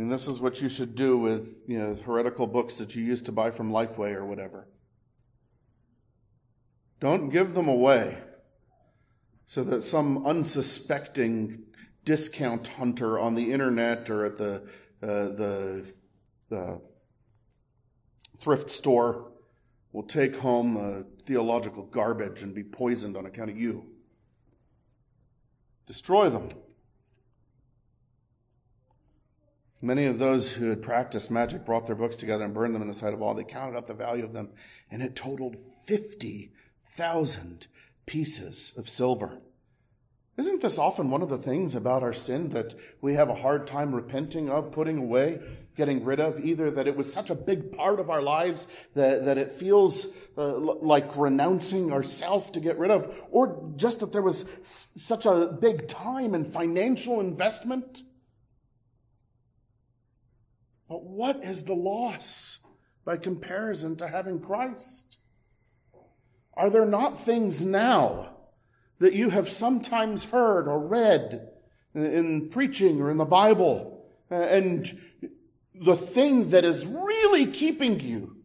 mean, 0.01 0.09
this 0.09 0.27
is 0.27 0.41
what 0.41 0.63
you 0.63 0.69
should 0.71 0.95
do 0.95 1.19
with, 1.19 1.63
you 1.67 1.79
know, 1.79 1.95
heretical 1.95 2.47
books 2.47 2.77
that 2.77 2.97
you 2.97 3.05
used 3.05 3.27
to 3.27 3.33
buy 3.33 3.51
from 3.51 3.71
Lifeway 3.71 4.15
or 4.15 4.25
whatever. 4.25 4.67
Don't 7.01 7.29
give 7.29 7.53
them 7.55 7.69
away 7.69 8.19
so 9.45 9.63
that 9.65 9.83
some 9.83 10.27
unsuspecting 10.27 11.65
discount 12.05 12.67
hunter 12.67 13.19
on 13.19 13.35
the 13.35 13.53
internet 13.53 14.09
or 14.09 14.25
at 14.25 14.39
the, 14.39 14.55
uh, 15.03 15.37
the, 15.37 15.87
the 16.49 16.81
thrift 18.39 18.71
store 18.71 19.33
will 19.93 20.03
take 20.03 20.37
home 20.37 20.77
uh, 20.77 21.03
theological 21.25 21.85
garbage 21.85 22.43
and 22.43 22.55
be 22.55 22.63
poisoned 22.63 23.17
on 23.17 23.27
account 23.27 23.51
of 23.51 23.59
you. 23.59 23.87
Destroy 25.87 26.31
them. 26.31 26.51
Many 29.83 30.05
of 30.05 30.19
those 30.19 30.53
who 30.53 30.69
had 30.69 30.83
practiced 30.83 31.31
magic 31.31 31.65
brought 31.65 31.87
their 31.87 31.97
books 31.97 32.17
together 32.17 32.45
and 32.45 32.53
burned 32.53 32.75
them 32.75 32.83
in 32.83 32.89
the 32.89 32.95
sight 32.95 33.15
of 33.15 33.23
all. 33.23 33.35
They 33.35 33.45
counted 33.45 33.77
up 33.77 33.87
the 33.87 33.95
value 33.95 34.25
of 34.25 34.33
them, 34.33 34.51
and 34.91 35.03
it 35.03 35.17
totaled 35.17 35.57
50 35.87 36.53
thousand 36.87 37.67
pieces 38.07 38.73
of 38.77 38.89
silver. 38.89 39.41
Isn't 40.41 40.63
this 40.63 40.79
often 40.79 41.11
one 41.11 41.21
of 41.21 41.29
the 41.29 41.37
things 41.37 41.75
about 41.75 42.03
our 42.03 42.15
sin 42.15 42.49
that 42.49 42.75
we 43.03 43.13
have 43.13 43.29
a 43.29 43.35
hard 43.35 43.67
time 43.67 43.95
repenting 43.95 44.49
of, 44.49 44.73
putting 44.73 44.97
away, 44.97 45.39
getting 45.77 46.03
rid 46.03 46.19
of? 46.19 46.43
Either 46.43 46.71
that 46.71 46.89
it 46.89 46.97
was 46.97 47.13
such 47.13 47.29
a 47.29 47.35
big 47.35 47.77
part 47.77 48.01
of 48.01 48.09
our 48.09 48.23
lives 48.23 48.67
that, 48.95 49.27
that 49.27 49.37
it 49.37 49.53
feels 49.53 50.07
uh, 50.39 50.57
like 50.57 51.15
renouncing 51.15 51.93
ourself 51.93 52.53
to 52.53 52.61
get 52.61 52.79
rid 52.79 52.91
of, 52.91 53.15
or 53.31 53.71
just 53.77 54.01
that 54.01 54.13
there 54.13 54.23
was 54.23 54.47
s- 54.63 54.93
such 54.97 55.27
a 55.27 55.59
big 55.61 55.89
time 55.89 56.35
and 56.35 56.51
financial 56.51 57.21
investment? 57.21 58.03
But 60.89 61.05
what 61.05 61.45
is 61.45 61.65
the 61.65 61.75
loss 61.75 62.61
by 63.05 63.19
comparison 63.19 63.95
to 63.97 64.09
having 64.09 64.41
Christ? 64.41 65.19
Are 66.55 66.71
there 66.71 66.87
not 66.87 67.21
things 67.21 67.61
now 67.61 68.40
that 69.01 69.13
you 69.13 69.31
have 69.31 69.51
sometimes 69.51 70.25
heard 70.25 70.69
or 70.69 70.79
read 70.79 71.49
in 71.95 72.49
preaching 72.51 73.03
or 73.03 73.11
in 73.11 73.17
the 73.17 73.25
Bible? 73.25 74.07
Uh, 74.31 74.37
and 74.37 74.99
the 75.75 75.97
thing 75.97 76.51
that 76.51 76.65
is 76.65 76.87
really 76.87 77.47
keeping 77.47 77.99
you 77.99 78.37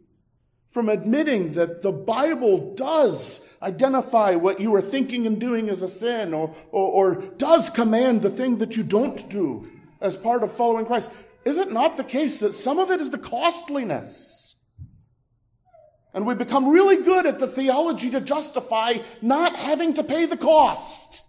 from 0.71 0.89
admitting 0.89 1.53
that 1.53 1.81
the 1.81 1.91
Bible 1.91 2.73
does 2.75 3.47
identify 3.61 4.35
what 4.35 4.59
you 4.59 4.73
are 4.75 4.81
thinking 4.81 5.25
and 5.25 5.39
doing 5.39 5.69
as 5.69 5.81
a 5.81 5.87
sin 5.87 6.33
or, 6.33 6.53
or, 6.71 7.15
or, 7.15 7.21
does 7.37 7.69
command 7.69 8.21
the 8.21 8.29
thing 8.29 8.57
that 8.57 8.75
you 8.75 8.83
don't 8.83 9.29
do 9.29 9.69
as 10.01 10.17
part 10.17 10.43
of 10.43 10.51
following 10.51 10.85
Christ. 10.85 11.09
Is 11.45 11.57
it 11.57 11.71
not 11.71 11.95
the 11.95 12.03
case 12.03 12.39
that 12.39 12.53
some 12.53 12.79
of 12.79 12.91
it 12.91 12.99
is 12.99 13.09
the 13.09 13.17
costliness? 13.17 14.34
And 16.15 16.25
we 16.25 16.33
become 16.33 16.69
really 16.69 17.03
good 17.03 17.25
at 17.25 17.39
the 17.39 17.47
theology 17.47 18.09
to 18.11 18.21
justify 18.21 18.99
not 19.21 19.57
having 19.57 19.93
to 19.95 20.03
pay 20.03 20.25
the 20.25 20.37
cost. 20.37 21.23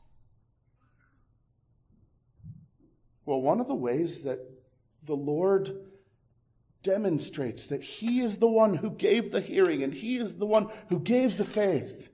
Well, 3.25 3.43
one 3.43 3.61
of 3.61 3.67
the 3.67 3.75
ways 3.75 4.21
that 4.21 4.39
the 5.03 5.17
Lord 5.17 5.77
demonstrates 6.85 7.67
that 7.67 7.83
He 7.83 8.21
is 8.21 8.39
the 8.39 8.47
one 8.47 8.75
who 8.75 8.91
gave 8.91 9.33
the 9.33 9.41
hearing 9.41 9.83
and 9.83 9.93
He 9.93 10.19
is 10.19 10.37
the 10.37 10.47
one 10.47 10.69
who 10.89 11.01
gave 11.01 11.37
the 11.37 11.45
faith 11.45 12.09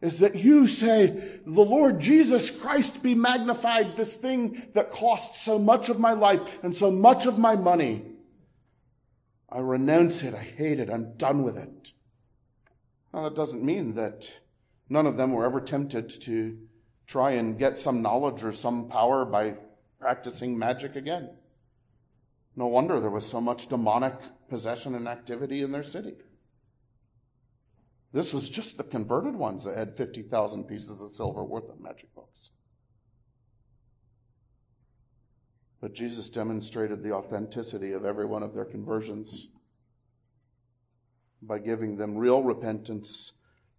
is 0.00 0.18
that 0.18 0.34
you 0.34 0.66
say, 0.66 1.38
the 1.46 1.64
Lord 1.64 2.00
Jesus 2.00 2.50
Christ 2.50 3.00
be 3.00 3.14
magnified, 3.14 3.96
this 3.96 4.16
thing 4.16 4.66
that 4.72 4.90
cost 4.90 5.36
so 5.36 5.56
much 5.56 5.88
of 5.88 6.00
my 6.00 6.14
life 6.14 6.58
and 6.64 6.74
so 6.74 6.90
much 6.90 7.26
of 7.26 7.38
my 7.38 7.54
money. 7.54 8.02
I 9.48 9.60
renounce 9.60 10.24
it. 10.24 10.34
I 10.34 10.42
hate 10.42 10.80
it. 10.80 10.90
I'm 10.90 11.16
done 11.16 11.44
with 11.44 11.56
it. 11.56 11.92
Now, 13.12 13.24
that 13.24 13.34
doesn't 13.34 13.64
mean 13.64 13.94
that 13.94 14.30
none 14.88 15.06
of 15.06 15.16
them 15.16 15.32
were 15.32 15.44
ever 15.44 15.60
tempted 15.60 16.08
to 16.22 16.58
try 17.06 17.32
and 17.32 17.58
get 17.58 17.78
some 17.78 18.02
knowledge 18.02 18.44
or 18.44 18.52
some 18.52 18.88
power 18.88 19.24
by 19.24 19.54
practicing 19.98 20.58
magic 20.58 20.94
again. 20.94 21.30
No 22.54 22.66
wonder 22.66 23.00
there 23.00 23.10
was 23.10 23.26
so 23.26 23.40
much 23.40 23.68
demonic 23.68 24.14
possession 24.48 24.94
and 24.94 25.08
activity 25.08 25.62
in 25.62 25.72
their 25.72 25.82
city. 25.82 26.14
This 28.12 28.32
was 28.32 28.48
just 28.48 28.76
the 28.76 28.84
converted 28.84 29.36
ones 29.36 29.64
that 29.64 29.76
had 29.76 29.96
50,000 29.96 30.64
pieces 30.64 31.00
of 31.00 31.10
silver 31.10 31.44
worth 31.44 31.68
of 31.68 31.80
magic 31.80 32.14
books. 32.14 32.50
But 35.80 35.94
Jesus 35.94 36.28
demonstrated 36.28 37.02
the 37.02 37.12
authenticity 37.12 37.92
of 37.92 38.04
every 38.04 38.26
one 38.26 38.42
of 38.42 38.54
their 38.54 38.64
conversions 38.64 39.48
by 41.42 41.58
giving 41.58 41.96
them 41.96 42.16
real 42.16 42.42
repentance, 42.42 43.32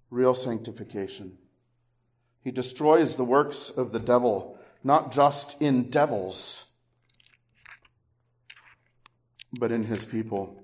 real 0.09 0.33
sanctification. 0.33 1.37
He 2.41 2.51
destroys 2.51 3.15
the 3.15 3.25
works 3.25 3.69
of 3.69 3.91
the 3.91 3.99
devil, 3.99 4.57
not 4.83 5.11
just 5.11 5.61
in 5.61 5.89
devils, 5.89 6.65
but 9.59 9.71
in 9.71 9.83
his 9.83 10.05
people. 10.05 10.63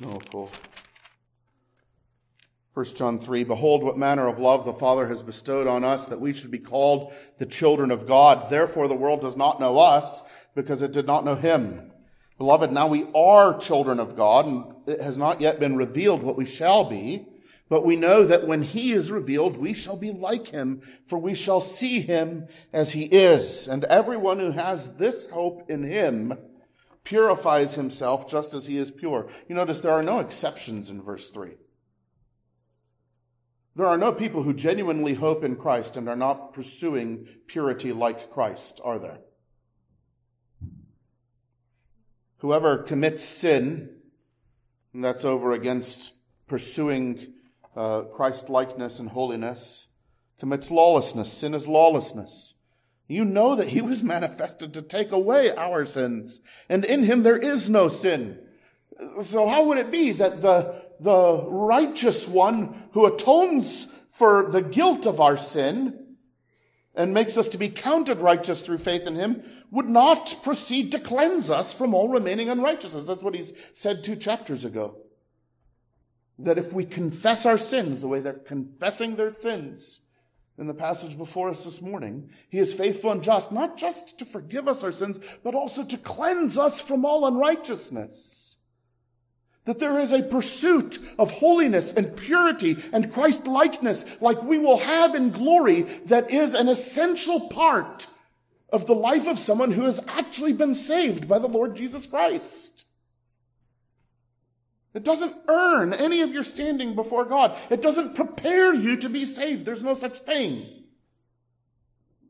No 0.00 0.18
full. 0.30 0.50
1 2.74 2.84
John 2.94 3.18
3 3.18 3.44
Behold, 3.44 3.82
what 3.82 3.96
manner 3.96 4.26
of 4.26 4.38
love 4.38 4.66
the 4.66 4.72
Father 4.72 5.08
has 5.08 5.22
bestowed 5.22 5.66
on 5.66 5.82
us 5.82 6.06
that 6.06 6.20
we 6.20 6.32
should 6.32 6.50
be 6.50 6.58
called 6.58 7.10
the 7.38 7.46
children 7.46 7.90
of 7.90 8.06
God. 8.06 8.50
Therefore, 8.50 8.86
the 8.86 8.94
world 8.94 9.22
does 9.22 9.34
not 9.34 9.58
know 9.58 9.78
us 9.78 10.20
because 10.54 10.82
it 10.82 10.92
did 10.92 11.06
not 11.06 11.24
know 11.24 11.36
him. 11.36 11.90
Beloved, 12.38 12.70
now 12.70 12.86
we 12.86 13.06
are 13.14 13.58
children 13.58 13.98
of 13.98 14.16
God, 14.16 14.46
and 14.46 14.74
it 14.86 15.00
has 15.00 15.16
not 15.16 15.40
yet 15.40 15.58
been 15.58 15.76
revealed 15.76 16.22
what 16.22 16.36
we 16.36 16.44
shall 16.44 16.84
be. 16.84 17.26
But 17.68 17.84
we 17.84 17.96
know 17.96 18.24
that 18.24 18.46
when 18.46 18.62
he 18.62 18.92
is 18.92 19.10
revealed, 19.10 19.56
we 19.56 19.72
shall 19.72 19.96
be 19.96 20.12
like 20.12 20.48
him, 20.48 20.82
for 21.06 21.18
we 21.18 21.34
shall 21.34 21.60
see 21.60 22.00
him 22.00 22.46
as 22.72 22.92
he 22.92 23.04
is. 23.04 23.66
And 23.66 23.82
everyone 23.84 24.38
who 24.38 24.52
has 24.52 24.92
this 24.94 25.26
hope 25.26 25.68
in 25.68 25.82
him 25.82 26.38
purifies 27.02 27.74
himself 27.74 28.28
just 28.28 28.54
as 28.54 28.66
he 28.66 28.78
is 28.78 28.90
pure. 28.92 29.28
You 29.48 29.56
notice 29.56 29.80
there 29.80 29.90
are 29.92 30.02
no 30.02 30.20
exceptions 30.20 30.90
in 30.90 31.02
verse 31.02 31.30
3. 31.30 31.54
There 33.74 33.86
are 33.86 33.98
no 33.98 34.12
people 34.12 34.42
who 34.42 34.54
genuinely 34.54 35.14
hope 35.14 35.42
in 35.42 35.56
Christ 35.56 35.96
and 35.96 36.08
are 36.08 36.16
not 36.16 36.54
pursuing 36.54 37.26
purity 37.46 37.92
like 37.92 38.30
Christ, 38.30 38.80
are 38.84 38.98
there? 38.98 39.18
Whoever 42.46 42.78
commits 42.78 43.24
sin, 43.24 43.90
and 44.94 45.02
that's 45.02 45.24
over 45.24 45.50
against 45.50 46.12
pursuing 46.46 47.32
uh, 47.74 48.02
Christ 48.02 48.48
likeness 48.48 49.00
and 49.00 49.08
holiness, 49.08 49.88
commits 50.38 50.70
lawlessness. 50.70 51.32
Sin 51.32 51.54
is 51.54 51.66
lawlessness. 51.66 52.54
You 53.08 53.24
know 53.24 53.56
that 53.56 53.70
he 53.70 53.80
was 53.90 54.04
manifested 54.04 54.72
to 54.74 54.82
take 54.82 55.10
away 55.10 55.56
our 55.56 55.84
sins, 55.84 56.40
and 56.68 56.84
in 56.84 57.02
him 57.02 57.24
there 57.24 57.36
is 57.36 57.68
no 57.68 57.88
sin. 57.88 58.38
So 59.22 59.48
how 59.48 59.64
would 59.64 59.78
it 59.78 59.90
be 59.90 60.12
that 60.12 60.40
the, 60.40 60.84
the 61.00 61.42
righteous 61.48 62.28
one 62.28 62.84
who 62.92 63.06
atones 63.06 63.88
for 64.08 64.48
the 64.52 64.62
guilt 64.62 65.04
of 65.04 65.20
our 65.20 65.36
sin 65.36 66.05
and 66.96 67.12
makes 67.12 67.36
us 67.36 67.48
to 67.50 67.58
be 67.58 67.68
counted 67.68 68.18
righteous 68.18 68.62
through 68.62 68.78
faith 68.78 69.02
in 69.02 69.14
him 69.14 69.42
would 69.70 69.88
not 69.88 70.42
proceed 70.42 70.90
to 70.92 70.98
cleanse 70.98 71.50
us 71.50 71.72
from 71.72 71.94
all 71.94 72.08
remaining 72.08 72.48
unrighteousness? 72.48 73.04
That's 73.04 73.22
what 73.22 73.34
he's 73.34 73.52
said 73.74 74.02
two 74.02 74.16
chapters 74.16 74.64
ago. 74.64 74.96
That 76.38 76.58
if 76.58 76.72
we 76.72 76.84
confess 76.84 77.46
our 77.46 77.58
sins 77.58 78.00
the 78.00 78.08
way 78.08 78.20
they're 78.20 78.32
confessing 78.32 79.16
their 79.16 79.32
sins, 79.32 80.00
in 80.58 80.66
the 80.66 80.74
passage 80.74 81.18
before 81.18 81.50
us 81.50 81.64
this 81.64 81.82
morning. 81.82 82.30
He 82.48 82.58
is 82.58 82.72
faithful 82.72 83.12
and 83.12 83.22
just, 83.22 83.52
not 83.52 83.76
just 83.76 84.18
to 84.18 84.24
forgive 84.24 84.68
us 84.68 84.82
our 84.82 84.92
sins, 84.92 85.20
but 85.44 85.54
also 85.54 85.84
to 85.84 85.98
cleanse 85.98 86.56
us 86.56 86.80
from 86.80 87.04
all 87.04 87.26
unrighteousness. 87.26 88.45
That 89.66 89.78
there 89.78 89.98
is 89.98 90.12
a 90.12 90.22
pursuit 90.22 90.98
of 91.18 91.30
holiness 91.30 91.92
and 91.92 92.16
purity 92.16 92.76
and 92.92 93.12
Christ 93.12 93.46
likeness 93.46 94.04
like 94.20 94.42
we 94.42 94.58
will 94.58 94.78
have 94.78 95.14
in 95.14 95.30
glory 95.30 95.82
that 96.06 96.30
is 96.30 96.54
an 96.54 96.68
essential 96.68 97.48
part 97.48 98.06
of 98.70 98.86
the 98.86 98.94
life 98.94 99.26
of 99.26 99.38
someone 99.38 99.72
who 99.72 99.82
has 99.82 100.00
actually 100.08 100.52
been 100.52 100.74
saved 100.74 101.28
by 101.28 101.38
the 101.38 101.48
Lord 101.48 101.76
Jesus 101.76 102.06
Christ. 102.06 102.86
It 104.94 105.04
doesn't 105.04 105.36
earn 105.46 105.92
any 105.92 106.22
of 106.22 106.32
your 106.32 106.42
standing 106.42 106.94
before 106.94 107.26
God. 107.26 107.58
It 107.68 107.82
doesn't 107.82 108.14
prepare 108.14 108.72
you 108.72 108.96
to 108.96 109.10
be 109.10 109.26
saved. 109.26 109.66
There's 109.66 109.82
no 109.82 109.92
such 109.92 110.20
thing. 110.20 110.84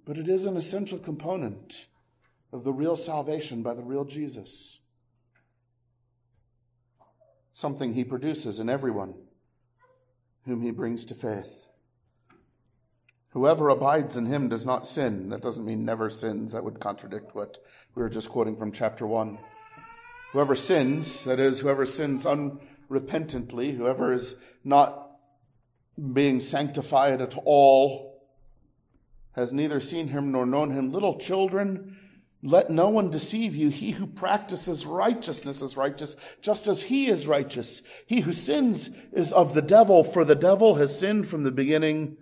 But 0.04 0.18
it 0.18 0.28
is 0.28 0.46
an 0.46 0.56
essential 0.56 0.98
component 0.98 1.86
of 2.52 2.64
the 2.64 2.72
real 2.72 2.96
salvation 2.96 3.62
by 3.62 3.74
the 3.74 3.84
real 3.84 4.04
Jesus. 4.04 4.80
Something 7.56 7.94
he 7.94 8.04
produces 8.04 8.60
in 8.60 8.68
everyone 8.68 9.14
whom 10.44 10.60
he 10.60 10.70
brings 10.70 11.06
to 11.06 11.14
faith. 11.14 11.68
Whoever 13.30 13.70
abides 13.70 14.14
in 14.18 14.26
him 14.26 14.50
does 14.50 14.66
not 14.66 14.86
sin. 14.86 15.30
That 15.30 15.40
doesn't 15.40 15.64
mean 15.64 15.82
never 15.82 16.10
sins. 16.10 16.52
That 16.52 16.64
would 16.64 16.80
contradict 16.80 17.34
what 17.34 17.56
we 17.94 18.02
were 18.02 18.10
just 18.10 18.28
quoting 18.28 18.58
from 18.58 18.72
chapter 18.72 19.06
1. 19.06 19.38
Whoever 20.32 20.54
sins, 20.54 21.24
that 21.24 21.40
is, 21.40 21.60
whoever 21.60 21.86
sins 21.86 22.26
unrepentantly, 22.26 23.74
whoever 23.74 24.12
is 24.12 24.36
not 24.62 25.12
being 26.12 26.40
sanctified 26.40 27.22
at 27.22 27.38
all, 27.46 28.22
has 29.32 29.54
neither 29.54 29.80
seen 29.80 30.08
him 30.08 30.30
nor 30.30 30.44
known 30.44 30.72
him. 30.72 30.92
Little 30.92 31.18
children, 31.18 31.96
let 32.46 32.70
no 32.70 32.88
one 32.88 33.10
deceive 33.10 33.54
you. 33.54 33.68
He 33.68 33.92
who 33.92 34.06
practices 34.06 34.86
righteousness 34.86 35.62
is 35.62 35.76
righteous, 35.76 36.16
just 36.40 36.68
as 36.68 36.84
he 36.84 37.08
is 37.08 37.26
righteous. 37.26 37.82
He 38.06 38.20
who 38.20 38.32
sins 38.32 38.90
is 39.12 39.32
of 39.32 39.54
the 39.54 39.62
devil, 39.62 40.04
for 40.04 40.24
the 40.24 40.34
devil 40.34 40.76
has 40.76 40.98
sinned 40.98 41.28
from 41.28 41.42
the 41.42 41.50
beginning. 41.50 42.16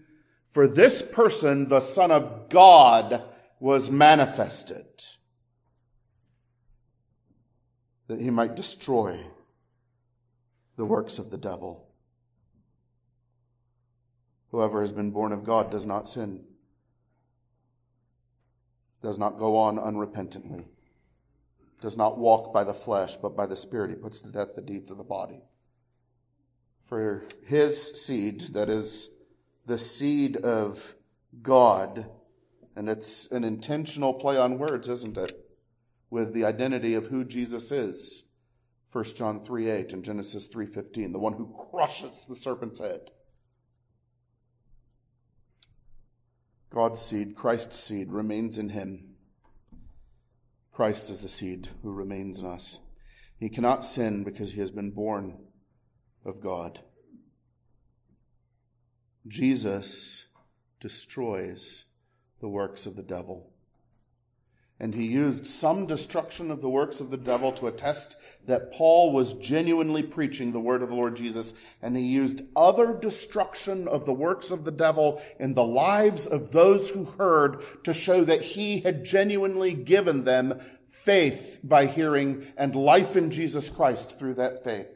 For 0.47 0.67
this 0.67 1.03
person, 1.03 1.69
the 1.69 1.81
Son 1.81 2.11
of 2.11 2.49
God, 2.49 3.23
was 3.61 3.91
manifested 3.91 4.87
that 8.07 8.21
he 8.21 8.31
might 8.31 8.55
destroy 8.55 9.19
the 10.77 10.85
works 10.85 11.19
of 11.19 11.31
the 11.31 11.39
devil. 11.39 11.89
Whoever 14.51 14.81
has 14.81 14.93
been 14.93 15.11
born 15.11 15.33
of 15.33 15.45
God 15.45 15.71
does 15.71 15.87
not 15.87 16.09
sin, 16.09 16.45
does 19.05 19.21
not 19.21 19.39
go 19.39 19.57
on 19.57 19.77
unrepentantly, 19.77 20.65
does 21.81 21.97
not 21.97 22.19
walk 22.19 22.53
by 22.53 22.65
the 22.65 22.75
flesh, 22.75 23.17
but 23.17 23.37
by 23.37 23.47
the 23.47 23.55
Spirit. 23.57 23.91
He 23.91 23.97
puts 23.97 24.21
to 24.23 24.33
death 24.33 24.57
the 24.57 24.63
deeds 24.63 24.91
of 24.91 24.97
the 24.97 25.05
body. 25.05 25.43
For 26.87 27.25
his 27.47 28.03
seed, 28.05 28.55
that 28.55 28.69
is 28.69 29.11
the 29.65 29.79
seed 29.79 30.37
of 30.39 30.97
God, 31.41 32.07
and 32.75 32.89
it's 32.89 33.27
an 33.31 33.45
intentional 33.45 34.15
play 34.15 34.37
on 34.37 34.59
words, 34.59 34.89
isn't 34.89 35.17
it? 35.17 35.45
with 36.15 36.33
the 36.33 36.45
identity 36.45 36.95
of 36.95 37.09
who 37.09 37.25
Jesus 37.25 37.73
is. 37.73 38.23
1 38.93 39.05
John 39.17 39.45
3 39.45 39.69
8 39.69 39.93
and 39.93 40.05
Genesis 40.05 40.47
3 40.47 40.65
15, 40.65 41.11
the 41.11 41.19
one 41.19 41.33
who 41.33 41.53
crushes 41.73 42.25
the 42.29 42.37
serpent's 42.37 42.79
head. 42.79 43.11
God's 46.75 47.01
seed, 47.01 47.37
Christ's 47.37 47.79
seed, 47.79 48.11
remains 48.11 48.59
in 48.59 48.71
him. 48.71 49.15
Christ 50.73 51.09
is 51.09 51.23
the 51.23 51.29
seed 51.29 51.69
who 51.85 51.93
remains 51.93 52.41
in 52.41 52.47
us. 52.47 52.81
He 53.39 53.49
cannot 53.49 53.85
sin 53.85 54.25
because 54.25 54.55
he 54.55 54.61
has 54.61 54.73
been 54.73 54.91
born 54.91 55.37
of 56.25 56.41
God. 56.41 56.81
Jesus 59.29 60.27
destroys 60.81 61.85
the 62.41 62.49
works 62.49 62.87
of 62.87 62.97
the 62.97 63.03
devil. 63.05 63.54
And 64.81 64.95
he 64.95 65.05
used 65.05 65.47
some 65.47 65.87
destruction 65.87 66.51
of 66.51 66.61
the 66.61 66.69
works 66.69 67.01
of 67.01 67.11
the 67.11 67.17
devil 67.17 67.53
to 67.53 67.69
attest 67.69 68.17
that 68.47 68.73
Paul 68.73 69.13
was 69.13 69.35
genuinely 69.35 70.03
preaching 70.03 70.53
the 70.53 70.61
word 70.61 70.83
of 70.83 70.89
the 70.89 70.95
Lord 70.95 71.17
Jesus. 71.17 71.55
And 71.81 71.97
he 71.97 72.03
used 72.03 72.43
other 72.57 72.93
destruction 72.93 73.87
of 73.87 74.05
the 74.05 74.13
works 74.13 74.51
of 74.51 74.65
the 74.65 74.73
devil 74.73 75.23
in 75.39 75.55
the 75.55 75.65
lives 75.65 76.27
of 76.27 76.53
those 76.53 76.91
who 76.91 77.05
heard 77.05 77.63
to 77.85 77.95
show 77.95 78.25
that 78.25 78.43
he 78.43 78.81
had 78.81 79.05
genuinely 79.05 79.75
given 79.75 80.25
them 80.25 80.61
faith 80.89 81.61
by 81.63 81.87
hearing 81.87 82.47
and 82.57 82.75
life 82.75 83.17
in 83.17 83.31
Jesus 83.31 83.69
Christ 83.69 84.19
through 84.19 84.35
that 84.35 84.65
faith. 84.65 84.89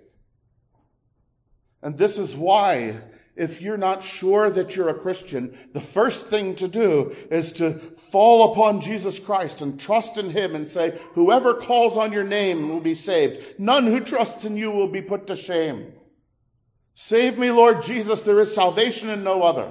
And 1.82 1.96
this 1.96 2.18
is 2.18 2.36
why 2.36 3.00
if 3.38 3.62
you're 3.62 3.78
not 3.78 4.02
sure 4.02 4.50
that 4.50 4.74
you're 4.74 4.88
a 4.88 4.98
Christian, 4.98 5.56
the 5.72 5.80
first 5.80 6.26
thing 6.26 6.56
to 6.56 6.68
do 6.68 7.14
is 7.30 7.52
to 7.54 7.74
fall 7.96 8.52
upon 8.52 8.80
Jesus 8.80 9.18
Christ 9.18 9.62
and 9.62 9.78
trust 9.78 10.18
in 10.18 10.30
Him 10.30 10.54
and 10.54 10.68
say, 10.68 10.98
whoever 11.12 11.54
calls 11.54 11.96
on 11.96 12.12
your 12.12 12.24
name 12.24 12.68
will 12.68 12.80
be 12.80 12.94
saved. 12.94 13.58
None 13.58 13.86
who 13.86 14.00
trusts 14.00 14.44
in 14.44 14.56
you 14.56 14.70
will 14.70 14.88
be 14.88 15.00
put 15.00 15.26
to 15.28 15.36
shame. 15.36 15.92
Save 16.94 17.38
me, 17.38 17.50
Lord 17.52 17.82
Jesus. 17.82 18.22
There 18.22 18.40
is 18.40 18.52
salvation 18.52 19.08
in 19.08 19.22
no 19.22 19.42
other. 19.42 19.70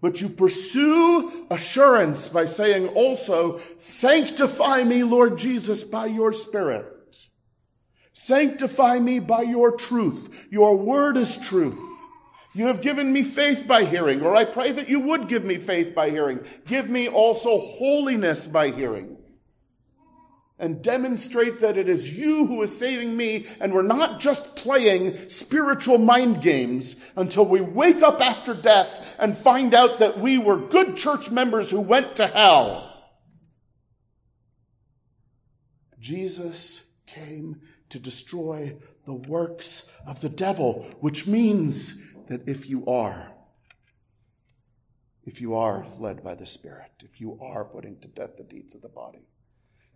But 0.00 0.20
you 0.20 0.28
pursue 0.28 1.46
assurance 1.50 2.28
by 2.28 2.44
saying 2.44 2.88
also, 2.88 3.60
sanctify 3.76 4.84
me, 4.84 5.02
Lord 5.02 5.36
Jesus, 5.36 5.82
by 5.82 6.06
your 6.06 6.32
Spirit. 6.32 6.86
Sanctify 8.12 9.00
me 9.00 9.18
by 9.18 9.42
your 9.42 9.72
truth. 9.72 10.46
Your 10.50 10.76
word 10.76 11.16
is 11.16 11.36
truth. 11.36 11.80
You 12.58 12.66
have 12.66 12.80
given 12.80 13.12
me 13.12 13.22
faith 13.22 13.68
by 13.68 13.84
hearing, 13.84 14.20
or 14.20 14.34
I 14.34 14.44
pray 14.44 14.72
that 14.72 14.88
you 14.88 14.98
would 14.98 15.28
give 15.28 15.44
me 15.44 15.58
faith 15.58 15.94
by 15.94 16.10
hearing. 16.10 16.40
Give 16.66 16.90
me 16.90 17.06
also 17.06 17.60
holiness 17.60 18.48
by 18.48 18.72
hearing. 18.72 19.16
and 20.58 20.82
demonstrate 20.82 21.60
that 21.60 21.78
it 21.78 21.88
is 21.88 22.18
you 22.18 22.44
who 22.46 22.60
is 22.62 22.76
saving 22.76 23.16
me, 23.16 23.46
and 23.60 23.72
we're 23.72 23.82
not 23.82 24.18
just 24.18 24.56
playing 24.56 25.28
spiritual 25.28 25.98
mind 25.98 26.42
games 26.42 26.96
until 27.14 27.46
we 27.46 27.60
wake 27.60 28.02
up 28.02 28.20
after 28.20 28.54
death 28.54 29.14
and 29.20 29.38
find 29.38 29.72
out 29.72 30.00
that 30.00 30.18
we 30.18 30.36
were 30.36 30.56
good 30.56 30.96
church 30.96 31.30
members 31.30 31.70
who 31.70 31.80
went 31.80 32.16
to 32.16 32.26
hell. 32.26 32.92
Jesus 36.00 36.82
came 37.06 37.60
to 37.90 38.00
destroy 38.00 38.74
the 39.06 39.14
works 39.14 39.88
of 40.08 40.20
the 40.22 40.28
devil, 40.28 40.90
which 40.98 41.28
means 41.28 42.02
that 42.28 42.46
if 42.46 42.68
you 42.68 42.86
are, 42.86 43.32
if 45.24 45.40
you 45.40 45.54
are 45.54 45.86
led 45.98 46.22
by 46.22 46.34
the 46.34 46.46
Spirit, 46.46 46.90
if 47.00 47.20
you 47.20 47.38
are 47.42 47.64
putting 47.64 47.98
to 48.00 48.08
death 48.08 48.36
the 48.36 48.44
deeds 48.44 48.74
of 48.74 48.82
the 48.82 48.88
body, 48.88 49.26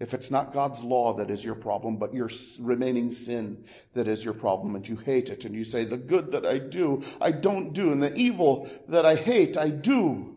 if 0.01 0.15
it's 0.15 0.31
not 0.31 0.53
God's 0.53 0.83
law 0.83 1.13
that 1.15 1.31
is 1.31 1.45
your 1.45 1.55
problem, 1.55 1.97
but 1.97 2.13
your 2.13 2.29
remaining 2.59 3.13
sin 3.13 3.65
that 3.95 4.09
is 4.09 4.25
your 4.25 4.35
problem, 4.35 4.75
and 4.75 4.89
you 4.89 4.97
hate 4.97 5.31
it, 5.31 5.45
and 5.45 5.55
you 5.55 5.63
say, 5.63 5.85
The 5.85 5.97
good 5.97 6.33
that 6.33 6.45
I 6.45 6.59
do, 6.59 7.03
I 7.21 7.31
don't 7.31 7.73
do, 7.73 7.93
and 7.93 8.03
the 8.03 8.13
evil 8.15 8.69
that 8.89 9.07
I 9.07 9.15
hate, 9.15 9.57
I 9.57 9.69
do, 9.69 10.37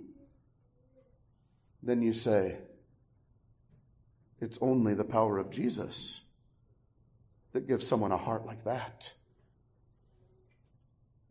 then 1.81 2.03
you 2.03 2.13
say, 2.13 2.57
It's 4.39 4.59
only 4.61 4.93
the 4.93 5.03
power 5.03 5.39
of 5.39 5.49
Jesus 5.49 6.21
that 7.53 7.67
gives 7.67 7.87
someone 7.87 8.11
a 8.11 8.17
heart 8.17 8.45
like 8.45 8.65
that. 8.65 9.13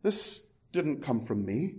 This 0.01 0.44
didn't 0.75 1.01
come 1.01 1.21
from 1.21 1.43
me. 1.45 1.73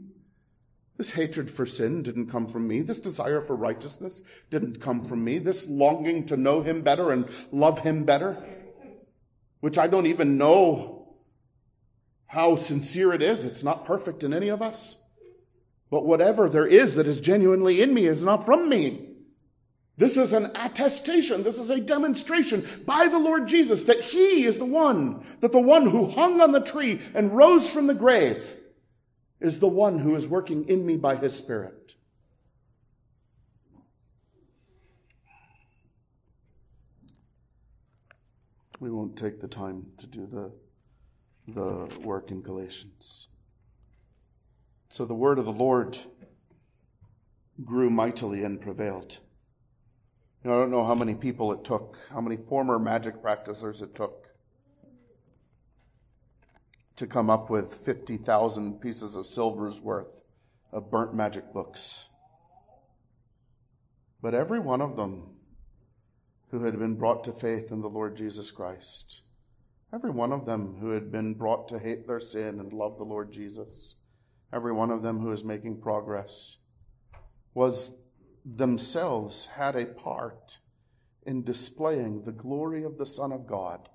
This 0.96 1.12
hatred 1.12 1.50
for 1.50 1.66
sin 1.66 2.02
didn't 2.02 2.30
come 2.30 2.48
from 2.48 2.66
me. 2.66 2.80
This 2.80 2.98
desire 2.98 3.42
for 3.42 3.54
righteousness 3.54 4.22
didn't 4.50 4.80
come 4.80 5.04
from 5.04 5.22
me. 5.22 5.38
This 5.38 5.68
longing 5.68 6.24
to 6.26 6.36
know 6.36 6.62
Him 6.62 6.80
better 6.80 7.12
and 7.12 7.28
love 7.52 7.80
Him 7.80 8.04
better, 8.04 8.42
which 9.60 9.76
I 9.76 9.86
don't 9.86 10.06
even 10.06 10.38
know 10.38 11.14
how 12.26 12.56
sincere 12.56 13.12
it 13.12 13.22
is. 13.22 13.44
It's 13.44 13.62
not 13.62 13.84
perfect 13.84 14.24
in 14.24 14.32
any 14.32 14.48
of 14.48 14.62
us. 14.62 14.96
But 15.90 16.06
whatever 16.06 16.48
there 16.48 16.66
is 16.66 16.94
that 16.94 17.06
is 17.06 17.20
genuinely 17.20 17.82
in 17.82 17.92
me 17.92 18.06
is 18.06 18.24
not 18.24 18.46
from 18.46 18.68
me. 18.68 19.10
This 19.98 20.16
is 20.16 20.32
an 20.32 20.50
attestation. 20.54 21.42
This 21.42 21.58
is 21.58 21.70
a 21.70 21.80
demonstration 21.80 22.66
by 22.86 23.08
the 23.08 23.18
Lord 23.18 23.46
Jesus 23.46 23.84
that 23.84 24.00
He 24.00 24.44
is 24.44 24.56
the 24.56 24.64
one, 24.64 25.24
that 25.40 25.52
the 25.52 25.60
one 25.60 25.90
who 25.90 26.08
hung 26.08 26.40
on 26.40 26.52
the 26.52 26.60
tree 26.60 27.00
and 27.14 27.36
rose 27.36 27.70
from 27.70 27.86
the 27.86 27.94
grave 27.94 28.56
is 29.40 29.58
the 29.60 29.68
one 29.68 29.98
who 29.98 30.14
is 30.14 30.26
working 30.26 30.68
in 30.68 30.86
me 30.86 30.96
by 30.96 31.16
his 31.16 31.36
Spirit. 31.36 31.94
We 38.78 38.90
won't 38.90 39.16
take 39.16 39.40
the 39.40 39.48
time 39.48 39.86
to 39.98 40.06
do 40.06 40.26
the, 40.26 40.52
the 41.48 41.98
work 42.00 42.30
in 42.30 42.42
Galatians. 42.42 43.28
So 44.90 45.04
the 45.04 45.14
word 45.14 45.38
of 45.38 45.44
the 45.44 45.52
Lord 45.52 45.98
grew 47.64 47.90
mightily 47.90 48.44
and 48.44 48.60
prevailed. 48.60 49.18
You 50.44 50.50
know, 50.50 50.58
I 50.58 50.60
don't 50.60 50.70
know 50.70 50.86
how 50.86 50.94
many 50.94 51.14
people 51.14 51.52
it 51.52 51.64
took, 51.64 51.96
how 52.10 52.20
many 52.20 52.36
former 52.36 52.78
magic 52.78 53.22
practitioners 53.22 53.82
it 53.82 53.94
took 53.94 54.25
to 56.96 57.06
come 57.06 57.28
up 57.28 57.50
with 57.50 57.72
50,000 57.72 58.80
pieces 58.80 59.16
of 59.16 59.26
silver's 59.26 59.80
worth 59.80 60.22
of 60.72 60.90
burnt 60.90 61.14
magic 61.14 61.52
books. 61.52 62.06
But 64.22 64.34
every 64.34 64.58
one 64.58 64.80
of 64.80 64.96
them 64.96 65.36
who 66.50 66.64
had 66.64 66.78
been 66.78 66.94
brought 66.94 67.22
to 67.24 67.32
faith 67.32 67.70
in 67.70 67.82
the 67.82 67.88
Lord 67.88 68.16
Jesus 68.16 68.50
Christ, 68.50 69.22
every 69.92 70.10
one 70.10 70.32
of 70.32 70.46
them 70.46 70.76
who 70.80 70.90
had 70.90 71.12
been 71.12 71.34
brought 71.34 71.68
to 71.68 71.78
hate 71.78 72.06
their 72.06 72.20
sin 72.20 72.58
and 72.60 72.72
love 72.72 72.96
the 72.96 73.04
Lord 73.04 73.30
Jesus, 73.30 73.96
every 74.52 74.72
one 74.72 74.90
of 74.90 75.02
them 75.02 75.20
who 75.20 75.32
is 75.32 75.44
making 75.44 75.80
progress, 75.80 76.56
was 77.52 77.94
themselves 78.44 79.46
had 79.56 79.76
a 79.76 79.86
part 79.86 80.58
in 81.24 81.42
displaying 81.42 82.22
the 82.22 82.32
glory 82.32 82.84
of 82.84 82.96
the 82.96 83.06
Son 83.06 83.32
of 83.32 83.46
God 83.46 83.88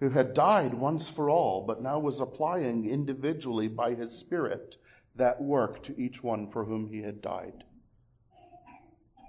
who 0.00 0.10
had 0.10 0.34
died 0.34 0.74
once 0.74 1.08
for 1.08 1.30
all, 1.30 1.64
but 1.66 1.82
now 1.82 1.98
was 1.98 2.20
applying 2.20 2.88
individually 2.88 3.68
by 3.68 3.94
his 3.94 4.12
Spirit 4.12 4.76
that 5.14 5.40
work 5.40 5.82
to 5.82 5.98
each 6.00 6.22
one 6.22 6.46
for 6.46 6.64
whom 6.64 6.88
he 6.88 7.02
had 7.02 7.22
died. 7.22 7.64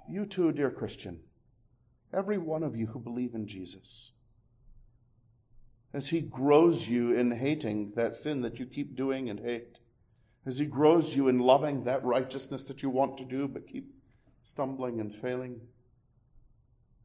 You 0.08 0.26
too, 0.26 0.52
dear 0.52 0.70
Christian, 0.70 1.20
every 2.12 2.38
one 2.38 2.62
of 2.62 2.76
you 2.76 2.86
who 2.86 2.98
believe 2.98 3.34
in 3.34 3.46
Jesus, 3.46 4.12
as 5.92 6.08
he 6.08 6.20
grows 6.20 6.88
you 6.88 7.12
in 7.12 7.30
hating 7.30 7.92
that 7.96 8.14
sin 8.14 8.42
that 8.42 8.58
you 8.58 8.66
keep 8.66 8.96
doing 8.96 9.30
and 9.30 9.40
hate, 9.40 9.78
as 10.44 10.58
he 10.58 10.66
grows 10.66 11.16
you 11.16 11.28
in 11.28 11.38
loving 11.38 11.84
that 11.84 12.04
righteousness 12.04 12.64
that 12.64 12.82
you 12.82 12.90
want 12.90 13.16
to 13.18 13.24
do 13.24 13.48
but 13.48 13.66
keep 13.66 13.92
stumbling 14.42 15.00
and 15.00 15.14
failing, 15.14 15.60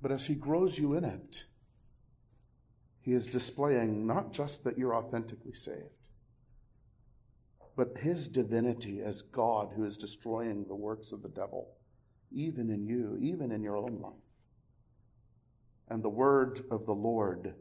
but 0.01 0.11
as 0.11 0.25
he 0.25 0.35
grows 0.35 0.77
you 0.77 0.93
in 0.93 1.03
it, 1.03 1.45
he 3.01 3.13
is 3.13 3.25
displaying 3.27 4.05
not 4.05 4.31
just 4.31 4.63
that 4.63 4.77
you're 4.77 4.95
authentically 4.95 5.53
saved, 5.53 6.09
but 7.75 7.97
his 7.99 8.27
divinity 8.27 9.01
as 9.01 9.21
God 9.21 9.71
who 9.75 9.85
is 9.85 9.97
destroying 9.97 10.65
the 10.65 10.75
works 10.75 11.11
of 11.11 11.23
the 11.23 11.29
devil, 11.29 11.69
even 12.31 12.69
in 12.69 12.85
you, 12.85 13.17
even 13.19 13.51
in 13.51 13.63
your 13.63 13.77
own 13.77 13.99
life. 14.01 14.13
And 15.89 16.03
the 16.03 16.09
word 16.09 16.63
of 16.69 16.85
the 16.85 16.93
Lord 16.93 17.55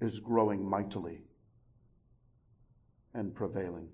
is 0.00 0.18
growing 0.20 0.68
mightily 0.68 1.22
and 3.14 3.34
prevailing. 3.34 3.88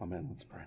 Amen. 0.00 0.28
Let's 0.30 0.44
pray. 0.44 0.62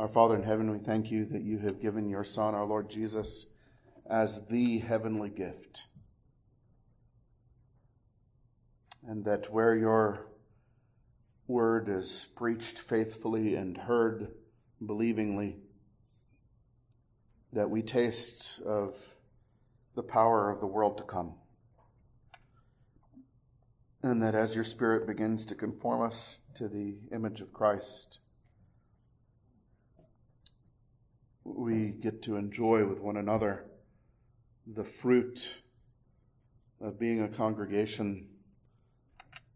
Our 0.00 0.08
Father 0.08 0.34
in 0.34 0.44
heaven, 0.44 0.70
we 0.70 0.78
thank 0.78 1.10
you 1.10 1.26
that 1.26 1.42
you 1.42 1.58
have 1.58 1.78
given 1.78 2.08
your 2.08 2.24
Son, 2.24 2.54
our 2.54 2.64
Lord 2.64 2.88
Jesus, 2.88 3.48
as 4.08 4.40
the 4.48 4.78
heavenly 4.78 5.28
gift. 5.28 5.88
And 9.06 9.26
that 9.26 9.52
where 9.52 9.76
your 9.76 10.26
word 11.46 11.90
is 11.90 12.28
preached 12.34 12.78
faithfully 12.78 13.54
and 13.54 13.76
heard 13.76 14.28
believingly, 14.82 15.58
that 17.52 17.68
we 17.68 17.82
taste 17.82 18.58
of 18.64 18.96
the 19.96 20.02
power 20.02 20.50
of 20.50 20.60
the 20.60 20.66
world 20.66 20.96
to 20.96 21.04
come. 21.04 21.34
And 24.02 24.22
that 24.22 24.34
as 24.34 24.54
your 24.54 24.64
Spirit 24.64 25.06
begins 25.06 25.44
to 25.44 25.54
conform 25.54 26.00
us 26.00 26.38
to 26.54 26.68
the 26.68 26.94
image 27.12 27.42
of 27.42 27.52
Christ, 27.52 28.20
we 31.56 31.90
get 31.90 32.22
to 32.22 32.36
enjoy 32.36 32.84
with 32.84 33.00
one 33.00 33.16
another 33.16 33.64
the 34.66 34.84
fruit 34.84 35.54
of 36.80 36.98
being 36.98 37.22
a 37.22 37.28
congregation 37.28 38.28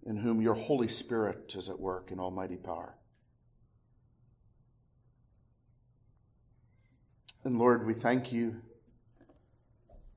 in 0.04 0.16
whom 0.16 0.40
your 0.40 0.54
Holy 0.54 0.88
Spirit 0.88 1.54
is 1.56 1.68
at 1.68 1.78
work 1.78 2.10
in 2.10 2.20
almighty 2.20 2.56
power. 2.56 2.96
And 7.44 7.58
Lord, 7.58 7.86
we 7.86 7.94
thank 7.94 8.32
you. 8.32 8.56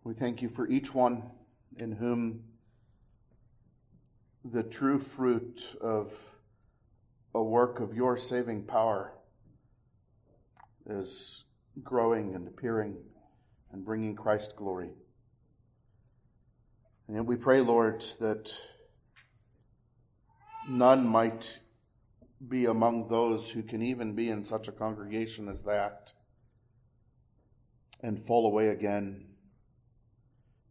We 0.03 0.13
thank 0.13 0.41
you 0.41 0.49
for 0.49 0.67
each 0.67 0.93
one 0.93 1.23
in 1.77 1.91
whom 1.91 2.43
the 4.43 4.63
true 4.63 4.99
fruit 4.99 5.75
of 5.81 6.13
a 7.35 7.43
work 7.43 7.79
of 7.79 7.93
your 7.93 8.17
saving 8.17 8.63
power 8.63 9.13
is 10.85 11.43
growing 11.83 12.35
and 12.35 12.47
appearing 12.47 12.95
and 13.71 13.85
bringing 13.85 14.15
Christ 14.15 14.55
glory. 14.55 14.91
And 17.07 17.25
we 17.25 17.35
pray, 17.35 17.61
Lord, 17.61 18.03
that 18.19 18.51
none 20.69 21.07
might 21.07 21.59
be 22.45 22.65
among 22.65 23.07
those 23.07 23.51
who 23.51 23.63
can 23.63 23.81
even 23.81 24.13
be 24.13 24.29
in 24.29 24.43
such 24.43 24.67
a 24.67 24.71
congregation 24.71 25.47
as 25.47 25.63
that 25.63 26.13
and 28.01 28.21
fall 28.21 28.45
away 28.45 28.67
again, 28.67 29.25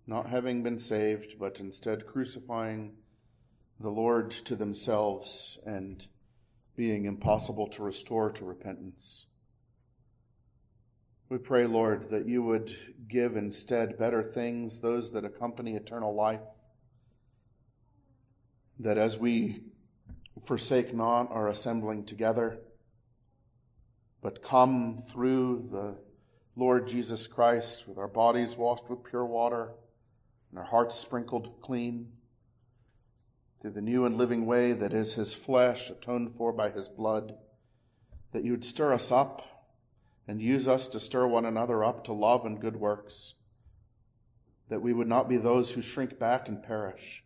not 0.07 0.29
having 0.29 0.63
been 0.63 0.79
saved, 0.79 1.39
but 1.41 1.59
instead 1.59 2.07
crucifying 2.07 2.93
the 3.81 3.91
Lord 3.91 4.31
to 4.31 4.55
themselves 4.55 5.59
and 5.67 6.07
being 6.77 7.05
impossible 7.05 7.69
to 7.69 7.83
restore 7.83 8.31
to 8.31 8.45
repentance. 8.45 9.27
We 11.29 11.39
pray, 11.39 11.67
Lord, 11.67 12.11
that 12.11 12.29
you 12.29 12.41
would 12.45 12.77
give 13.09 13.37
instead 13.37 13.99
better 13.99 14.23
things, 14.23 14.79
those 14.79 15.11
that 15.11 15.25
accompany 15.25 15.75
eternal 15.75 16.15
life. 16.15 16.41
That 18.79 18.97
as 18.97 19.19
we 19.19 19.65
forsake 20.45 20.95
not 20.95 21.29
our 21.33 21.49
assembling 21.49 22.05
together, 22.05 22.59
but 24.23 24.41
come 24.41 24.99
through 24.99 25.69
the 25.73 25.97
Lord 26.55 26.87
Jesus 26.87 27.27
Christ 27.27 27.89
with 27.89 27.99
our 27.99 28.07
bodies 28.07 28.57
washed 28.57 28.89
with 28.89 29.03
pure 29.03 29.27
water 29.27 29.73
and 30.51 30.61
our 30.61 30.67
hearts 30.67 30.95
sprinkled 30.95 31.61
clean, 31.61 32.13
through 33.61 33.73
the 33.73 33.81
new 33.81 34.05
and 34.05 34.17
living 34.17 34.47
way 34.47 34.73
that 34.73 34.93
is 34.93 35.15
his 35.15 35.35
flesh 35.35 35.91
atoned 35.91 36.37
for 36.37 36.53
by 36.53 36.71
his 36.71 36.89
blood, 36.89 37.35
that 38.33 38.45
you 38.45 38.53
would 38.53 38.65
stir 38.65 38.93
us 38.93 39.11
up 39.11 39.56
and 40.27 40.41
use 40.41 40.67
us 40.67 40.87
to 40.89 41.01
stir 41.01 41.27
one 41.27 41.45
another 41.45 41.85
up 41.85 42.05
to 42.05 42.13
love 42.13 42.45
and 42.45 42.61
good 42.61 42.77
works, 42.77 43.35
that 44.69 44.83
we 44.83 44.93
would 44.93 45.09
not 45.09 45.29
be 45.29 45.37
those 45.37 45.73
who 45.73 45.83
shrink 45.83 46.19
back 46.19 46.49
and 46.49 46.63
perish, 46.63 47.25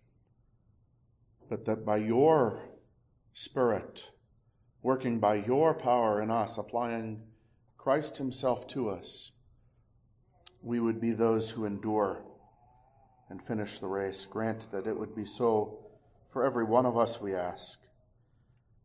but 1.49 1.65
that 1.65 1.85
by 1.85 1.97
your 1.97 2.63
Spirit, 3.33 4.11
working 4.83 5.21
by 5.21 5.37
your 5.37 5.73
power 5.73 6.21
in 6.21 6.31
us, 6.31 6.59
applying 6.59 7.23
Christ 7.79 8.19
Himself 8.19 8.67
to 8.69 8.91
us, 8.91 9.33
we 10.63 10.81
would 10.81 11.01
be 11.01 11.13
those 11.13 11.51
who 11.51 11.65
endure 11.65 12.23
and 13.31 13.47
finish 13.47 13.79
the 13.79 13.87
race. 13.87 14.27
Grant 14.27 14.71
that 14.73 14.87
it 14.87 14.99
would 14.99 15.15
be 15.15 15.25
so 15.25 15.79
for 16.31 16.45
every 16.45 16.65
one 16.65 16.87
of 16.87 16.99
us, 16.99 17.21
we 17.21 17.35
ask, 17.35 17.81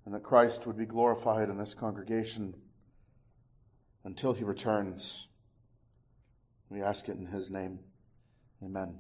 and 0.06 0.14
that 0.14 0.24
Christ 0.24 0.66
would 0.66 0.78
be 0.78 0.86
glorified 0.86 1.50
in 1.50 1.58
this 1.58 1.74
congregation 1.74 2.56
until 4.06 4.34
he 4.34 4.44
returns. 4.44 5.28
We 6.70 6.82
ask 6.82 7.10
it 7.10 7.18
in 7.18 7.26
his 7.26 7.50
name. 7.50 7.80
Amen. 8.64 9.00